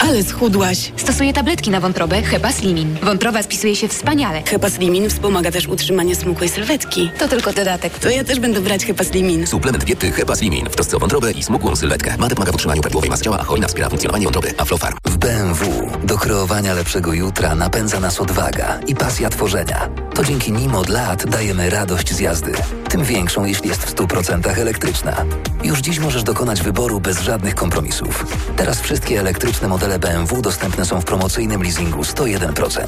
Ale 0.07 0.23
schudłaś. 0.23 0.91
Stosuję 0.97 1.33
tabletki 1.33 1.69
na 1.69 1.79
wątrobę 1.79 2.21
Hepa 2.21 2.51
Slimin. 2.51 2.97
Wątroba 3.03 3.43
spisuje 3.43 3.75
się 3.75 3.87
wspaniale. 3.87 4.41
Hepa 4.45 4.69
Slimin 4.69 5.09
wspomaga 5.09 5.51
też 5.51 5.67
utrzymanie 5.67 6.15
smukłej 6.15 6.49
sylwetki. 6.49 7.11
To 7.19 7.27
tylko 7.27 7.53
dodatek. 7.53 7.99
To 7.99 8.09
ja 8.09 8.23
też 8.23 8.39
będę 8.39 8.61
brać 8.61 8.85
Hepa 8.85 9.03
Slimin. 9.03 9.47
Suplement 9.47 9.83
diety 9.85 10.11
Hepa 10.11 10.35
Slimin 10.35 10.65
w 10.65 10.75
trosce 10.75 10.97
o 10.97 10.99
wątrobę 10.99 11.31
i 11.31 11.43
smukłą 11.43 11.75
sylwetkę. 11.75 12.17
Mate 12.17 12.35
pomaga 12.35 12.51
w 12.51 12.55
utrzymaniu 12.55 12.81
prawidłowej 12.81 13.09
masy 13.09 13.23
ciała, 13.23 13.39
a 13.39 13.43
hojna 13.43 13.67
wspiera 13.67 13.89
funkcjonowanie 13.89 14.25
wątroby. 14.25 14.53
Aflofarm. 14.57 14.97
W 15.05 15.17
BMW 15.17 15.89
do 16.03 16.17
kreowania 16.17 16.73
lepszego 16.73 17.13
jutra 17.13 17.55
napędza 17.55 17.99
nas 17.99 18.19
odwaga 18.19 18.79
i 18.87 18.95
pasja 18.95 19.29
tworzenia. 19.29 19.89
To 20.19 20.25
dzięki 20.25 20.51
nim 20.51 20.75
od 20.75 20.89
lat 20.89 21.25
dajemy 21.25 21.69
radość 21.69 22.13
z 22.13 22.19
jazdy. 22.19 22.51
Tym 22.89 23.03
większą, 23.03 23.45
jeśli 23.45 23.69
jest 23.69 23.83
w 23.83 23.95
100% 23.95 24.59
elektryczna. 24.59 25.25
Już 25.63 25.79
dziś 25.79 25.99
możesz 25.99 26.23
dokonać 26.23 26.61
wyboru 26.61 26.99
bez 26.99 27.19
żadnych 27.19 27.55
kompromisów. 27.55 28.25
Teraz 28.55 28.81
wszystkie 28.81 29.19
elektryczne 29.19 29.67
modele 29.67 29.99
BMW 29.99 30.41
dostępne 30.41 30.85
są 30.85 31.01
w 31.01 31.05
promocyjnym 31.05 31.63
leasingu 31.63 32.01
101%. 32.01 32.85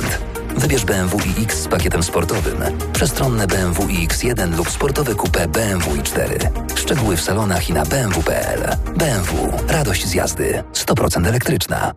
Wybierz 0.57 0.85
BMW 0.85 1.17
iX 1.37 1.55
z 1.55 1.67
pakietem 1.67 2.03
sportowym, 2.03 2.57
przestronne 2.93 3.47
BMW 3.47 3.87
iX1 3.87 4.57
lub 4.57 4.69
sportowe 4.69 5.13
coupé 5.15 5.47
BMW 5.47 5.95
i4. 5.95 6.49
Szczegóły 6.75 7.17
w 7.17 7.21
salonach 7.21 7.69
i 7.69 7.73
na 7.73 7.85
bmw.pl. 7.85 8.77
BMW. 8.95 9.51
Radość 9.67 10.07
z 10.07 10.13
jazdy. 10.13 10.63
100% 10.73 11.27
elektryczna. 11.27 11.93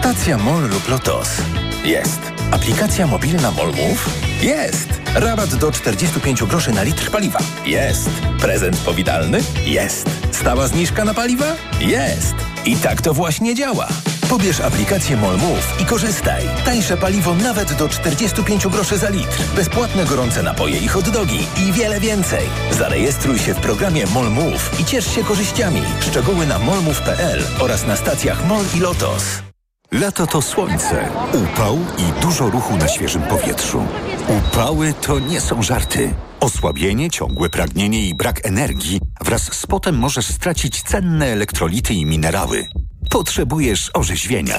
Stacja 0.00 0.38
MOL 0.38 0.68
lub 0.68 0.88
LOTOS. 0.88 1.28
Jest. 1.84 2.35
Aplikacja 2.50 3.06
mobilna 3.06 3.50
MOL 3.50 3.66
Move? 3.66 4.10
Jest. 4.42 4.88
Rabat 5.14 5.54
do 5.54 5.72
45 5.72 6.44
groszy 6.44 6.72
na 6.72 6.82
litr 6.82 7.10
paliwa? 7.10 7.38
Jest. 7.66 8.10
Prezent 8.40 8.76
powitalny? 8.76 9.40
Jest. 9.64 10.10
Stała 10.32 10.68
zniżka 10.68 11.04
na 11.04 11.14
paliwa? 11.14 11.46
Jest. 11.80 12.34
I 12.64 12.76
tak 12.76 13.02
to 13.02 13.14
właśnie 13.14 13.54
działa. 13.54 13.88
Pobierz 14.28 14.60
aplikację 14.60 15.16
MOL 15.16 15.36
Move 15.38 15.80
i 15.80 15.84
korzystaj. 15.84 16.42
Tańsze 16.64 16.96
paliwo 16.96 17.34
nawet 17.34 17.72
do 17.72 17.88
45 17.88 18.66
groszy 18.68 18.98
za 18.98 19.08
litr. 19.10 19.42
Bezpłatne 19.56 20.04
gorące 20.04 20.42
napoje 20.42 20.78
i 20.78 20.88
hot 20.88 21.08
dogi 21.08 21.46
i 21.68 21.72
wiele 21.72 22.00
więcej. 22.00 22.46
Zarejestruj 22.70 23.38
się 23.38 23.54
w 23.54 23.60
programie 23.60 24.06
MOL 24.06 24.30
Move 24.30 24.80
i 24.80 24.84
ciesz 24.84 25.14
się 25.14 25.24
korzyściami. 25.24 25.82
Szczegóły 26.00 26.46
na 26.46 26.58
molmove.pl 26.58 27.44
oraz 27.58 27.86
na 27.86 27.96
stacjach 27.96 28.46
MOL 28.46 28.64
i 28.76 28.80
LOTOS. 28.80 29.45
Lato 29.92 30.26
to 30.26 30.42
słońce, 30.42 31.08
upał 31.32 31.78
i 31.98 32.22
dużo 32.22 32.50
ruchu 32.50 32.76
na 32.76 32.88
świeżym 32.88 33.22
powietrzu. 33.22 33.82
Upały 34.28 34.94
to 35.02 35.18
nie 35.18 35.40
są 35.40 35.62
żarty. 35.62 36.14
Osłabienie, 36.40 37.10
ciągłe 37.10 37.50
pragnienie 37.50 38.08
i 38.08 38.14
brak 38.14 38.46
energii 38.46 39.00
wraz 39.20 39.42
z 39.42 39.66
potem 39.66 39.98
możesz 39.98 40.26
stracić 40.26 40.82
cenne 40.82 41.26
elektrolity 41.26 41.94
i 41.94 42.06
minerały. 42.06 42.68
Potrzebujesz 43.10 43.90
orzeźwienia. 43.94 44.56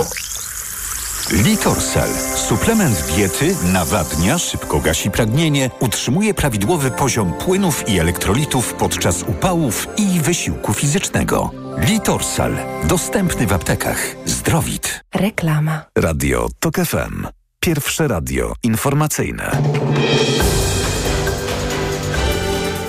Litorsal. 1.31 2.09
Suplement 2.35 3.03
diety 3.15 3.55
nawadnia, 3.73 4.37
szybko 4.37 4.79
gasi 4.79 5.11
pragnienie, 5.11 5.69
utrzymuje 5.79 6.33
prawidłowy 6.33 6.91
poziom 6.91 7.33
płynów 7.33 7.89
i 7.89 7.99
elektrolitów 7.99 8.73
podczas 8.73 9.23
upałów 9.23 9.87
i 9.97 10.19
wysiłku 10.21 10.73
fizycznego. 10.73 11.51
Litorsal. 11.77 12.55
Dostępny 12.83 13.47
w 13.47 13.53
aptekach. 13.53 14.15
Zdrowit. 14.25 15.01
Reklama. 15.15 15.85
Radio 15.97 16.47
TOK 16.59 16.75
FM. 16.75 17.27
Pierwsze 17.59 18.07
radio 18.07 18.53
informacyjne. 18.63 19.51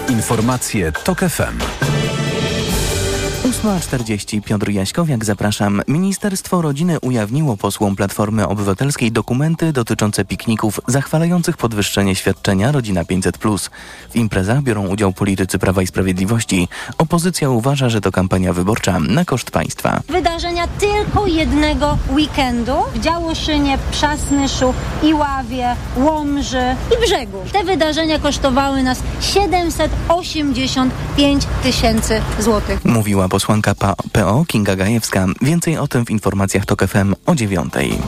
Informacje 0.09 0.93
TOK 0.93 1.21
FM. 1.21 1.59
8.40 3.45 4.43
Piotr 4.43 4.71
Jaśkowiak, 4.71 5.25
zapraszam. 5.25 5.83
Ministerstwo 5.89 6.63
Rodziny 6.63 7.01
ujawniło 7.01 7.57
posłom 7.57 7.97
Platformy 7.97 8.49
Obywatelskiej 8.49 9.13
dokumenty 9.13 9.73
dotyczące 9.73 10.25
pikników 10.25 10.81
zachwalających 10.87 11.57
podwyższenie 11.57 12.15
świadczenia 12.15 12.73
Rodzina 12.73 13.03
500+. 13.03 13.71
W 14.11 14.17
imprezach 14.17 14.63
biorą 14.63 14.89
udział 14.89 15.13
politycy 15.13 15.59
Prawa 15.59 15.83
i 15.83 15.87
Sprawiedliwości. 15.87 16.69
Opozycja 16.99 17.51
uważa, 17.51 17.89
że 17.89 18.01
to 18.01 18.13
kampania 18.13 18.53
wyborcza 18.53 19.01
na 19.01 19.25
koszt 19.25 19.51
państwa. 19.51 20.01
Wydarzenia 20.09 20.67
tylko 20.67 21.27
jednego 21.27 21.99
weekendu 22.11 22.73
w 22.95 23.01
Działoszynie, 23.01 23.79
Przasnyszu, 23.91 24.75
Iławie, 25.03 25.77
Łomży 25.97 26.77
i 26.97 27.07
Brzegu. 27.07 27.39
Te 27.53 27.65
wydarzenia 27.65 28.19
kosztowały 28.19 28.83
nas 28.83 29.03
785 29.21 31.45
tysięcy 31.63 32.21
złotych. 32.39 32.85
Mówiła 32.85 33.29
posłanka 33.39 33.75
PO 34.13 34.45
Kinga 34.47 34.77
Gajewska. 34.77 35.27
Więcej 35.43 35.79
o 35.79 35.89
tym 35.89 36.07
w 36.07 36.11
informacjach 36.11 36.67
TOK 36.67 36.87
FM 36.87 37.15
o 37.27 37.35
dziewiątej. 37.35 37.99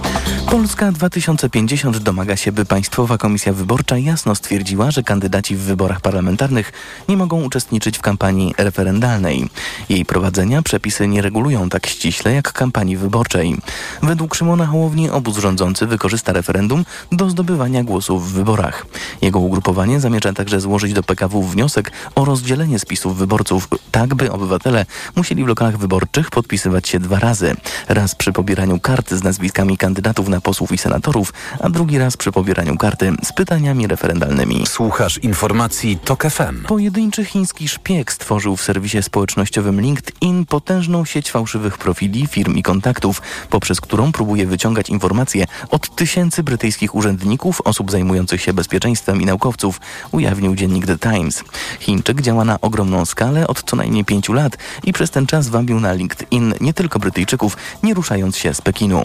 Polska 0.51 0.93
2050 0.93 1.99
domaga 1.99 2.37
się, 2.37 2.53
by 2.53 2.65
Państwowa 2.65 3.19
Komisja 3.19 3.53
Wyborcza 3.53 3.99
jasno 3.99 4.35
stwierdziła, 4.35 4.91
że 4.91 5.03
kandydaci 5.03 5.57
w 5.57 5.61
wyborach 5.61 6.01
parlamentarnych 6.01 6.73
nie 7.09 7.17
mogą 7.17 7.43
uczestniczyć 7.43 7.99
w 7.99 8.01
kampanii 8.01 8.55
referendalnej. 8.59 9.49
Jej 9.89 10.05
prowadzenia 10.05 10.63
przepisy 10.63 11.09
nie 11.09 11.23
regulują 11.23 11.69
tak 11.69 11.87
ściśle 11.87 12.33
jak 12.33 12.53
kampanii 12.53 12.97
wyborczej. 12.97 13.57
Według 14.03 14.35
Szymona 14.35 14.67
Hołowni 14.67 15.11
obóz 15.11 15.39
rządzący 15.39 15.87
wykorzysta 15.87 16.33
referendum 16.33 16.85
do 17.13 17.31
zdobywania 17.31 17.85
głosów 17.85 18.31
w 18.31 18.33
wyborach. 18.33 18.87
Jego 19.23 19.39
ugrupowanie 19.39 20.01
zamierza 20.01 20.33
także 20.33 20.61
złożyć 20.61 20.93
do 20.93 21.03
PKW 21.03 21.43
wniosek 21.43 21.93
o 22.15 22.25
rozdzielenie 22.25 22.79
spisów 22.79 23.17
wyborców, 23.17 23.69
tak 23.91 24.15
by 24.15 24.33
obywatele 24.33 24.87
musieli 25.17 25.45
w 25.45 25.47
lokalach 25.47 25.79
wyborczych 25.79 26.31
podpisywać 26.31 26.89
się 26.89 27.01
dwa 27.01 27.19
razy. 27.19 27.57
Raz 27.89 28.15
przy 28.15 28.33
pobieraniu 28.33 28.81
karty 28.81 29.19
z 29.19 29.23
nazwiskami 29.23 29.77
kandydatów 29.77 30.29
na 30.29 30.41
posłów 30.41 30.73
i 30.73 30.79
senatorów, 30.79 31.33
a 31.61 31.69
drugi 31.71 31.99
raz 31.99 32.17
przy 32.17 32.33
pobieraniu 32.33 32.77
karty 32.77 33.13
z 33.25 33.33
pytaniami 33.33 33.87
referendalnymi. 33.87 34.67
Słuchasz 34.67 35.19
informacji 35.19 35.99
TOK 36.05 36.23
FM. 36.31 36.65
Pojedynczy 36.67 37.25
chiński 37.25 37.69
szpieg 37.69 38.13
stworzył 38.13 38.57
w 38.57 38.63
serwisie 38.63 39.03
społecznościowym 39.03 39.81
LinkedIn 39.81 40.47
potężną 40.47 41.05
sieć 41.05 41.31
fałszywych 41.31 41.79
profili, 41.79 42.27
firm 42.27 42.57
i 42.57 42.63
kontaktów, 42.63 43.23
poprzez 43.51 43.81
którą 43.81 44.13
próbuje 44.13 44.47
wyciągać 44.47 44.91
informacje 44.91 45.45
od 45.71 45.97
tysięcy 45.97 46.43
brytyjskich 46.43 46.95
urzędników, 46.95 47.61
osób 47.65 47.91
zajmujących 47.91 48.43
się 48.43 48.53
bezpieczeństwem 48.53 49.23
i 49.23 49.27
naukowców, 49.27 49.81
ujawnił 50.13 50.55
dziennik 50.55 50.87
The 50.87 50.99
Times. 50.99 51.45
Chińczyk 51.81 52.21
działa 52.23 52.45
na 52.45 52.61
ogromną 52.61 53.05
skalę 53.05 53.47
od 53.47 53.63
co 53.63 53.77
najmniej 53.77 54.05
pięciu 54.05 54.33
lat 54.33 54.57
i 54.85 54.93
przez 55.01 55.11
ten 55.11 55.27
czas 55.27 55.49
wabił 55.49 55.81
na 55.81 55.93
LinkedIn 55.93 56.55
nie 56.61 56.75
tylko 56.75 56.99
Brytyjczyków, 56.99 57.57
nie 57.83 57.95
ruszając 57.95 58.37
się 58.37 58.55
z 58.55 58.61
Pekinu. 58.61 59.03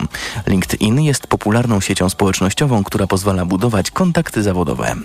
LinkedIn 0.47 1.01
jest 1.01 1.27
popularną 1.27 1.79
siecią 1.79 2.09
społecznościową, 2.09 2.83
która 2.83 3.07
pozwala 3.07 3.45
budować 3.45 3.91
kontakty 3.91 4.43
zawodowe. 4.43 4.95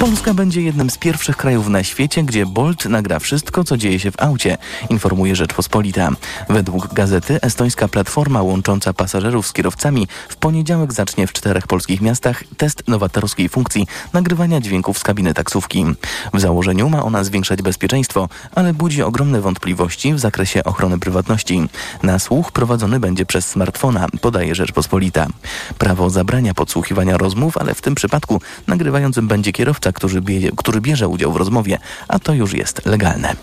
Polska 0.00 0.34
będzie 0.34 0.62
jednym 0.62 0.90
z 0.90 0.98
pierwszych 0.98 1.36
krajów 1.36 1.68
na 1.68 1.84
świecie, 1.84 2.22
gdzie 2.22 2.46
Bolt 2.46 2.84
nagra 2.84 3.18
wszystko, 3.18 3.64
co 3.64 3.76
dzieje 3.76 4.00
się 4.00 4.10
w 4.10 4.22
aucie, 4.22 4.58
informuje 4.90 5.36
Rzeczpospolita. 5.36 6.10
Według 6.48 6.94
gazety 6.94 7.40
estońska 7.40 7.88
platforma 7.88 8.42
łącząca 8.42 8.92
pasażerów 8.92 9.46
z 9.46 9.52
kierowcami 9.52 10.08
w 10.28 10.36
poniedziałek 10.36 10.92
zacznie 10.92 11.26
w 11.26 11.32
czterech 11.32 11.66
polskich 11.66 12.00
miastach 12.00 12.44
test 12.56 12.88
nowatorskiej 12.88 13.48
funkcji 13.48 13.86
nagrywania 14.12 14.60
dźwięków 14.60 14.98
z 14.98 15.02
kabiny 15.02 15.34
taksówki. 15.34 15.84
W 16.34 16.40
założeniu 16.40 16.88
ma 16.88 17.02
ona 17.02 17.24
zwiększać 17.24 17.62
bezpieczeństwo, 17.62 18.28
ale 18.54 18.74
budzi 18.74 19.02
ogromne 19.02 19.40
wątpliwości 19.40 20.13
w 20.14 20.18
zakresie 20.18 20.64
ochrony 20.64 20.98
prywatności. 20.98 21.68
Nasłuch 22.02 22.52
prowadzony 22.52 23.00
będzie 23.00 23.26
przez 23.26 23.46
smartfona, 23.46 24.06
podaje 24.20 24.54
Rzeczpospolita. 24.54 25.26
Prawo 25.78 26.10
zabrania 26.10 26.54
podsłuchiwania 26.54 27.16
rozmów, 27.16 27.58
ale 27.58 27.74
w 27.74 27.82
tym 27.82 27.94
przypadku 27.94 28.40
nagrywającym 28.66 29.28
będzie 29.28 29.52
kierowca, 29.52 29.92
który, 29.92 30.20
bie, 30.20 30.50
który 30.56 30.80
bierze 30.80 31.08
udział 31.08 31.32
w 31.32 31.36
rozmowie, 31.36 31.78
a 32.08 32.18
to 32.18 32.32
już 32.32 32.52
jest 32.52 32.86
legalne. 32.86 33.36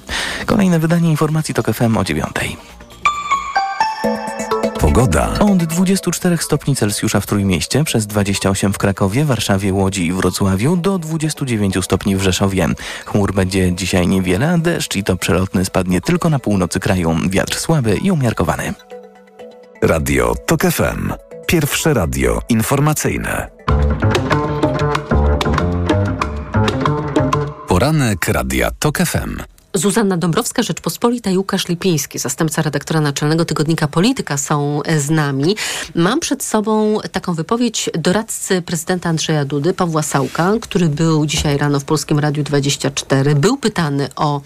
Kolejne 0.45 0.80
wydanie 0.80 1.11
informacji 1.11 1.53
to 1.53 1.74
FM 1.74 1.97
o 1.97 2.03
dziewiątej. 2.03 2.57
Pogoda. 4.82 5.39
Od 5.39 5.63
24 5.63 6.38
stopni 6.38 6.75
Celsjusza 6.75 7.19
w 7.19 7.25
Trójmieście, 7.25 7.84
przez 7.84 8.07
28 8.07 8.73
w 8.73 8.77
Krakowie, 8.77 9.25
Warszawie, 9.25 9.73
Łodzi 9.73 10.05
i 10.05 10.13
Wrocławiu, 10.13 10.77
do 10.77 10.99
29 10.99 11.75
stopni 11.82 12.15
w 12.15 12.21
Rzeszowie. 12.21 12.67
Chmur 13.05 13.34
będzie 13.34 13.73
dzisiaj 13.73 14.07
niewiele, 14.07 14.51
a 14.51 14.57
deszcz 14.57 14.95
i 14.95 15.03
to 15.03 15.17
przelotny 15.17 15.65
spadnie 15.65 16.01
tylko 16.01 16.29
na 16.29 16.39
północy 16.39 16.79
kraju. 16.79 17.15
Wiatr 17.29 17.59
słaby 17.59 17.97
i 17.97 18.11
umiarkowany. 18.11 18.73
Radio 19.82 20.36
TOK 20.45 20.61
FM. 20.61 21.13
Pierwsze 21.47 21.93
radio 21.93 22.41
informacyjne. 22.49 23.47
Poranek 27.67 28.27
Radia 28.27 28.71
TOK 28.79 28.97
FM. 28.97 29.50
Zuzanna 29.74 30.17
Dąbrowska, 30.17 30.63
Rzeczpospolita 30.63 31.32
i 31.32 31.38
Łukasz 31.38 31.67
Lipiński, 31.67 32.19
zastępca 32.19 32.61
redaktora 32.61 33.01
naczelnego 33.01 33.45
tygodnika 33.45 33.88
Polityka 33.88 34.38
są 34.38 34.82
z 34.97 35.09
nami. 35.09 35.55
Mam 35.95 36.19
przed 36.19 36.43
sobą 36.43 36.99
taką 37.11 37.34
wypowiedź 37.34 37.89
doradcy 37.93 38.61
prezydenta 38.61 39.09
Andrzeja 39.09 39.45
Dudy, 39.45 39.74
Pawła 39.74 40.03
Sałka, 40.03 40.53
który 40.61 40.89
był 40.89 41.26
dzisiaj 41.26 41.57
rano 41.57 41.80
w 41.80 41.84
Polskim 41.84 42.19
Radiu 42.19 42.43
24. 42.43 43.36
Był 43.36 43.57
pytany 43.57 44.09
o 44.15 44.41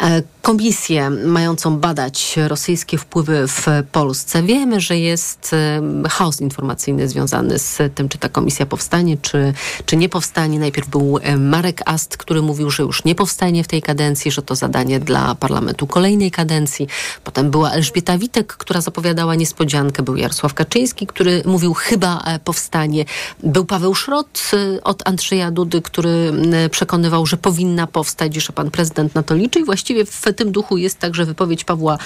e, 0.00 0.22
komisję 0.42 1.10
mającą 1.10 1.78
badać 1.78 2.36
rosyjskie 2.48 2.98
wpływy 2.98 3.44
w 3.48 3.66
Polsce. 3.92 4.42
Wiemy, 4.42 4.80
że 4.80 4.98
jest 4.98 5.50
e, 5.52 5.82
chaos 6.08 6.40
informacyjny 6.40 7.08
związany 7.08 7.58
z 7.58 7.94
tym, 7.94 8.08
czy 8.08 8.18
ta 8.18 8.28
komisja 8.28 8.66
powstanie, 8.66 9.16
czy, 9.22 9.54
czy 9.86 9.96
nie 9.96 10.08
powstanie. 10.08 10.58
Najpierw 10.58 10.88
był 10.88 11.18
e, 11.22 11.36
Marek 11.36 11.82
Ast, 11.84 12.16
który 12.16 12.42
mówił, 12.42 12.70
że 12.70 12.82
już 12.82 13.04
nie 13.04 13.14
powstanie 13.14 13.64
w 13.64 13.68
tej 13.68 13.82
kadencji, 13.82 14.30
że 14.30 14.42
to 14.50 14.54
zadanie 14.54 15.00
dla 15.00 15.34
parlamentu 15.34 15.86
kolejnej 15.86 16.30
kadencji. 16.30 16.88
Potem 17.24 17.50
była 17.50 17.70
Elżbieta 17.70 18.18
Witek, 18.18 18.56
która 18.56 18.80
zapowiadała 18.80 19.34
niespodziankę. 19.34 20.02
Był 20.02 20.16
Jarosław 20.16 20.54
Kaczyński, 20.54 21.06
który 21.06 21.42
mówił 21.46 21.74
chyba 21.74 22.22
powstanie. 22.44 23.04
Był 23.42 23.64
Paweł 23.64 23.94
Szrot 23.94 24.50
od 24.84 25.08
Andrzeja 25.08 25.50
Dudy, 25.50 25.82
który 25.82 26.32
przekonywał, 26.70 27.26
że 27.26 27.36
powinna 27.36 27.86
powstać, 27.86 28.34
że 28.34 28.52
pan 28.52 28.70
prezydent 28.70 29.14
na 29.14 29.22
to 29.22 29.34
liczy. 29.34 29.60
I 29.60 29.64
właściwie 29.64 30.04
w 30.04 30.22
tym 30.36 30.52
duchu 30.52 30.76
jest 30.76 30.98
także 30.98 31.24
wypowiedź 31.24 31.64
Pawła 31.64 31.98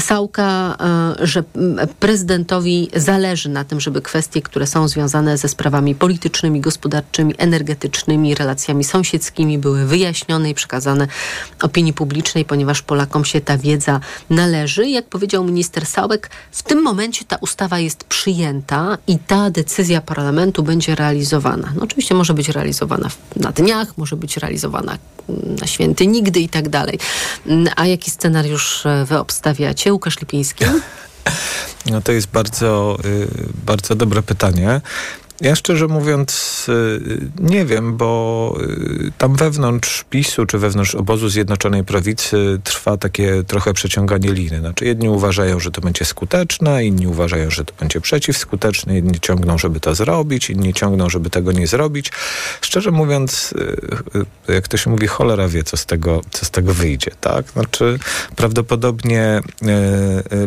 Sałka, 0.00 0.76
że 1.20 1.44
prezydentowi 2.00 2.90
zależy 2.96 3.48
na 3.48 3.64
tym, 3.64 3.80
żeby 3.80 4.02
kwestie, 4.02 4.42
które 4.42 4.66
są 4.66 4.88
związane 4.88 5.38
ze 5.38 5.48
sprawami 5.48 5.94
politycznymi, 5.94 6.60
gospodarczymi, 6.60 7.34
energetycznymi, 7.38 8.34
relacjami 8.34 8.84
sąsiedzkimi 8.84 9.58
były 9.58 9.86
wyjaśnione 9.86 10.50
i 10.50 10.54
przekazane 10.54 11.06
opinii 11.62 11.79
opinii 11.80 11.92
publicznej, 11.92 12.44
ponieważ 12.44 12.82
Polakom 12.82 13.24
się 13.24 13.40
ta 13.40 13.58
wiedza 13.58 14.00
należy. 14.30 14.88
Jak 14.88 15.08
powiedział 15.08 15.44
minister 15.44 15.86
Sałek, 15.86 16.30
w 16.52 16.62
tym 16.62 16.82
momencie 16.82 17.24
ta 17.24 17.36
ustawa 17.36 17.78
jest 17.78 18.04
przyjęta 18.04 18.98
i 19.06 19.18
ta 19.18 19.50
decyzja 19.50 20.00
parlamentu 20.00 20.62
będzie 20.62 20.94
realizowana. 20.94 21.72
No, 21.76 21.82
oczywiście 21.82 22.14
może 22.14 22.34
być 22.34 22.48
realizowana 22.48 23.08
na 23.36 23.52
dniach, 23.52 23.98
może 23.98 24.16
być 24.16 24.36
realizowana 24.36 24.98
na 25.60 25.66
święty 25.66 26.06
nigdy 26.06 26.40
i 26.40 26.48
tak 26.48 26.68
dalej. 26.68 26.98
A 27.76 27.86
jaki 27.86 28.10
scenariusz 28.10 28.86
e, 28.86 29.04
wy 29.04 29.18
obstawiacie? 29.18 29.92
Łukasz 29.92 30.20
Lipiński? 30.20 30.64
No 31.86 32.00
to 32.00 32.12
jest 32.12 32.26
bardzo, 32.26 32.98
y, 33.04 33.28
bardzo 33.66 33.94
dobre 33.94 34.22
pytanie. 34.22 34.80
Ja 35.40 35.56
szczerze 35.56 35.86
mówiąc 35.86 36.66
y, 36.68 37.00
nie 37.40 37.64
wiem, 37.64 37.96
bo 37.96 38.58
y, 38.60 39.12
tam 39.18 39.34
wewnątrz 39.34 40.04
PiSu 40.10 40.46
czy 40.46 40.58
wewnątrz 40.58 40.94
obozu 40.94 41.28
Zjednoczonej 41.28 41.84
Prawicy 41.84 42.60
trwa 42.64 42.96
takie 42.96 43.44
trochę 43.44 43.72
przeciąganie 43.74 44.32
liny. 44.32 44.58
Znaczy 44.58 44.84
jedni 44.84 45.08
uważają, 45.08 45.60
że 45.60 45.70
to 45.70 45.80
będzie 45.80 46.04
skuteczne, 46.04 46.84
inni 46.84 47.06
uważają, 47.06 47.50
że 47.50 47.64
to 47.64 47.74
będzie 47.80 48.00
przeciwskuteczne, 48.00 48.98
inni 48.98 49.20
ciągną, 49.20 49.58
żeby 49.58 49.80
to 49.80 49.94
zrobić, 49.94 50.50
inni 50.50 50.74
ciągną, 50.74 51.10
żeby 51.10 51.30
tego 51.30 51.52
nie 51.52 51.66
zrobić. 51.66 52.12
Szczerze 52.60 52.90
mówiąc, 52.90 53.54
y, 54.48 54.52
jak 54.52 54.68
to 54.68 54.76
się 54.76 54.90
mówi, 54.90 55.06
cholera 55.06 55.48
wie, 55.48 55.62
co 55.62 55.76
z 55.76 55.86
tego, 55.86 56.20
co 56.30 56.46
z 56.46 56.50
tego 56.50 56.74
wyjdzie, 56.74 57.10
tak? 57.20 57.50
Znaczy 57.50 57.98
prawdopodobnie 58.36 59.40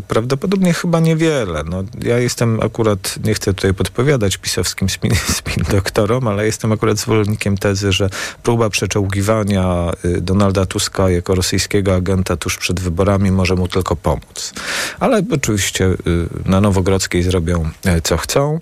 prawdopodobnie 0.07 0.73
chyba 0.73 0.99
niewiele. 0.99 1.63
No, 1.69 1.83
ja 2.01 2.19
jestem 2.19 2.59
akurat, 2.61 3.15
nie 3.23 3.33
chcę 3.33 3.53
tutaj 3.53 3.73
podpowiadać 3.73 4.37
pisowskim 4.37 4.82
spin, 4.89 5.15
spin 5.15 5.63
doktorom, 5.71 6.27
ale 6.27 6.45
jestem 6.45 6.71
akurat 6.71 6.97
zwolennikiem 6.97 7.57
tezy, 7.57 7.91
że 7.91 8.09
próba 8.43 8.69
przeczołgiwania 8.69 9.91
y, 10.05 10.21
Donalda 10.21 10.65
Tuska 10.65 11.09
jako 11.09 11.35
rosyjskiego 11.35 11.95
agenta 11.95 12.37
tuż 12.37 12.57
przed 12.57 12.79
wyborami 12.79 13.31
może 13.31 13.55
mu 13.55 13.67
tylko 13.67 13.95
pomóc. 13.95 14.53
Ale 14.99 15.23
oczywiście 15.31 15.85
y, 15.85 15.97
na 16.45 16.61
Nowogrodzkiej 16.61 17.23
zrobią 17.23 17.69
y, 17.85 18.01
co 18.01 18.17
chcą. 18.17 18.59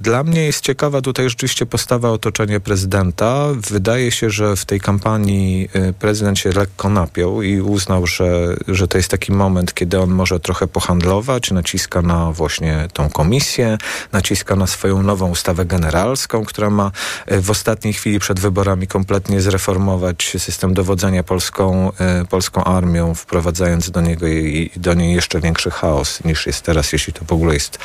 Dla 0.00 0.24
mnie 0.24 0.44
jest 0.44 0.60
ciekawa 0.60 1.00
tutaj 1.00 1.28
rzeczywiście 1.28 1.66
postawa 1.66 2.10
otoczenia 2.10 2.60
prezydenta. 2.60 3.48
Wydaje 3.70 4.10
się, 4.10 4.30
że 4.30 4.56
w 4.56 4.64
tej 4.64 4.80
kampanii 4.80 5.68
prezydent 5.98 6.38
się 6.38 6.50
lekko 6.50 6.88
napiął 6.88 7.42
i 7.42 7.60
uznał, 7.60 8.06
że, 8.06 8.56
że 8.68 8.88
to 8.88 8.98
jest 8.98 9.10
taki 9.10 9.32
moment, 9.32 9.74
kiedy 9.74 10.00
on 10.00 10.10
może 10.10 10.40
trochę 10.40 10.66
pohandlować, 10.66 11.50
naciska 11.50 12.02
na 12.02 12.32
właśnie 12.32 12.88
tą 12.92 13.10
komisję, 13.10 13.78
naciska 14.12 14.56
na 14.56 14.66
swoją 14.66 15.02
nową 15.04 15.30
ustawę 15.30 15.64
generalską, 15.64 16.44
która 16.44 16.70
ma 16.70 16.90
e, 17.26 17.40
w 17.40 17.50
ostatniej 17.50 17.94
chwili 17.94 18.18
przed 18.18 18.40
wyborami 18.40 18.86
kompletnie 18.86 19.40
zreformować 19.40 20.36
system 20.38 20.74
dowodzenia 20.74 21.22
polską, 21.22 21.92
e, 21.98 22.24
polską 22.24 22.64
armią, 22.64 23.14
wprowadzając 23.14 23.90
do 23.90 24.00
niego 24.00 24.28
i 24.28 24.70
do 24.76 24.94
niej 24.94 25.14
jeszcze 25.14 25.40
większy 25.40 25.70
chaos 25.70 26.24
niż 26.24 26.46
jest 26.46 26.62
teraz, 26.62 26.92
jeśli 26.92 27.12
to 27.12 27.24
w 27.24 27.32
ogóle 27.32 27.54
jest, 27.54 27.78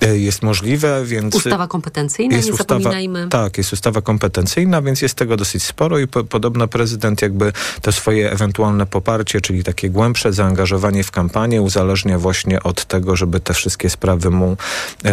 e, 0.00 0.18
jest 0.18 0.42
możliwe. 0.42 1.04
Więc 1.04 1.34
ustawa 1.34 1.66
kompetencyjna, 1.68 2.36
jest 2.36 2.48
nie 2.48 2.52
ustawa, 2.52 2.80
zapominajmy. 2.80 3.28
Tak, 3.28 3.58
jest 3.58 3.72
ustawa 3.72 4.02
kompetencyjna, 4.02 4.82
więc 4.82 5.02
jest 5.02 5.14
tego 5.14 5.36
dosyć 5.36 5.62
sporo 5.62 5.98
i 5.98 6.06
po, 6.06 6.24
podobno 6.24 6.68
prezydent 6.68 7.22
jakby 7.22 7.52
to 7.82 7.92
swoje 7.92 8.32
ewentualne 8.32 8.86
poparcie, 8.86 9.40
czyli 9.40 9.64
takie 9.64 9.90
głębsze 9.90 10.32
zaangażowanie 10.32 11.04
w 11.04 11.10
kampanię 11.10 11.62
uzależnia 11.62 12.18
właśnie 12.18 12.62
od 12.62 12.84
tego, 12.84 13.16
żeby 13.16 13.40
te 13.40 13.54
wszystkie 13.54 13.90
sprawy 13.90 14.30
mu 14.30 14.56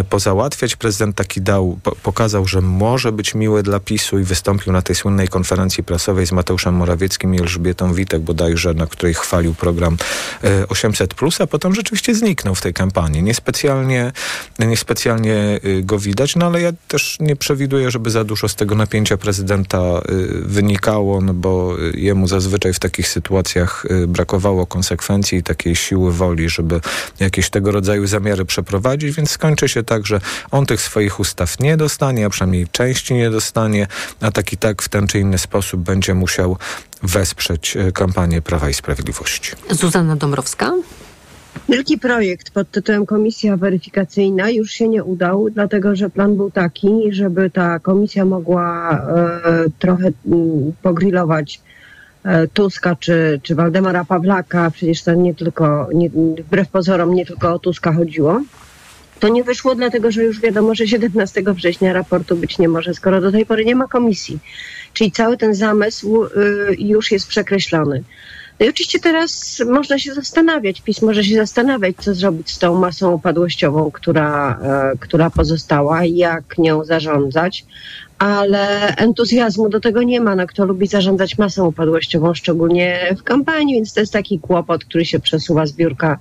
pozałatwiać. 0.09 0.75
Prezydent 0.75 1.15
dał, 1.39 1.79
po, 1.83 1.95
pokazał, 1.95 2.47
że 2.47 2.61
może 2.61 3.11
być 3.11 3.35
miły 3.35 3.63
dla 3.63 3.79
PiSu 3.79 4.19
i 4.19 4.23
wystąpił 4.23 4.73
na 4.73 4.81
tej 4.81 4.95
słynnej 4.95 5.27
konferencji 5.27 5.83
prasowej 5.83 6.27
z 6.27 6.31
Mateuszem 6.31 6.75
Morawieckim 6.75 7.35
i 7.35 7.39
Elżbietą 7.39 7.93
Witek 7.93 8.21
bodajże, 8.21 8.73
na 8.73 8.87
której 8.87 9.13
chwalił 9.13 9.53
program 9.53 9.97
800+, 10.43 11.39
e, 11.39 11.43
a 11.43 11.47
potem 11.47 11.75
rzeczywiście 11.75 12.15
zniknął 12.15 12.55
w 12.55 12.61
tej 12.61 12.73
kampanii. 12.73 13.23
Niespecjalnie, 13.23 14.11
niespecjalnie 14.59 15.59
y, 15.65 15.83
go 15.83 15.99
widać, 15.99 16.35
no 16.35 16.45
ale 16.45 16.61
ja 16.61 16.71
też 16.87 17.17
nie 17.19 17.35
przewiduję, 17.35 17.91
żeby 17.91 18.11
za 18.11 18.23
dużo 18.23 18.49
z 18.49 18.55
tego 18.55 18.75
napięcia 18.75 19.17
prezydenta 19.17 19.79
y, 19.79 20.27
wynikało, 20.41 21.21
no 21.21 21.33
bo 21.33 21.77
jemu 21.93 22.27
zazwyczaj 22.27 22.73
w 22.73 22.79
takich 22.79 23.07
sytuacjach 23.07 23.85
brakowało 24.07 24.65
konsekwencji 24.65 25.37
i 25.37 25.43
takiej 25.43 25.75
siły 25.75 26.13
woli, 26.13 26.49
żeby 26.49 26.81
jakieś 27.19 27.49
tego 27.49 27.71
rodzaju 27.71 28.07
zamiary 28.07 28.45
przeprowadzić, 28.45 29.15
więc 29.15 29.31
skończy 29.31 29.69
się 29.69 29.83
tak, 29.83 30.05
że 30.05 30.21
on 30.51 30.65
tych 30.65 30.81
swoich 30.81 31.19
ustaw 31.21 31.59
nie 31.59 31.77
dostanie, 31.77 32.25
a 32.25 32.29
przynajmniej 32.29 32.67
części 32.71 33.13
nie 33.13 33.29
dostanie, 33.29 33.87
a 34.21 34.31
tak 34.31 34.53
i 34.53 34.57
tak 34.57 34.81
w 34.81 34.89
ten 34.89 35.07
czy 35.07 35.19
inny 35.19 35.37
sposób 35.37 35.81
będzie 35.81 36.13
musiał 36.13 36.57
wesprzeć 37.03 37.77
e, 37.77 37.91
kampanię 37.91 38.41
Prawa 38.41 38.69
i 38.69 38.73
Sprawiedliwości. 38.73 39.51
Zuzanna 39.69 40.15
Dąbrowska. 40.15 40.73
Wielki 41.69 41.97
projekt 41.97 42.51
pod 42.51 42.71
tytułem 42.71 43.05
Komisja 43.05 43.57
Weryfikacyjna 43.57 44.49
już 44.49 44.71
się 44.71 44.87
nie 44.87 45.03
udał, 45.03 45.49
dlatego 45.49 45.95
że 45.95 46.09
plan 46.09 46.35
był 46.35 46.51
taki, 46.51 46.89
żeby 47.09 47.49
ta 47.49 47.79
komisja 47.79 48.25
mogła 48.25 48.91
e, 48.91 49.65
trochę 49.79 50.07
m, 50.07 50.13
mm, 50.25 50.73
pogrillować 50.81 51.61
e, 52.23 52.47
Tuska 52.47 52.95
czy, 52.95 53.39
czy 53.43 53.55
Waldemara 53.55 54.05
Pawlaka. 54.05 54.71
Przecież 54.71 55.03
to 55.03 55.13
nie 55.13 55.35
tylko, 55.35 55.87
nie, 55.93 56.09
wbrew 56.09 56.69
pozorom, 56.69 57.13
nie 57.13 57.25
tylko 57.25 57.53
o 57.53 57.59
Tuska 57.59 57.93
chodziło. 57.93 58.41
To 59.21 59.29
nie 59.29 59.43
wyszło 59.43 59.75
dlatego, 59.75 60.11
że 60.11 60.23
już 60.23 60.39
wiadomo, 60.39 60.75
że 60.75 60.87
17 60.87 61.43
września 61.47 61.93
raportu 61.93 62.35
być 62.35 62.59
nie 62.59 62.69
może, 62.69 62.93
skoro 62.93 63.21
do 63.21 63.31
tej 63.31 63.45
pory 63.45 63.65
nie 63.65 63.75
ma 63.75 63.87
komisji. 63.87 64.39
Czyli 64.93 65.11
cały 65.11 65.37
ten 65.37 65.55
zamysł 65.55 66.25
y, 66.25 66.29
już 66.79 67.11
jest 67.11 67.27
przekreślony. 67.27 68.03
No 68.59 68.65
i 68.65 68.69
oczywiście 68.69 68.99
teraz 68.99 69.61
można 69.69 69.99
się 69.99 70.13
zastanawiać, 70.13 70.81
PiS 70.81 71.01
może 71.01 71.23
się 71.23 71.35
zastanawiać, 71.35 71.95
co 71.99 72.13
zrobić 72.13 72.51
z 72.51 72.59
tą 72.59 72.75
masą 72.75 73.11
upadłościową, 73.11 73.91
która, 73.91 74.59
e, 74.63 74.97
która 74.99 75.29
pozostała, 75.29 76.05
jak 76.05 76.57
nią 76.57 76.83
zarządzać, 76.83 77.65
ale 78.17 78.95
entuzjazmu 78.95 79.69
do 79.69 79.79
tego 79.79 80.03
nie 80.03 80.21
ma. 80.21 80.35
No, 80.35 80.47
kto 80.47 80.65
lubi 80.65 80.87
zarządzać 80.87 81.37
masą 81.37 81.67
upadłościową, 81.67 82.33
szczególnie 82.33 83.15
w 83.19 83.23
kampanii, 83.23 83.75
więc 83.75 83.93
to 83.93 83.99
jest 83.99 84.13
taki 84.13 84.39
kłopot, 84.39 84.85
który 84.85 85.05
się 85.05 85.19
przesuwa 85.19 85.65
z 85.65 85.71
biurka 85.71 86.19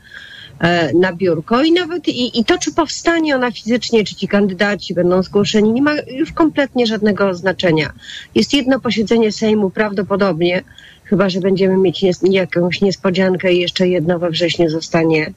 na 0.95 1.13
biurko 1.13 1.63
i 1.63 1.73
nawet 1.73 2.09
i, 2.09 2.41
i 2.41 2.45
to, 2.45 2.59
czy 2.59 2.73
powstanie 2.73 3.37
ona 3.37 3.51
fizycznie, 3.51 4.05
czy 4.05 4.15
ci 4.15 4.29
kandydaci 4.29 4.95
będą 4.95 5.23
zgłoszeni, 5.23 5.73
nie 5.73 5.83
ma 5.83 5.95
już 6.07 6.33
kompletnie 6.33 6.87
żadnego 6.87 7.35
znaczenia. 7.35 7.93
Jest 8.35 8.55
jedno 8.55 8.81
posiedzenie 8.81 9.33
Sejmu 9.33 9.71
prawdopodobnie, 9.71 10.63
chyba 11.05 11.29
że 11.29 11.41
będziemy 11.41 11.77
mieć 11.77 12.03
nies 12.03 12.21
jakąś 12.23 12.81
niespodziankę 12.81 13.53
i 13.53 13.61
jeszcze 13.61 13.89
jedno 13.89 14.19
we 14.19 14.31
wrześniu 14.31 14.71
zostanie, 14.71 15.33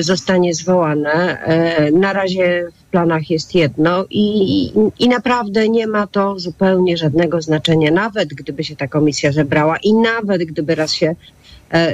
zostanie 0.00 0.54
zwołane. 0.54 1.12
E, 1.40 1.90
na 1.90 2.12
razie 2.12 2.66
w 2.74 2.90
planach 2.90 3.30
jest 3.30 3.54
jedno 3.54 4.04
i, 4.10 4.72
i 4.98 5.08
naprawdę 5.08 5.68
nie 5.68 5.86
ma 5.86 6.06
to 6.06 6.38
zupełnie 6.38 6.96
żadnego 6.96 7.42
znaczenia, 7.42 7.90
nawet 7.90 8.28
gdyby 8.28 8.64
się 8.64 8.76
ta 8.76 8.88
komisja 8.88 9.32
zebrała 9.32 9.76
i 9.76 9.94
nawet 9.94 10.44
gdyby 10.44 10.74
raz 10.74 10.92
się 10.92 11.06
e, 11.06 11.16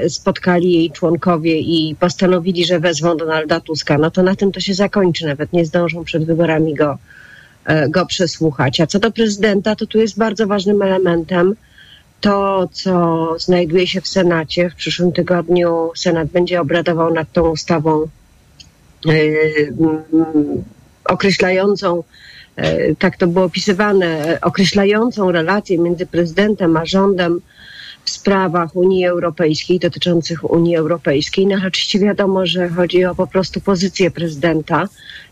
spotkali 0.09 0.73
jej 0.73 0.91
członkowie 0.91 1.61
i 1.61 1.97
postanowili, 2.01 2.65
że 2.65 2.81
wezwą 2.81 3.17
Donalda 3.17 3.61
Tuska, 3.61 3.99
no 3.99 4.11
to 4.11 4.23
na 4.23 4.37
tym 4.37 4.53
to 4.53 4.61
się 4.61 4.75
zakończy, 4.75 5.27
nawet 5.27 5.53
nie 5.53 5.67
zdążą 5.67 6.05
przed 6.05 6.25
wyborami 6.25 6.75
go, 6.75 6.99
e, 7.65 7.89
go 7.89 8.07
przesłuchać. 8.07 8.81
A 8.81 8.87
co 8.87 8.99
do 8.99 9.11
prezydenta, 9.11 9.77
to 9.77 9.87
tu 9.87 9.99
jest 9.99 10.19
bardzo 10.19 10.47
ważnym 10.47 10.83
elementem 10.83 11.55
to, 12.21 12.69
co 12.73 13.27
znajduje 13.39 13.87
się 13.87 14.01
w 14.01 14.09
Senacie. 14.09 14.71
W 14.71 14.75
przyszłym 14.75 15.13
tygodniu 15.13 15.91
Senat 15.97 16.29
będzie 16.29 16.61
obradował 16.61 17.15
nad 17.15 17.33
tą 17.33 17.49
ustawą 17.49 18.09
yy, 19.05 19.75
określającą, 21.05 22.05
tak 22.99 23.17
to 23.17 23.27
było 23.27 23.45
opisywane, 23.45 24.39
określającą 24.43 25.33
relację 25.33 25.79
między 25.79 26.07
prezydentem 26.07 26.77
a 26.77 26.87
rządem 26.87 27.41
w 28.11 28.13
sprawach 28.13 28.77
Unii 28.77 29.07
Europejskiej, 29.07 29.79
dotyczących 29.79 30.51
Unii 30.51 30.77
Europejskiej. 30.77 31.47
No 31.47 31.57
oczywiście 31.67 31.99
wiadomo, 31.99 32.47
że 32.47 32.69
chodzi 32.69 33.05
o 33.05 33.15
po 33.15 33.27
prostu 33.27 33.61
pozycję 33.61 34.11
prezydenta 34.11 34.89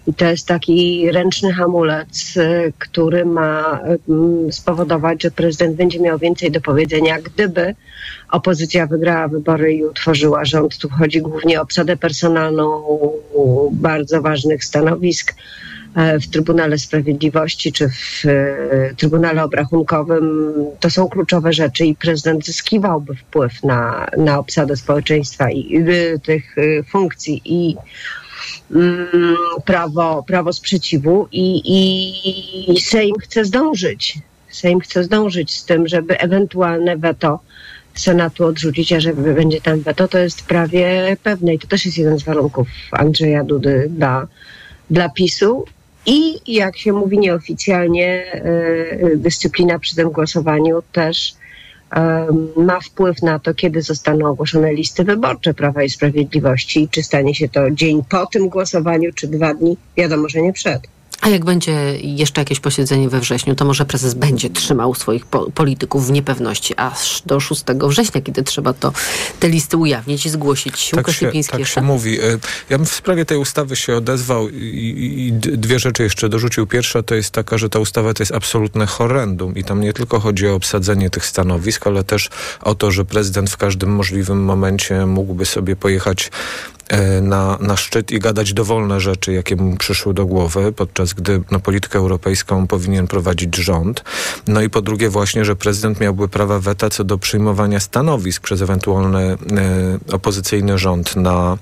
i 0.07 0.15
to 0.15 0.25
jest 0.25 0.47
taki 0.47 1.11
ręczny 1.11 1.53
hamulec, 1.53 2.37
y, 2.37 2.73
który 2.79 3.25
ma 3.25 3.81
mm, 4.09 4.53
spowodować, 4.53 5.23
że 5.23 5.31
prezydent 5.31 5.77
będzie 5.77 6.01
miał 6.01 6.19
więcej 6.19 6.51
do 6.51 6.61
powiedzenia, 6.61 7.19
gdyby 7.21 7.75
opozycja 8.31 8.87
wygrała 8.87 9.29
wybory 9.29 9.75
i 9.75 9.85
utworzyła 9.85 10.45
rząd. 10.45 10.79
Tu 10.79 10.89
chodzi 10.89 11.21
głównie 11.21 11.59
o 11.59 11.63
obsadę 11.63 11.97
personalną 11.97 12.83
bardzo 13.73 14.23
ważnych 14.23 14.65
stanowisk 14.65 15.35
w 16.21 16.29
Trybunale 16.29 16.79
Sprawiedliwości 16.79 17.73
czy 17.73 17.89
w 17.89 18.25
e, 18.27 18.95
Trybunale 18.95 19.45
Obrachunkowym. 19.45 20.55
To 20.81 20.91
są 20.91 21.09
kluczowe 21.09 21.53
rzeczy 21.53 21.87
i 21.87 21.95
prezydent 21.95 22.47
zyskiwałby 22.47 23.15
wpływ 23.15 23.63
na, 23.63 24.07
na 24.17 24.39
obsadę 24.39 24.77
społeczeństwa 24.77 25.51
i 25.51 25.77
y, 25.77 26.21
tych 26.23 26.59
y, 26.59 26.85
funkcji 26.89 27.43
i 27.45 27.77
mm, 28.75 29.07
prawo, 29.65 30.25
prawo 30.27 30.53
sprzeciwu 30.53 31.29
i, 31.33 31.63
i 32.73 32.81
Sejm 32.81 33.15
chce 33.19 33.45
zdążyć. 33.45 34.19
Sejm 34.51 34.81
chce 34.81 35.05
zdążyć 35.05 35.55
z 35.55 35.65
tym, 35.65 35.89
żeby 35.89 36.19
ewentualne 36.19 36.97
weto 36.97 37.41
Senatu 37.95 38.45
odrzucić, 38.45 38.93
a 38.93 39.01
że 39.01 39.15
będzie 39.15 39.61
tam 39.61 39.81
weto, 39.81 40.09
to 40.09 40.19
jest 40.19 40.43
prawie 40.43 41.17
pewne 41.23 41.55
i 41.55 41.59
to 41.59 41.67
też 41.67 41.87
jest 41.87 41.99
jeden 41.99 42.19
z 42.19 42.23
warunków 42.23 42.69
Andrzeja 42.93 43.45
Dudy 43.45 43.87
dla, 43.91 44.27
dla 44.91 45.09
PiSu. 45.09 45.65
I 46.11 46.41
jak 46.55 46.79
się 46.79 46.93
mówi 46.93 47.19
nieoficjalnie, 47.19 48.33
e, 48.33 49.17
dyscyplina 49.17 49.79
przy 49.79 49.97
tym 49.97 50.11
głosowaniu 50.11 50.83
też 50.93 51.35
e, 51.97 52.27
ma 52.57 52.81
wpływ 52.81 53.23
na 53.23 53.39
to, 53.39 53.55
kiedy 53.55 53.83
zostaną 53.83 54.27
ogłoszone 54.27 54.75
listy 54.75 55.05
wyborcze 55.05 55.55
Prawa 55.55 55.83
i 55.83 55.91
Sprawiedliwości 55.91 56.83
i 56.83 56.89
czy 56.89 57.03
stanie 57.03 57.35
się 57.35 57.49
to 57.49 57.71
dzień 57.71 58.03
po 58.11 58.27
tym 58.27 58.49
głosowaniu, 58.49 59.13
czy 59.13 59.29
dwa 59.29 59.55
dni, 59.55 59.77
wiadomo, 59.97 60.29
że 60.29 60.43
nie 60.43 60.53
przed. 60.53 60.83
A 61.21 61.29
jak 61.29 61.45
będzie 61.45 61.99
jeszcze 62.01 62.41
jakieś 62.41 62.61
posiedzenie 62.61 63.09
we 63.09 63.21
wrześniu, 63.21 63.55
to 63.55 63.65
może 63.65 63.85
prezes 63.85 64.15
będzie 64.15 64.51
trzymał 64.51 64.95
swoich 64.95 65.27
po 65.27 65.51
polityków 65.51 66.07
w 66.07 66.11
niepewności 66.11 66.75
aż 66.77 67.23
do 67.27 67.41
6 67.41 67.63
września, 67.89 68.21
kiedy 68.21 68.43
trzeba 68.43 68.73
to 68.73 68.93
te 69.41 69.49
listy 69.49 69.77
ujawnić 69.77 70.27
i 70.27 70.31
zgłosić. 70.31 70.91
Tak 70.91 71.11
się, 71.11 71.31
tak 71.51 71.67
się 71.67 71.81
mówi. 71.81 72.21
E, 72.21 72.39
ja 72.71 72.79
bym 72.79 72.87
w 72.87 72.93
sprawie 72.93 73.25
tej 73.25 73.39
ustawy 73.39 73.77
się 73.77 73.97
odezwał 73.97 74.49
i, 74.49 75.29
i, 75.29 75.33
dwie 75.33 75.79
rzeczy 75.79 76.03
jeszcze 76.03 76.29
dorzucił. 76.29 76.67
Pierwsza 76.67 77.03
to 77.03 77.15
jest 77.15 77.31
taka, 77.31 77.59
że 77.59 77.69
ta 77.69 77.79
ustawa 77.79 78.15
to 78.15 78.23
jest 78.23 78.33
absolutne 78.33 78.87
horrendum 78.87 79.55
i 79.55 79.65
tam 79.65 79.81
nie 79.81 79.93
tylko 79.93 80.21
chodzi 80.21 80.49
o 80.49 80.55
obsadzenie 80.55 81.11
tych 81.11 81.27
stanowisk, 81.27 81.87
ale 81.87 82.05
też 82.05 82.31
o 82.63 82.75
to, 82.75 82.91
że 82.91 83.05
prezydent 83.05 83.51
w 83.51 83.57
każdym 83.57 83.91
możliwym 83.95 84.45
momencie 84.45 85.07
mógłby 85.07 85.47
sobie 85.47 85.77
pojechać 85.77 86.31
na, 87.23 87.59
na 87.61 87.77
szczyt 87.77 88.11
i 88.11 88.19
gadać 88.19 88.53
dowolne 88.53 89.01
rzeczy, 89.01 89.33
jakie 89.33 89.57
mu 89.57 89.77
przyszły 89.77 90.15
do 90.15 90.27
głowy, 90.27 90.73
podczas 90.73 91.13
gdy 91.13 91.43
no, 91.51 91.61
politykę 91.61 91.99
europejską 91.99 92.67
powinien 92.67 93.07
prowadzić 93.07 93.57
rząd. 93.57 94.05
No 94.47 94.63
i 94.63 94.71
po 94.71 94.83
drugie 94.83 95.11
właśnie, 95.11 95.45
że 95.45 95.57
prezydent 95.57 96.01
miałby 96.01 96.29
prawa 96.29 96.59
weta 96.59 96.91
co 96.91 97.05
do 97.05 97.19
przyjmowania 97.19 97.81
stanowisk 97.81 98.43
przez 98.43 98.63
ewentualny 98.63 99.19
e, 99.19 99.37
opozycyjny 100.15 100.79
rząd 100.79 101.17
na, 101.17 101.59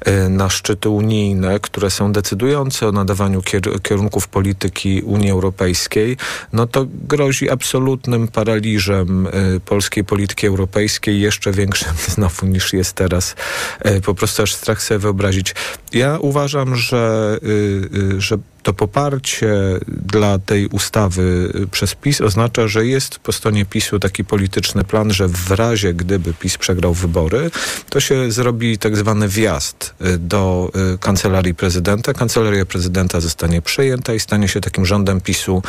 e, 0.00 0.28
na 0.28 0.50
szczyty 0.50 0.88
unijne, 0.88 1.60
które 1.60 1.90
są 1.90 2.12
decydujące 2.12 2.88
o 2.88 2.92
nadawaniu 2.92 3.42
kier 3.42 3.82
kierunków 3.82 4.28
polityki 4.28 5.02
Unii 5.02 5.30
Europejskiej, 5.30 6.16
no 6.52 6.66
to 6.66 6.86
grozi 7.08 7.50
absolutnym 7.50 8.28
paraliżem 8.28 9.26
e, 9.26 9.30
polskiej 9.60 10.04
polityki 10.04 10.46
europejskiej, 10.46 11.20
jeszcze 11.20 11.52
większym 11.52 11.92
znowu 12.14 12.46
niż 12.46 12.72
jest 12.72 12.92
teraz. 12.92 13.34
E, 13.80 14.00
po 14.00 14.14
prostu 14.14 14.42
aż 14.42 14.54
strach 14.66 14.82
sobie 14.82 14.98
wyobrazić. 14.98 15.54
Ja 15.92 16.18
uważam, 16.20 16.76
że, 16.76 17.38
y, 17.42 18.16
y, 18.16 18.20
że 18.20 18.38
to 18.66 18.72
poparcie 18.72 19.54
dla 19.88 20.38
tej 20.38 20.66
ustawy 20.66 21.52
przez 21.70 21.94
PiS 21.94 22.20
oznacza, 22.20 22.68
że 22.68 22.86
jest 22.86 23.18
po 23.18 23.32
stronie 23.32 23.64
PiSu 23.64 23.98
taki 23.98 24.24
polityczny 24.24 24.84
plan, 24.84 25.12
że 25.12 25.28
w 25.28 25.50
razie 25.50 25.94
gdyby 25.94 26.34
PiS 26.34 26.58
przegrał 26.58 26.94
wybory, 26.94 27.50
to 27.90 28.00
się 28.00 28.32
zrobi 28.32 28.78
tak 28.78 28.96
zwany 28.96 29.28
wjazd 29.28 29.94
y, 30.00 30.18
do 30.18 30.70
kancelarii 31.00 31.54
prezydenta. 31.54 32.14
Kancelaria 32.14 32.66
prezydenta 32.66 33.20
zostanie 33.20 33.62
przejęta 33.62 34.14
i 34.14 34.20
stanie 34.20 34.48
się 34.48 34.60
takim 34.60 34.86
rządem 34.86 35.20
PiSu 35.20 35.62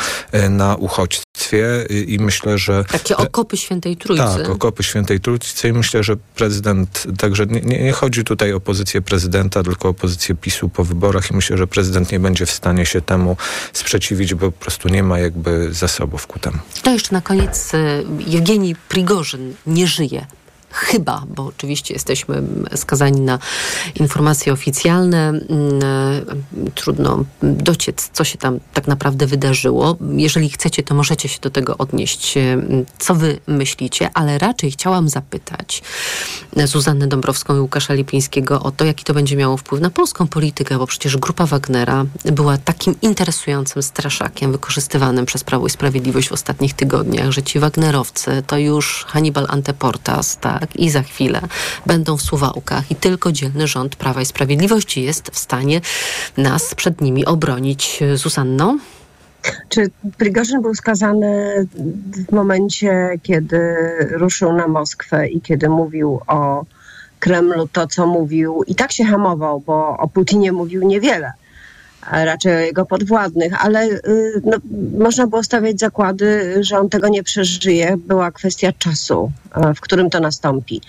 na 0.50 0.76
uchodźstwie 0.76 1.86
i 2.06 2.18
myślę, 2.18 2.58
że... 2.58 2.84
Takie 2.84 3.16
okopy 3.16 3.56
Świętej 3.56 3.96
Trójcy. 3.96 4.24
Tak, 4.24 4.48
okopy 4.48 4.82
Świętej 4.82 5.20
Trójcy 5.20 5.68
i 5.68 5.72
myślę, 5.72 6.02
że 6.02 6.16
prezydent, 6.16 7.06
także 7.18 7.46
nie, 7.46 7.60
nie 7.60 7.92
chodzi 7.92 8.24
tutaj 8.24 8.52
o 8.52 8.60
pozycję 8.60 9.02
prezydenta, 9.02 9.62
tylko 9.62 9.88
o 9.88 9.94
pozycję 9.94 10.34
PiSu 10.34 10.68
po 10.68 10.84
wyborach 10.84 11.30
i 11.30 11.34
myślę, 11.34 11.58
że 11.58 11.66
prezydent 11.66 12.12
nie 12.12 12.20
będzie 12.20 12.46
w 12.46 12.50
stanie 12.50 12.86
się 12.88 13.00
temu 13.00 13.36
sprzeciwić, 13.72 14.34
bo 14.34 14.52
po 14.52 14.58
prostu 14.58 14.88
nie 14.88 15.02
ma 15.02 15.18
jakby 15.18 15.74
zasobów 15.74 16.26
ku 16.26 16.38
temu. 16.38 16.58
To 16.82 16.92
jeszcze 16.92 17.14
na 17.14 17.20
koniec 17.20 17.72
Jewgeni 18.18 18.76
Prigorzyn 18.88 19.54
nie 19.66 19.86
żyje 19.86 20.26
chyba, 20.70 21.22
bo 21.36 21.46
oczywiście 21.46 21.94
jesteśmy 21.94 22.42
skazani 22.74 23.20
na 23.20 23.38
informacje 24.00 24.52
oficjalne, 24.52 25.28
mm, 25.28 25.44
trudno 26.74 27.24
dociec, 27.42 28.10
co 28.12 28.24
się 28.24 28.38
tam 28.38 28.60
tak 28.74 28.86
naprawdę 28.86 29.26
wydarzyło. 29.26 29.96
Jeżeli 30.16 30.48
chcecie, 30.48 30.82
to 30.82 30.94
możecie 30.94 31.28
się 31.28 31.40
do 31.40 31.50
tego 31.50 31.78
odnieść, 31.78 32.36
mm, 32.36 32.84
co 32.98 33.14
wy 33.14 33.38
myślicie, 33.46 34.10
ale 34.14 34.38
raczej 34.38 34.70
chciałam 34.70 35.08
zapytać 35.08 35.82
Zuzannę 36.64 37.06
Dąbrowską 37.06 37.56
i 37.56 37.60
Łukasza 37.60 37.94
Lipińskiego 37.94 38.62
o 38.62 38.70
to, 38.70 38.84
jaki 38.84 39.04
to 39.04 39.14
będzie 39.14 39.36
miało 39.36 39.56
wpływ 39.56 39.80
na 39.80 39.90
polską 39.90 40.26
politykę, 40.26 40.78
bo 40.78 40.86
przecież 40.86 41.16
grupa 41.16 41.46
Wagnera 41.46 42.04
była 42.24 42.58
takim 42.58 42.94
interesującym 43.02 43.82
straszakiem 43.82 44.52
wykorzystywanym 44.52 45.26
przez 45.26 45.44
Prawo 45.44 45.66
i 45.66 45.70
Sprawiedliwość 45.70 46.28
w 46.28 46.32
ostatnich 46.32 46.74
tygodniach, 46.74 47.30
że 47.30 47.42
ci 47.42 47.58
Wagnerowcy 47.58 48.42
to 48.46 48.58
już 48.58 49.04
Hannibal 49.08 49.46
Anteportas, 49.48 50.36
tak? 50.36 50.57
Tak? 50.58 50.76
I 50.76 50.90
za 50.90 51.02
chwilę 51.02 51.40
będą 51.86 52.16
w 52.16 52.22
Suwałkach 52.22 52.90
i 52.90 52.94
tylko 52.94 53.32
dzielny 53.32 53.66
rząd 53.66 53.96
Prawa 53.96 54.20
i 54.20 54.26
Sprawiedliwości 54.26 55.02
jest 55.02 55.30
w 55.30 55.38
stanie 55.38 55.80
nas 56.36 56.74
przed 56.74 57.00
nimi 57.00 57.26
obronić. 57.26 58.00
Zuzanno? 58.14 58.78
Czy 59.68 59.90
Prigorzyn 60.18 60.62
był 60.62 60.74
skazany 60.74 61.54
w 62.28 62.32
momencie, 62.32 63.20
kiedy 63.22 63.76
ruszył 64.10 64.52
na 64.52 64.68
Moskwę 64.68 65.28
i 65.28 65.40
kiedy 65.40 65.68
mówił 65.68 66.20
o 66.26 66.64
Kremlu 67.18 67.68
to, 67.72 67.86
co 67.86 68.06
mówił, 68.06 68.62
i 68.66 68.74
tak 68.74 68.92
się 68.92 69.04
hamował, 69.04 69.60
bo 69.60 69.96
o 69.96 70.08
Putinie 70.08 70.52
mówił 70.52 70.86
niewiele 70.86 71.32
a 72.10 72.24
raczej 72.24 72.56
o 72.56 72.58
jego 72.58 72.86
podwładnych, 72.86 73.64
ale 73.64 73.86
y, 73.86 74.00
no, 74.44 74.56
można 74.98 75.26
było 75.26 75.42
stawiać 75.42 75.80
zakłady, 75.80 76.56
że 76.60 76.78
on 76.78 76.88
tego 76.88 77.08
nie 77.08 77.22
przeżyje. 77.22 77.96
Była 77.96 78.30
kwestia 78.30 78.72
czasu, 78.78 79.32
w 79.76 79.80
którym 79.80 80.10
to 80.10 80.20
nastąpi. 80.20 80.80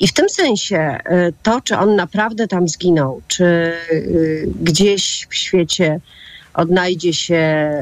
I 0.00 0.08
w 0.08 0.12
tym 0.12 0.28
sensie 0.28 0.76
e, 0.76 1.32
to, 1.42 1.60
czy 1.60 1.76
on 1.76 1.96
naprawdę 1.96 2.48
tam 2.48 2.68
zginął, 2.68 3.22
czy 3.28 3.44
y, 3.92 4.48
gdzieś 4.62 5.26
w 5.30 5.34
świecie 5.34 6.00
odnajdzie 6.54 7.12
się 7.12 7.72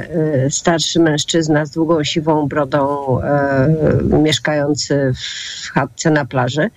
starszy 0.51 1.01
mężczyzna 1.01 1.67
z 1.67 1.71
długą 1.71 2.05
siwą 2.05 2.49
brodą, 2.49 3.19
mieszkający 4.23 5.13
w 5.15 5.73
chatce 5.73 6.11
na 6.11 6.25
plaży, 6.25 6.71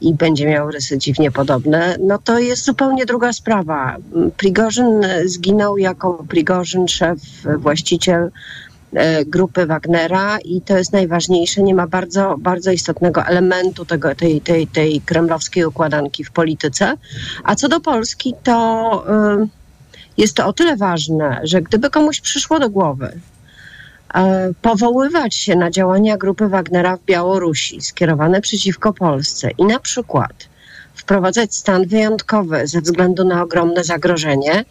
i 0.00 0.14
będzie 0.14 0.46
miał 0.46 0.70
rysy 0.70 0.98
dziwnie 0.98 1.30
podobne, 1.30 1.96
no 2.00 2.18
to 2.18 2.38
jest 2.38 2.64
zupełnie 2.64 3.06
druga 3.06 3.32
sprawa. 3.32 3.96
Prigorzyn 4.36 5.06
zginął 5.24 5.78
jako 5.78 6.24
Prigorzyn, 6.28 6.88
szef, 6.88 7.18
właściciel 7.58 8.30
e, 8.94 9.24
grupy 9.24 9.66
Wagnera 9.66 10.38
i 10.44 10.60
to 10.60 10.78
jest 10.78 10.92
najważniejsze. 10.92 11.62
Nie 11.62 11.74
ma 11.74 11.86
bardzo, 11.86 12.34
bardzo 12.38 12.70
istotnego 12.70 13.26
elementu 13.26 13.84
tego, 13.84 14.14
tej, 14.14 14.40
tej, 14.40 14.66
tej 14.66 15.00
kremlowskiej 15.00 15.64
układanki 15.64 16.24
w 16.24 16.30
polityce. 16.30 16.94
A 17.44 17.54
co 17.54 17.68
do 17.68 17.80
Polski, 17.80 18.34
to 18.42 19.04
y, 19.42 19.48
jest 20.16 20.36
to 20.36 20.46
o 20.46 20.52
tyle 20.52 20.76
ważne, 20.76 21.40
że 21.42 21.62
gdyby 21.62 21.90
komuś 21.90 22.20
przyszło 22.20 22.58
do 22.58 22.70
głowy, 22.70 23.12
E, 23.12 23.35
powoływać 24.62 25.34
się 25.34 25.56
na 25.56 25.70
działania 25.70 26.16
grupy 26.16 26.48
Wagnera 26.48 26.96
w 26.96 27.04
Białorusi 27.04 27.80
skierowane 27.80 28.40
przeciwko 28.40 28.92
Polsce 28.92 29.50
i 29.58 29.64
na 29.64 29.78
przykład 29.78 30.48
wprowadzać 30.96 31.54
stan 31.54 31.86
wyjątkowy 31.86 32.66
ze 32.66 32.80
względu 32.80 33.24
na 33.24 33.42
ogromne 33.42 33.84
zagrożenie, 33.84 34.64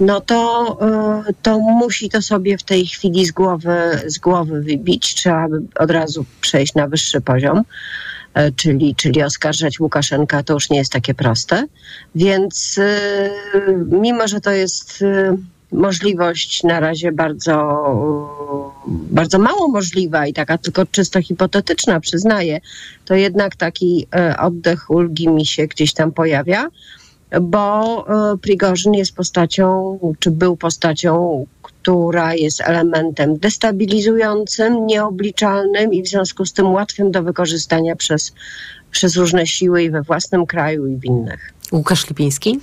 no 0.00 0.20
to, 0.20 0.78
e, 1.28 1.32
to 1.42 1.58
musi 1.58 2.08
to 2.08 2.22
sobie 2.22 2.58
w 2.58 2.62
tej 2.62 2.86
chwili 2.86 3.26
z 3.26 3.32
głowy, 3.32 4.00
z 4.06 4.18
głowy 4.18 4.62
wybić. 4.62 5.14
Trzeba 5.14 5.48
by 5.48 5.62
od 5.78 5.90
razu 5.90 6.24
przejść 6.40 6.74
na 6.74 6.88
wyższy 6.88 7.20
poziom, 7.20 7.62
e, 8.34 8.52
czyli, 8.52 8.94
czyli 8.94 9.22
oskarżać 9.22 9.80
Łukaszenka, 9.80 10.42
to 10.42 10.54
już 10.54 10.70
nie 10.70 10.78
jest 10.78 10.92
takie 10.92 11.14
proste. 11.14 11.66
Więc 12.14 12.80
mimo, 13.86 14.28
że 14.28 14.40
to 14.40 14.50
jest 14.50 15.04
możliwość 15.72 16.62
na 16.62 16.80
razie 16.80 17.12
bardzo, 17.12 17.56
bardzo 18.86 19.38
mało 19.38 19.68
możliwa 19.68 20.26
i 20.26 20.32
taka 20.32 20.58
tylko 20.58 20.86
czysto 20.86 21.22
hipotetyczna, 21.22 22.00
przyznaję, 22.00 22.60
to 23.04 23.14
jednak 23.14 23.56
taki 23.56 24.06
e, 24.14 24.36
oddech 24.38 24.90
ulgi 24.90 25.28
mi 25.28 25.46
się 25.46 25.66
gdzieś 25.66 25.92
tam 25.92 26.12
pojawia, 26.12 26.68
bo 27.40 28.04
e, 28.32 28.38
Prigorzyn 28.38 28.94
jest 28.94 29.14
postacią, 29.14 29.98
czy 30.18 30.30
był 30.30 30.56
postacią, 30.56 31.46
która 31.62 32.34
jest 32.34 32.60
elementem 32.60 33.38
destabilizującym, 33.38 34.86
nieobliczalnym 34.86 35.92
i 35.92 36.02
w 36.02 36.08
związku 36.08 36.46
z 36.46 36.52
tym 36.52 36.72
łatwym 36.72 37.10
do 37.10 37.22
wykorzystania 37.22 37.96
przez, 37.96 38.32
przez 38.90 39.16
różne 39.16 39.46
siły 39.46 39.82
i 39.82 39.90
we 39.90 40.02
własnym 40.02 40.46
kraju 40.46 40.86
i 40.86 40.96
w 40.96 41.04
innych. 41.04 41.52
Łukasz 41.72 42.08
Lipiński? 42.08 42.60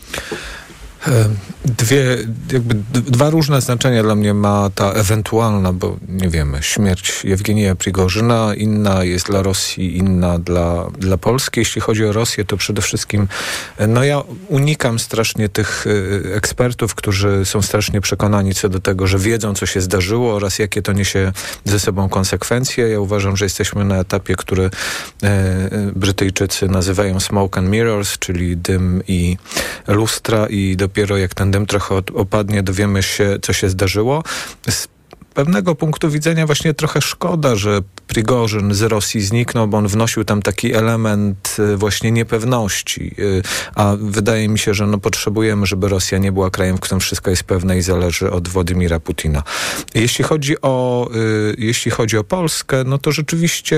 Dwie, 1.66 2.18
jakby 2.54 2.76
dwa 2.94 3.30
różne 3.30 3.62
znaczenia 3.62 4.04
dla 4.04 4.16
mnie 4.16 4.34
ma 4.34 4.70
ta 4.76 4.92
ewentualna, 4.92 5.74
bo 5.74 5.98
nie 6.08 6.30
wiemy, 6.30 6.64
śmierć 6.64 7.24
Jewgenija 7.24 7.76
Prigorzyna, 7.76 8.56
inna 8.56 9.04
jest 9.04 9.26
dla 9.26 9.42
Rosji, 9.42 9.98
inna 9.98 10.40
dla, 10.40 10.88
dla 10.98 11.18
Polski. 11.18 11.60
Jeśli 11.60 11.82
chodzi 11.82 12.06
o 12.06 12.12
Rosję, 12.12 12.46
to 12.46 12.58
przede 12.58 12.82
wszystkim, 12.82 13.28
no 13.88 14.04
ja 14.04 14.22
unikam 14.48 15.00
strasznie 15.00 15.50
tych 15.50 15.86
e, 15.88 16.36
ekspertów, 16.36 16.96
którzy 16.96 17.46
są 17.46 17.62
strasznie 17.62 18.02
przekonani 18.02 18.54
co 18.54 18.70
do 18.70 18.80
tego, 18.80 19.08
że 19.08 19.20
wiedzą, 19.20 19.54
co 19.54 19.66
się 19.66 19.82
zdarzyło 19.82 20.36
oraz 20.36 20.60
jakie 20.60 20.82
to 20.82 20.94
niesie 20.94 21.32
ze 21.66 21.80
sobą 21.80 22.10
konsekwencje. 22.10 22.90
Ja 22.90 23.00
uważam, 23.00 23.38
że 23.38 23.46
jesteśmy 23.46 23.86
na 23.86 23.98
etapie, 23.98 24.36
który 24.36 24.70
e, 25.24 25.70
Brytyjczycy 25.96 26.68
nazywają 26.68 27.20
smoke 27.20 27.60
and 27.60 27.70
mirrors, 27.70 28.18
czyli 28.18 28.58
dym 28.58 29.04
i 29.08 29.38
lustra 29.88 30.48
i 30.48 30.76
do 30.76 30.89
dopiero 30.90 31.18
jak 31.18 31.34
ten 31.34 31.52
dym 31.52 31.66
trochę 31.66 31.96
opadnie, 32.14 32.64
dowiemy 32.64 33.04
się, 33.04 33.38
co 33.42 33.54
się 33.54 33.70
zdarzyło. 33.70 34.24
Pewnego 35.40 35.76
punktu 35.76 36.10
widzenia 36.10 36.46
właśnie 36.46 36.74
trochę 36.74 37.02
szkoda, 37.02 37.56
że 37.56 37.82
Prigorzyn 38.08 38.74
z 38.74 38.82
Rosji 38.82 39.22
zniknął, 39.22 39.68
bo 39.68 39.78
on 39.78 39.88
wnosił 39.88 40.24
tam 40.24 40.42
taki 40.42 40.74
element 40.74 41.56
y, 41.60 41.78
właśnie 41.78 42.12
niepewności. 42.12 43.16
Y, 43.20 43.42
a 43.76 43.96
wydaje 44.00 44.50
mi 44.50 44.60
się, 44.60 44.74
że 44.74 44.88
no 44.88 44.98
potrzebujemy, 44.98 45.66
żeby 45.66 45.90
Rosja 45.90 46.18
nie 46.18 46.32
była 46.32 46.50
krajem, 46.50 46.78
w 46.78 46.80
którym 46.80 47.00
wszystko 47.00 47.30
jest 47.30 47.44
pewne 47.44 47.78
i 47.78 47.82
zależy 47.82 48.32
od 48.32 48.48
Władimira 48.48 49.00
Putina. 49.00 49.44
Jeśli 49.96 50.24
chodzi 50.24 50.62
o, 50.62 51.10
y, 51.16 51.56
jeśli 51.58 51.92
chodzi 51.92 52.18
o 52.18 52.24
Polskę, 52.24 52.84
no 52.86 52.98
to 52.98 53.12
rzeczywiście 53.12 53.78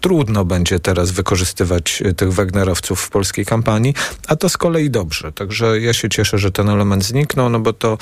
trudno 0.00 0.44
będzie 0.44 0.80
teraz 0.80 1.10
wykorzystywać 1.10 2.02
tych 2.16 2.32
Wagnerowców 2.32 3.00
w 3.00 3.10
polskiej 3.10 3.46
kampanii, 3.46 3.94
a 4.28 4.36
to 4.36 4.48
z 4.48 4.56
kolei 4.56 4.90
dobrze. 4.90 5.32
Także 5.32 5.80
ja 5.80 5.92
się 5.92 6.08
cieszę, 6.08 6.38
że 6.38 6.50
ten 6.52 6.68
element 6.68 7.04
zniknął, 7.04 7.50
no 7.50 7.60
bo 7.60 7.72
to 7.72 7.98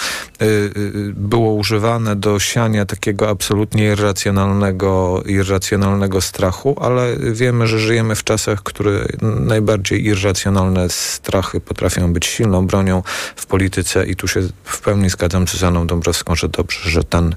było 1.14 1.54
używane 1.54 2.16
do 2.16 2.38
siania 2.50 2.86
takiego 2.86 3.28
absolutnie 3.28 3.84
irracjonalnego 3.86 5.22
irracjonalnego 5.26 6.20
strachu, 6.20 6.76
ale 6.80 7.16
wiemy, 7.16 7.66
że 7.66 7.78
żyjemy 7.78 8.14
w 8.14 8.24
czasach, 8.24 8.62
które 8.62 9.06
najbardziej 9.40 10.06
irracjonalne 10.06 10.88
strachy 10.88 11.60
potrafią 11.60 12.12
być 12.12 12.26
silną 12.26 12.66
bronią 12.66 13.02
w 13.36 13.46
polityce 13.46 14.06
i 14.06 14.16
tu 14.16 14.28
się 14.28 14.40
w 14.64 14.80
pełni 14.80 15.10
zgadzam 15.10 15.48
z 15.48 15.52
Zuzaną 15.52 15.86
Dąbrowską, 15.86 16.34
że 16.34 16.48
dobrze, 16.48 16.90
że 16.90 17.04
ten, 17.04 17.34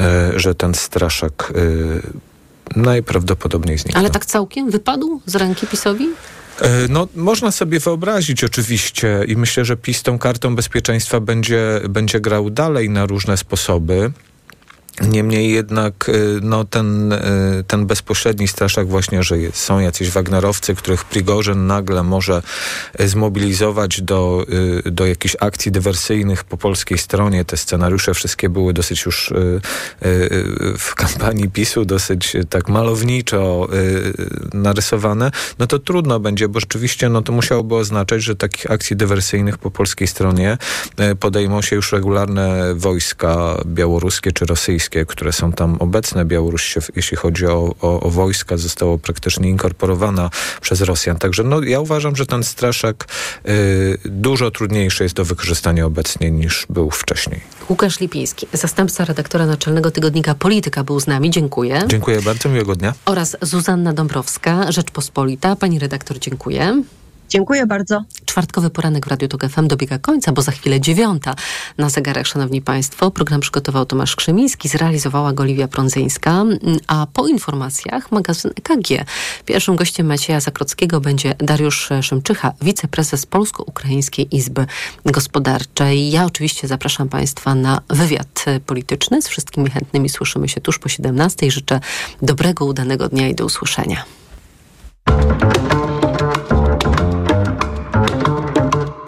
e, 0.00 0.32
że 0.36 0.54
ten 0.54 0.74
straszak 0.74 1.52
e, 2.76 2.80
najprawdopodobniej 2.80 3.78
zniknął. 3.78 4.00
Ale 4.00 4.10
tak 4.10 4.26
całkiem 4.26 4.70
wypadł 4.70 5.20
z 5.26 5.34
ręki 5.34 5.66
PiSowi? 5.66 6.08
E, 6.60 6.88
no, 6.88 7.08
można 7.16 7.52
sobie 7.52 7.80
wyobrazić 7.80 8.44
oczywiście 8.44 9.24
i 9.28 9.36
myślę, 9.36 9.64
że 9.64 9.76
PiS 9.76 10.02
tą 10.02 10.18
kartą 10.18 10.56
bezpieczeństwa 10.56 11.20
będzie, 11.20 11.80
będzie 11.88 12.20
grał 12.20 12.50
dalej 12.50 12.90
na 12.90 13.06
różne 13.06 13.36
sposoby. 13.36 14.12
Niemniej 15.02 15.52
jednak 15.52 16.08
y, 16.08 16.40
no, 16.42 16.64
ten, 16.64 17.12
y, 17.12 17.18
ten 17.66 17.86
bezpośredni 17.86 18.48
straszak 18.48 18.88
właśnie, 18.88 19.22
że 19.22 19.36
są 19.52 19.78
jacyś 19.78 20.10
Wagnerowcy, 20.10 20.74
których 20.74 21.04
Prigorzyn 21.04 21.66
nagle 21.66 22.02
może 22.02 22.42
y, 23.00 23.08
zmobilizować 23.08 24.02
do, 24.02 24.46
do 24.84 25.06
jakichś 25.06 25.36
akcji 25.40 25.72
dywersyjnych 25.72 26.44
po 26.44 26.56
polskiej 26.56 26.98
stronie. 26.98 27.44
Te 27.44 27.56
scenariusze 27.56 28.14
wszystkie 28.14 28.48
były 28.48 28.72
dosyć 28.72 29.04
już 29.04 29.32
w 30.78 30.94
kampanii 30.94 31.50
PiSu 31.50 31.84
dosyć 31.84 32.36
tak 32.50 32.68
malowniczo 32.68 33.68
narysowane. 34.54 35.30
No 35.58 35.66
to 35.66 35.78
trudno 35.78 36.20
będzie, 36.20 36.48
bo 36.48 36.60
rzeczywiście 36.60 37.08
no, 37.08 37.22
to 37.22 37.32
musiałoby 37.32 37.74
oznaczać, 37.74 38.22
że 38.22 38.36
takich 38.36 38.70
akcji 38.70 38.96
dywersyjnych 38.96 39.58
po 39.58 39.70
polskiej 39.70 40.08
stronie 40.08 40.58
podejmą 41.20 41.62
się 41.62 41.76
już 41.76 41.92
regularne 41.92 42.74
wojska 42.74 43.56
białoruskie 43.66 44.32
czy 44.32 44.46
rosyjskie 44.46 44.87
które 45.08 45.32
są 45.32 45.52
tam 45.52 45.76
obecne. 45.78 46.24
Białoruś, 46.24 46.74
jeśli 46.96 47.16
chodzi 47.16 47.46
o, 47.46 47.74
o, 47.80 48.00
o, 48.00 48.10
wojska, 48.10 48.56
zostało 48.56 48.98
praktycznie 48.98 49.50
inkorporowana 49.50 50.30
przez 50.60 50.80
Rosjan. 50.80 51.16
Także 51.16 51.42
no, 51.42 51.62
ja 51.62 51.80
uważam, 51.80 52.16
że 52.16 52.26
ten 52.26 52.44
straszak 52.44 53.08
y, 53.48 53.98
dużo 54.04 54.50
trudniejszy 54.50 55.02
jest 55.02 55.14
do 55.14 55.24
wykorzystania 55.24 55.86
obecnie 55.86 56.30
niż 56.30 56.66
był 56.70 56.90
wcześniej. 56.90 57.40
Łukasz 57.68 58.00
Lipiński, 58.00 58.46
zastępca 58.52 59.04
redaktora 59.04 59.46
naczelnego 59.46 59.90
tygodnika 59.90 60.34
Polityka 60.34 60.84
był 60.84 61.00
z 61.00 61.06
nami. 61.06 61.30
Dziękuję. 61.30 61.82
Dziękuję 61.86 62.22
bardzo, 62.22 62.48
miłego 62.48 62.76
dnia. 62.76 62.94
Oraz 63.04 63.36
Zuzanna 63.42 63.92
Dąbrowska, 63.92 64.72
Rzeczpospolita. 64.72 65.56
Pani 65.56 65.78
redaktor, 65.78 66.18
dziękuję. 66.18 66.82
Dziękuję 67.28 67.66
bardzo. 67.66 68.04
Czwartkowy 68.24 68.70
poranek 68.70 69.06
w 69.06 69.08
Radiu 69.08 69.28
Tok 69.28 69.48
FM 69.48 69.68
dobiega 69.68 69.98
końca, 69.98 70.32
bo 70.32 70.42
za 70.42 70.52
chwilę 70.52 70.80
dziewiąta 70.80 71.34
na 71.78 71.90
zegarach, 71.90 72.26
szanowni 72.26 72.62
państwo. 72.62 73.10
Program 73.10 73.40
przygotował 73.40 73.86
Tomasz 73.86 74.16
Krzemiński, 74.16 74.68
zrealizowała 74.68 75.32
go 75.32 75.42
Oliwia 75.42 75.68
Prądzyńska, 75.68 76.44
a 76.86 77.06
po 77.12 77.28
informacjach 77.28 78.12
magazyn 78.12 78.50
EKG. 78.50 79.04
Pierwszym 79.44 79.76
gościem 79.76 80.06
Macieja 80.06 80.40
Zakrockiego 80.40 81.00
będzie 81.00 81.34
Dariusz 81.38 81.88
Szymczycha, 82.02 82.52
wiceprezes 82.62 83.26
Polsko-Ukraińskiej 83.26 84.36
Izby 84.36 84.66
Gospodarczej. 85.04 86.10
Ja 86.10 86.24
oczywiście 86.24 86.68
zapraszam 86.68 87.08
państwa 87.08 87.54
na 87.54 87.80
wywiad 87.88 88.44
polityczny. 88.66 89.22
Z 89.22 89.28
wszystkimi 89.28 89.70
chętnymi 89.70 90.08
słyszymy 90.08 90.48
się 90.48 90.60
tuż 90.60 90.78
po 90.78 90.88
17. 90.88 91.50
Życzę 91.50 91.80
dobrego, 92.22 92.64
udanego 92.64 93.08
dnia 93.08 93.28
i 93.28 93.34
do 93.34 93.44
usłyszenia. 93.44 94.04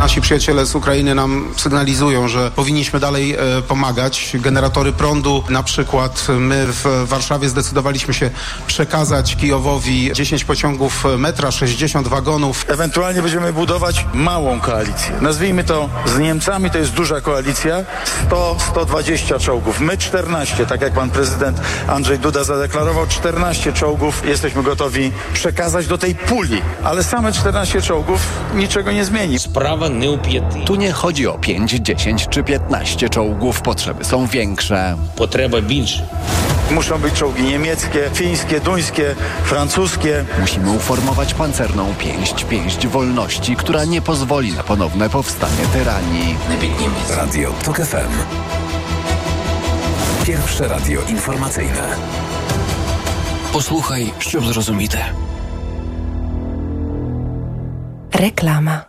Nasi 0.00 0.20
przyjaciele 0.20 0.66
z 0.66 0.74
Ukrainy 0.74 1.14
nam 1.14 1.54
sygnalizują, 1.56 2.28
że 2.28 2.50
powinniśmy 2.50 3.00
dalej 3.00 3.32
e, 3.32 3.62
pomagać. 3.62 4.32
Generatory 4.34 4.92
prądu 4.92 5.44
na 5.48 5.62
przykład 5.62 6.26
my 6.38 6.66
w 6.68 7.04
Warszawie 7.06 7.48
zdecydowaliśmy 7.48 8.14
się 8.14 8.30
przekazać 8.66 9.36
Kijowowi 9.36 10.12
10 10.12 10.44
pociągów 10.44 11.04
metra, 11.18 11.50
60 11.50 12.08
wagonów. 12.08 12.64
Ewentualnie 12.68 13.22
będziemy 13.22 13.52
budować 13.52 14.06
małą 14.14 14.60
koalicję. 14.60 15.12
Nazwijmy 15.20 15.64
to 15.64 15.88
z 16.06 16.18
Niemcami, 16.18 16.70
to 16.70 16.78
jest 16.78 16.92
duża 16.92 17.20
koalicja, 17.20 17.84
100-120 18.74 19.40
czołgów. 19.40 19.80
My 19.80 19.98
14, 19.98 20.66
tak 20.66 20.80
jak 20.80 20.92
pan 20.92 21.10
prezydent 21.10 21.60
Andrzej 21.86 22.18
Duda 22.18 22.44
zadeklarował, 22.44 23.06
14 23.06 23.72
czołgów 23.72 24.26
jesteśmy 24.26 24.62
gotowi 24.62 25.12
przekazać 25.32 25.86
do 25.86 25.98
tej 25.98 26.14
puli, 26.14 26.62
ale 26.84 27.04
same 27.04 27.32
14 27.32 27.82
czołgów 27.82 28.20
niczego 28.54 28.92
nie 28.92 29.04
zmieni. 29.04 29.38
Sprawa. 29.38 29.89
Tu 30.65 30.75
nie 30.75 30.91
chodzi 30.91 31.27
o 31.27 31.37
5, 31.37 31.71
10 31.71 32.27
czy 32.29 32.43
15 32.43 33.09
czołgów, 33.09 33.61
potrzeby 33.61 34.03
są 34.03 34.27
większe. 34.27 34.97
Potrzeba 35.15 35.61
większa. 35.61 36.03
Muszą 36.71 36.97
być 36.97 37.13
czołgi 37.13 37.43
niemieckie, 37.43 38.09
fińskie, 38.13 38.59
duńskie, 38.59 39.15
francuskie. 39.43 40.25
Musimy 40.39 40.71
uformować 40.71 41.33
pancerną 41.33 41.93
pięść, 41.95 42.43
pięść 42.43 42.87
wolności, 42.87 43.55
która 43.55 43.85
nie 43.85 44.01
pozwoli 44.01 44.53
na 44.53 44.63
ponowne 44.63 45.09
powstanie 45.09 45.65
tyranii. 45.73 46.35
Radio 47.09 47.53
TOK 47.63 47.77
FM. 47.77 48.11
Pierwsze 50.25 50.67
radio 50.67 51.01
informacyjne. 51.09 51.95
Posłuchaj, 53.53 54.13
щоб 54.19 54.45
зрозуміти. 54.45 54.97
Reklama. 58.13 58.88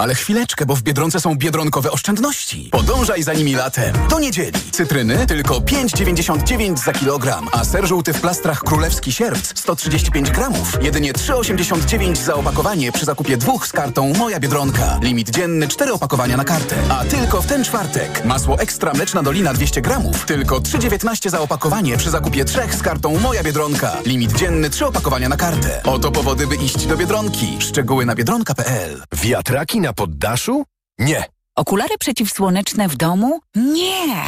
Ale 0.00 0.14
chwileczkę, 0.14 0.66
bo 0.66 0.76
w 0.76 0.82
Biedronce 0.82 1.20
są 1.20 1.34
biedronkowe 1.34 1.90
oszczędności. 1.90 2.68
Podążaj 2.72 3.22
za 3.22 3.32
nimi 3.32 3.54
latem. 3.54 3.94
Do 4.10 4.18
niedzieli. 4.18 4.60
Cytryny 4.70 5.26
tylko 5.26 5.54
5,99 5.54 6.84
za 6.84 6.92
kilogram, 6.92 7.48
a 7.52 7.64
ser 7.64 7.86
żółty 7.86 8.12
w 8.12 8.20
plastrach 8.20 8.60
królewski 8.60 9.12
sierpc 9.12 9.58
135 9.58 10.30
gramów. 10.30 10.78
Jedynie 10.82 11.12
3,89 11.12 12.16
za 12.16 12.34
opakowanie 12.34 12.92
przy 12.92 13.04
zakupie 13.04 13.36
dwóch 13.36 13.66
z 13.66 13.72
kartą 13.72 14.12
Moja 14.18 14.40
Biedronka. 14.40 14.98
Limit 15.02 15.30
dzienny 15.30 15.68
4 15.68 15.92
opakowania 15.92 16.36
na 16.36 16.44
kartę. 16.44 16.76
A 16.88 17.04
tylko 17.04 17.42
w 17.42 17.46
ten 17.46 17.64
czwartek. 17.64 18.24
Masło 18.24 18.58
ekstra 18.58 18.92
mleczna 18.92 19.22
dolina 19.22 19.54
200 19.54 19.82
gramów. 19.82 20.26
Tylko 20.26 20.58
3,19 20.58 21.30
za 21.30 21.40
opakowanie 21.40 21.96
przy 21.96 22.10
zakupie 22.10 22.44
trzech 22.44 22.74
z 22.74 22.82
kartą 22.82 23.18
Moja 23.18 23.42
Biedronka. 23.42 23.96
Limit 24.04 24.32
dzienny 24.32 24.70
3 24.70 24.86
opakowania 24.86 25.28
na 25.28 25.36
kartę. 25.36 25.82
Oto 25.84 26.10
powody, 26.10 26.46
by 26.46 26.56
iść 26.56 26.86
do 26.86 26.96
Biedronki. 26.96 27.56
Szczegóły 27.58 28.06
na 28.06 28.14
biedronka.pl 28.14 29.02
Wiatraki 29.12 29.80
na 29.80 29.89
poddaszu? 29.92 30.64
Nie. 30.98 31.24
Okulary 31.56 31.94
przeciwsłoneczne 31.98 32.88
w 32.88 32.96
domu? 32.96 33.40
Nie. 33.56 34.24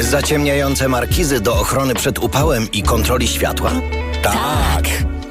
Zaciemniające 0.00 0.88
markizy 0.88 1.40
do 1.40 1.54
ochrony 1.60 1.94
przed 1.94 2.18
upałem 2.18 2.72
i 2.72 2.82
kontroli 2.82 3.28
światła? 3.28 3.70
Tak. 4.22 4.84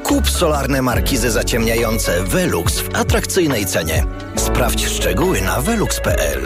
Kup 0.04 0.30
solarne 0.30 0.82
markizy 0.82 1.32
zaciemniające 1.32 2.24
Velux 2.24 2.80
w 2.80 2.96
atrakcyjnej 2.96 3.66
cenie. 3.66 4.04
Sprawdź 4.36 4.88
szczegóły 4.88 5.42
na 5.42 5.62
velux.pl. 5.62 6.42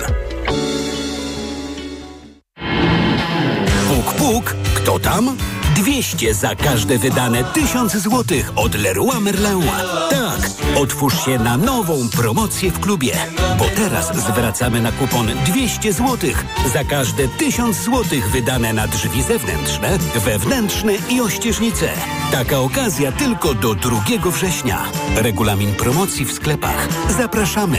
Puk, 3.88 4.14
puk, 4.14 4.56
kto 4.76 5.00
tam? 5.00 5.38
200 5.76 6.34
za 6.34 6.56
każde 6.56 6.98
wydane 6.98 7.44
1000 7.44 7.98
złotych 7.98 8.52
od 8.56 8.76
Leroy 8.76 9.20
Merlin. 9.20 9.64
Tak, 10.10 10.52
otwórz 10.76 11.26
się 11.26 11.40
na 11.40 11.58
nową 11.58 12.10
promocję 12.10 12.72
w 12.72 12.80
klubie, 12.80 13.14
bo 13.60 13.66
teraz 13.76 14.18
zwracamy 14.18 14.82
na 14.82 14.92
kupon 14.92 15.28
200 15.46 15.94
złotych 15.94 16.46
za 16.74 16.84
każde 16.84 17.28
1000 17.28 17.84
złotych 17.84 18.30
wydane 18.30 18.74
na 18.74 18.88
drzwi 18.88 19.24
zewnętrzne, 19.24 19.98
wewnętrzne 20.26 20.94
i 21.10 21.22
ościeżnice. 21.22 21.90
Taka 22.32 22.60
okazja 22.60 23.12
tylko 23.12 23.54
do 23.54 23.76
2 23.76 24.02
września. 24.32 24.84
Regulamin 25.16 25.76
promocji 25.76 26.26
w 26.26 26.34
sklepach. 26.34 26.88
Zapraszamy. 27.18 27.78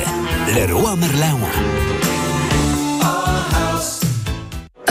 Leroy 0.55 0.97
Merlin. 0.97 1.94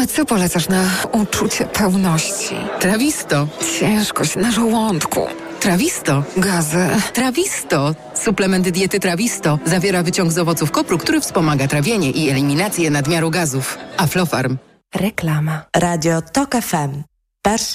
A 0.04 0.08
co 0.08 0.26
polecasz 0.26 0.70
na 0.70 0.84
uczucie 1.12 1.66
pełności? 1.66 2.56
Trawisto. 2.80 3.48
Ciężkość 3.80 4.36
na 4.36 4.52
żołądku. 4.52 5.20
Trawisto. 5.60 6.24
Gazy. 6.38 6.88
Trawisto. 7.14 7.96
Suplement 8.14 8.70
diety 8.70 9.00
Trawisto 9.00 9.60
zawiera 9.66 10.04
wyciąg 10.04 10.32
z 10.32 10.38
owoców 10.38 10.72
kopru, 10.72 10.98
który 10.98 11.22
wspomaga 11.22 11.68
trawienie 11.68 12.12
i 12.12 12.30
eliminację 12.30 12.90
nadmiaru 12.90 13.32
gazów. 13.32 13.78
Aflofarm. 13.98 14.58
Reklama. 14.96 15.66
Radio 15.76 16.22
TOK 16.22 16.56
FM. 16.56 17.04
Pierwsze 17.46 17.66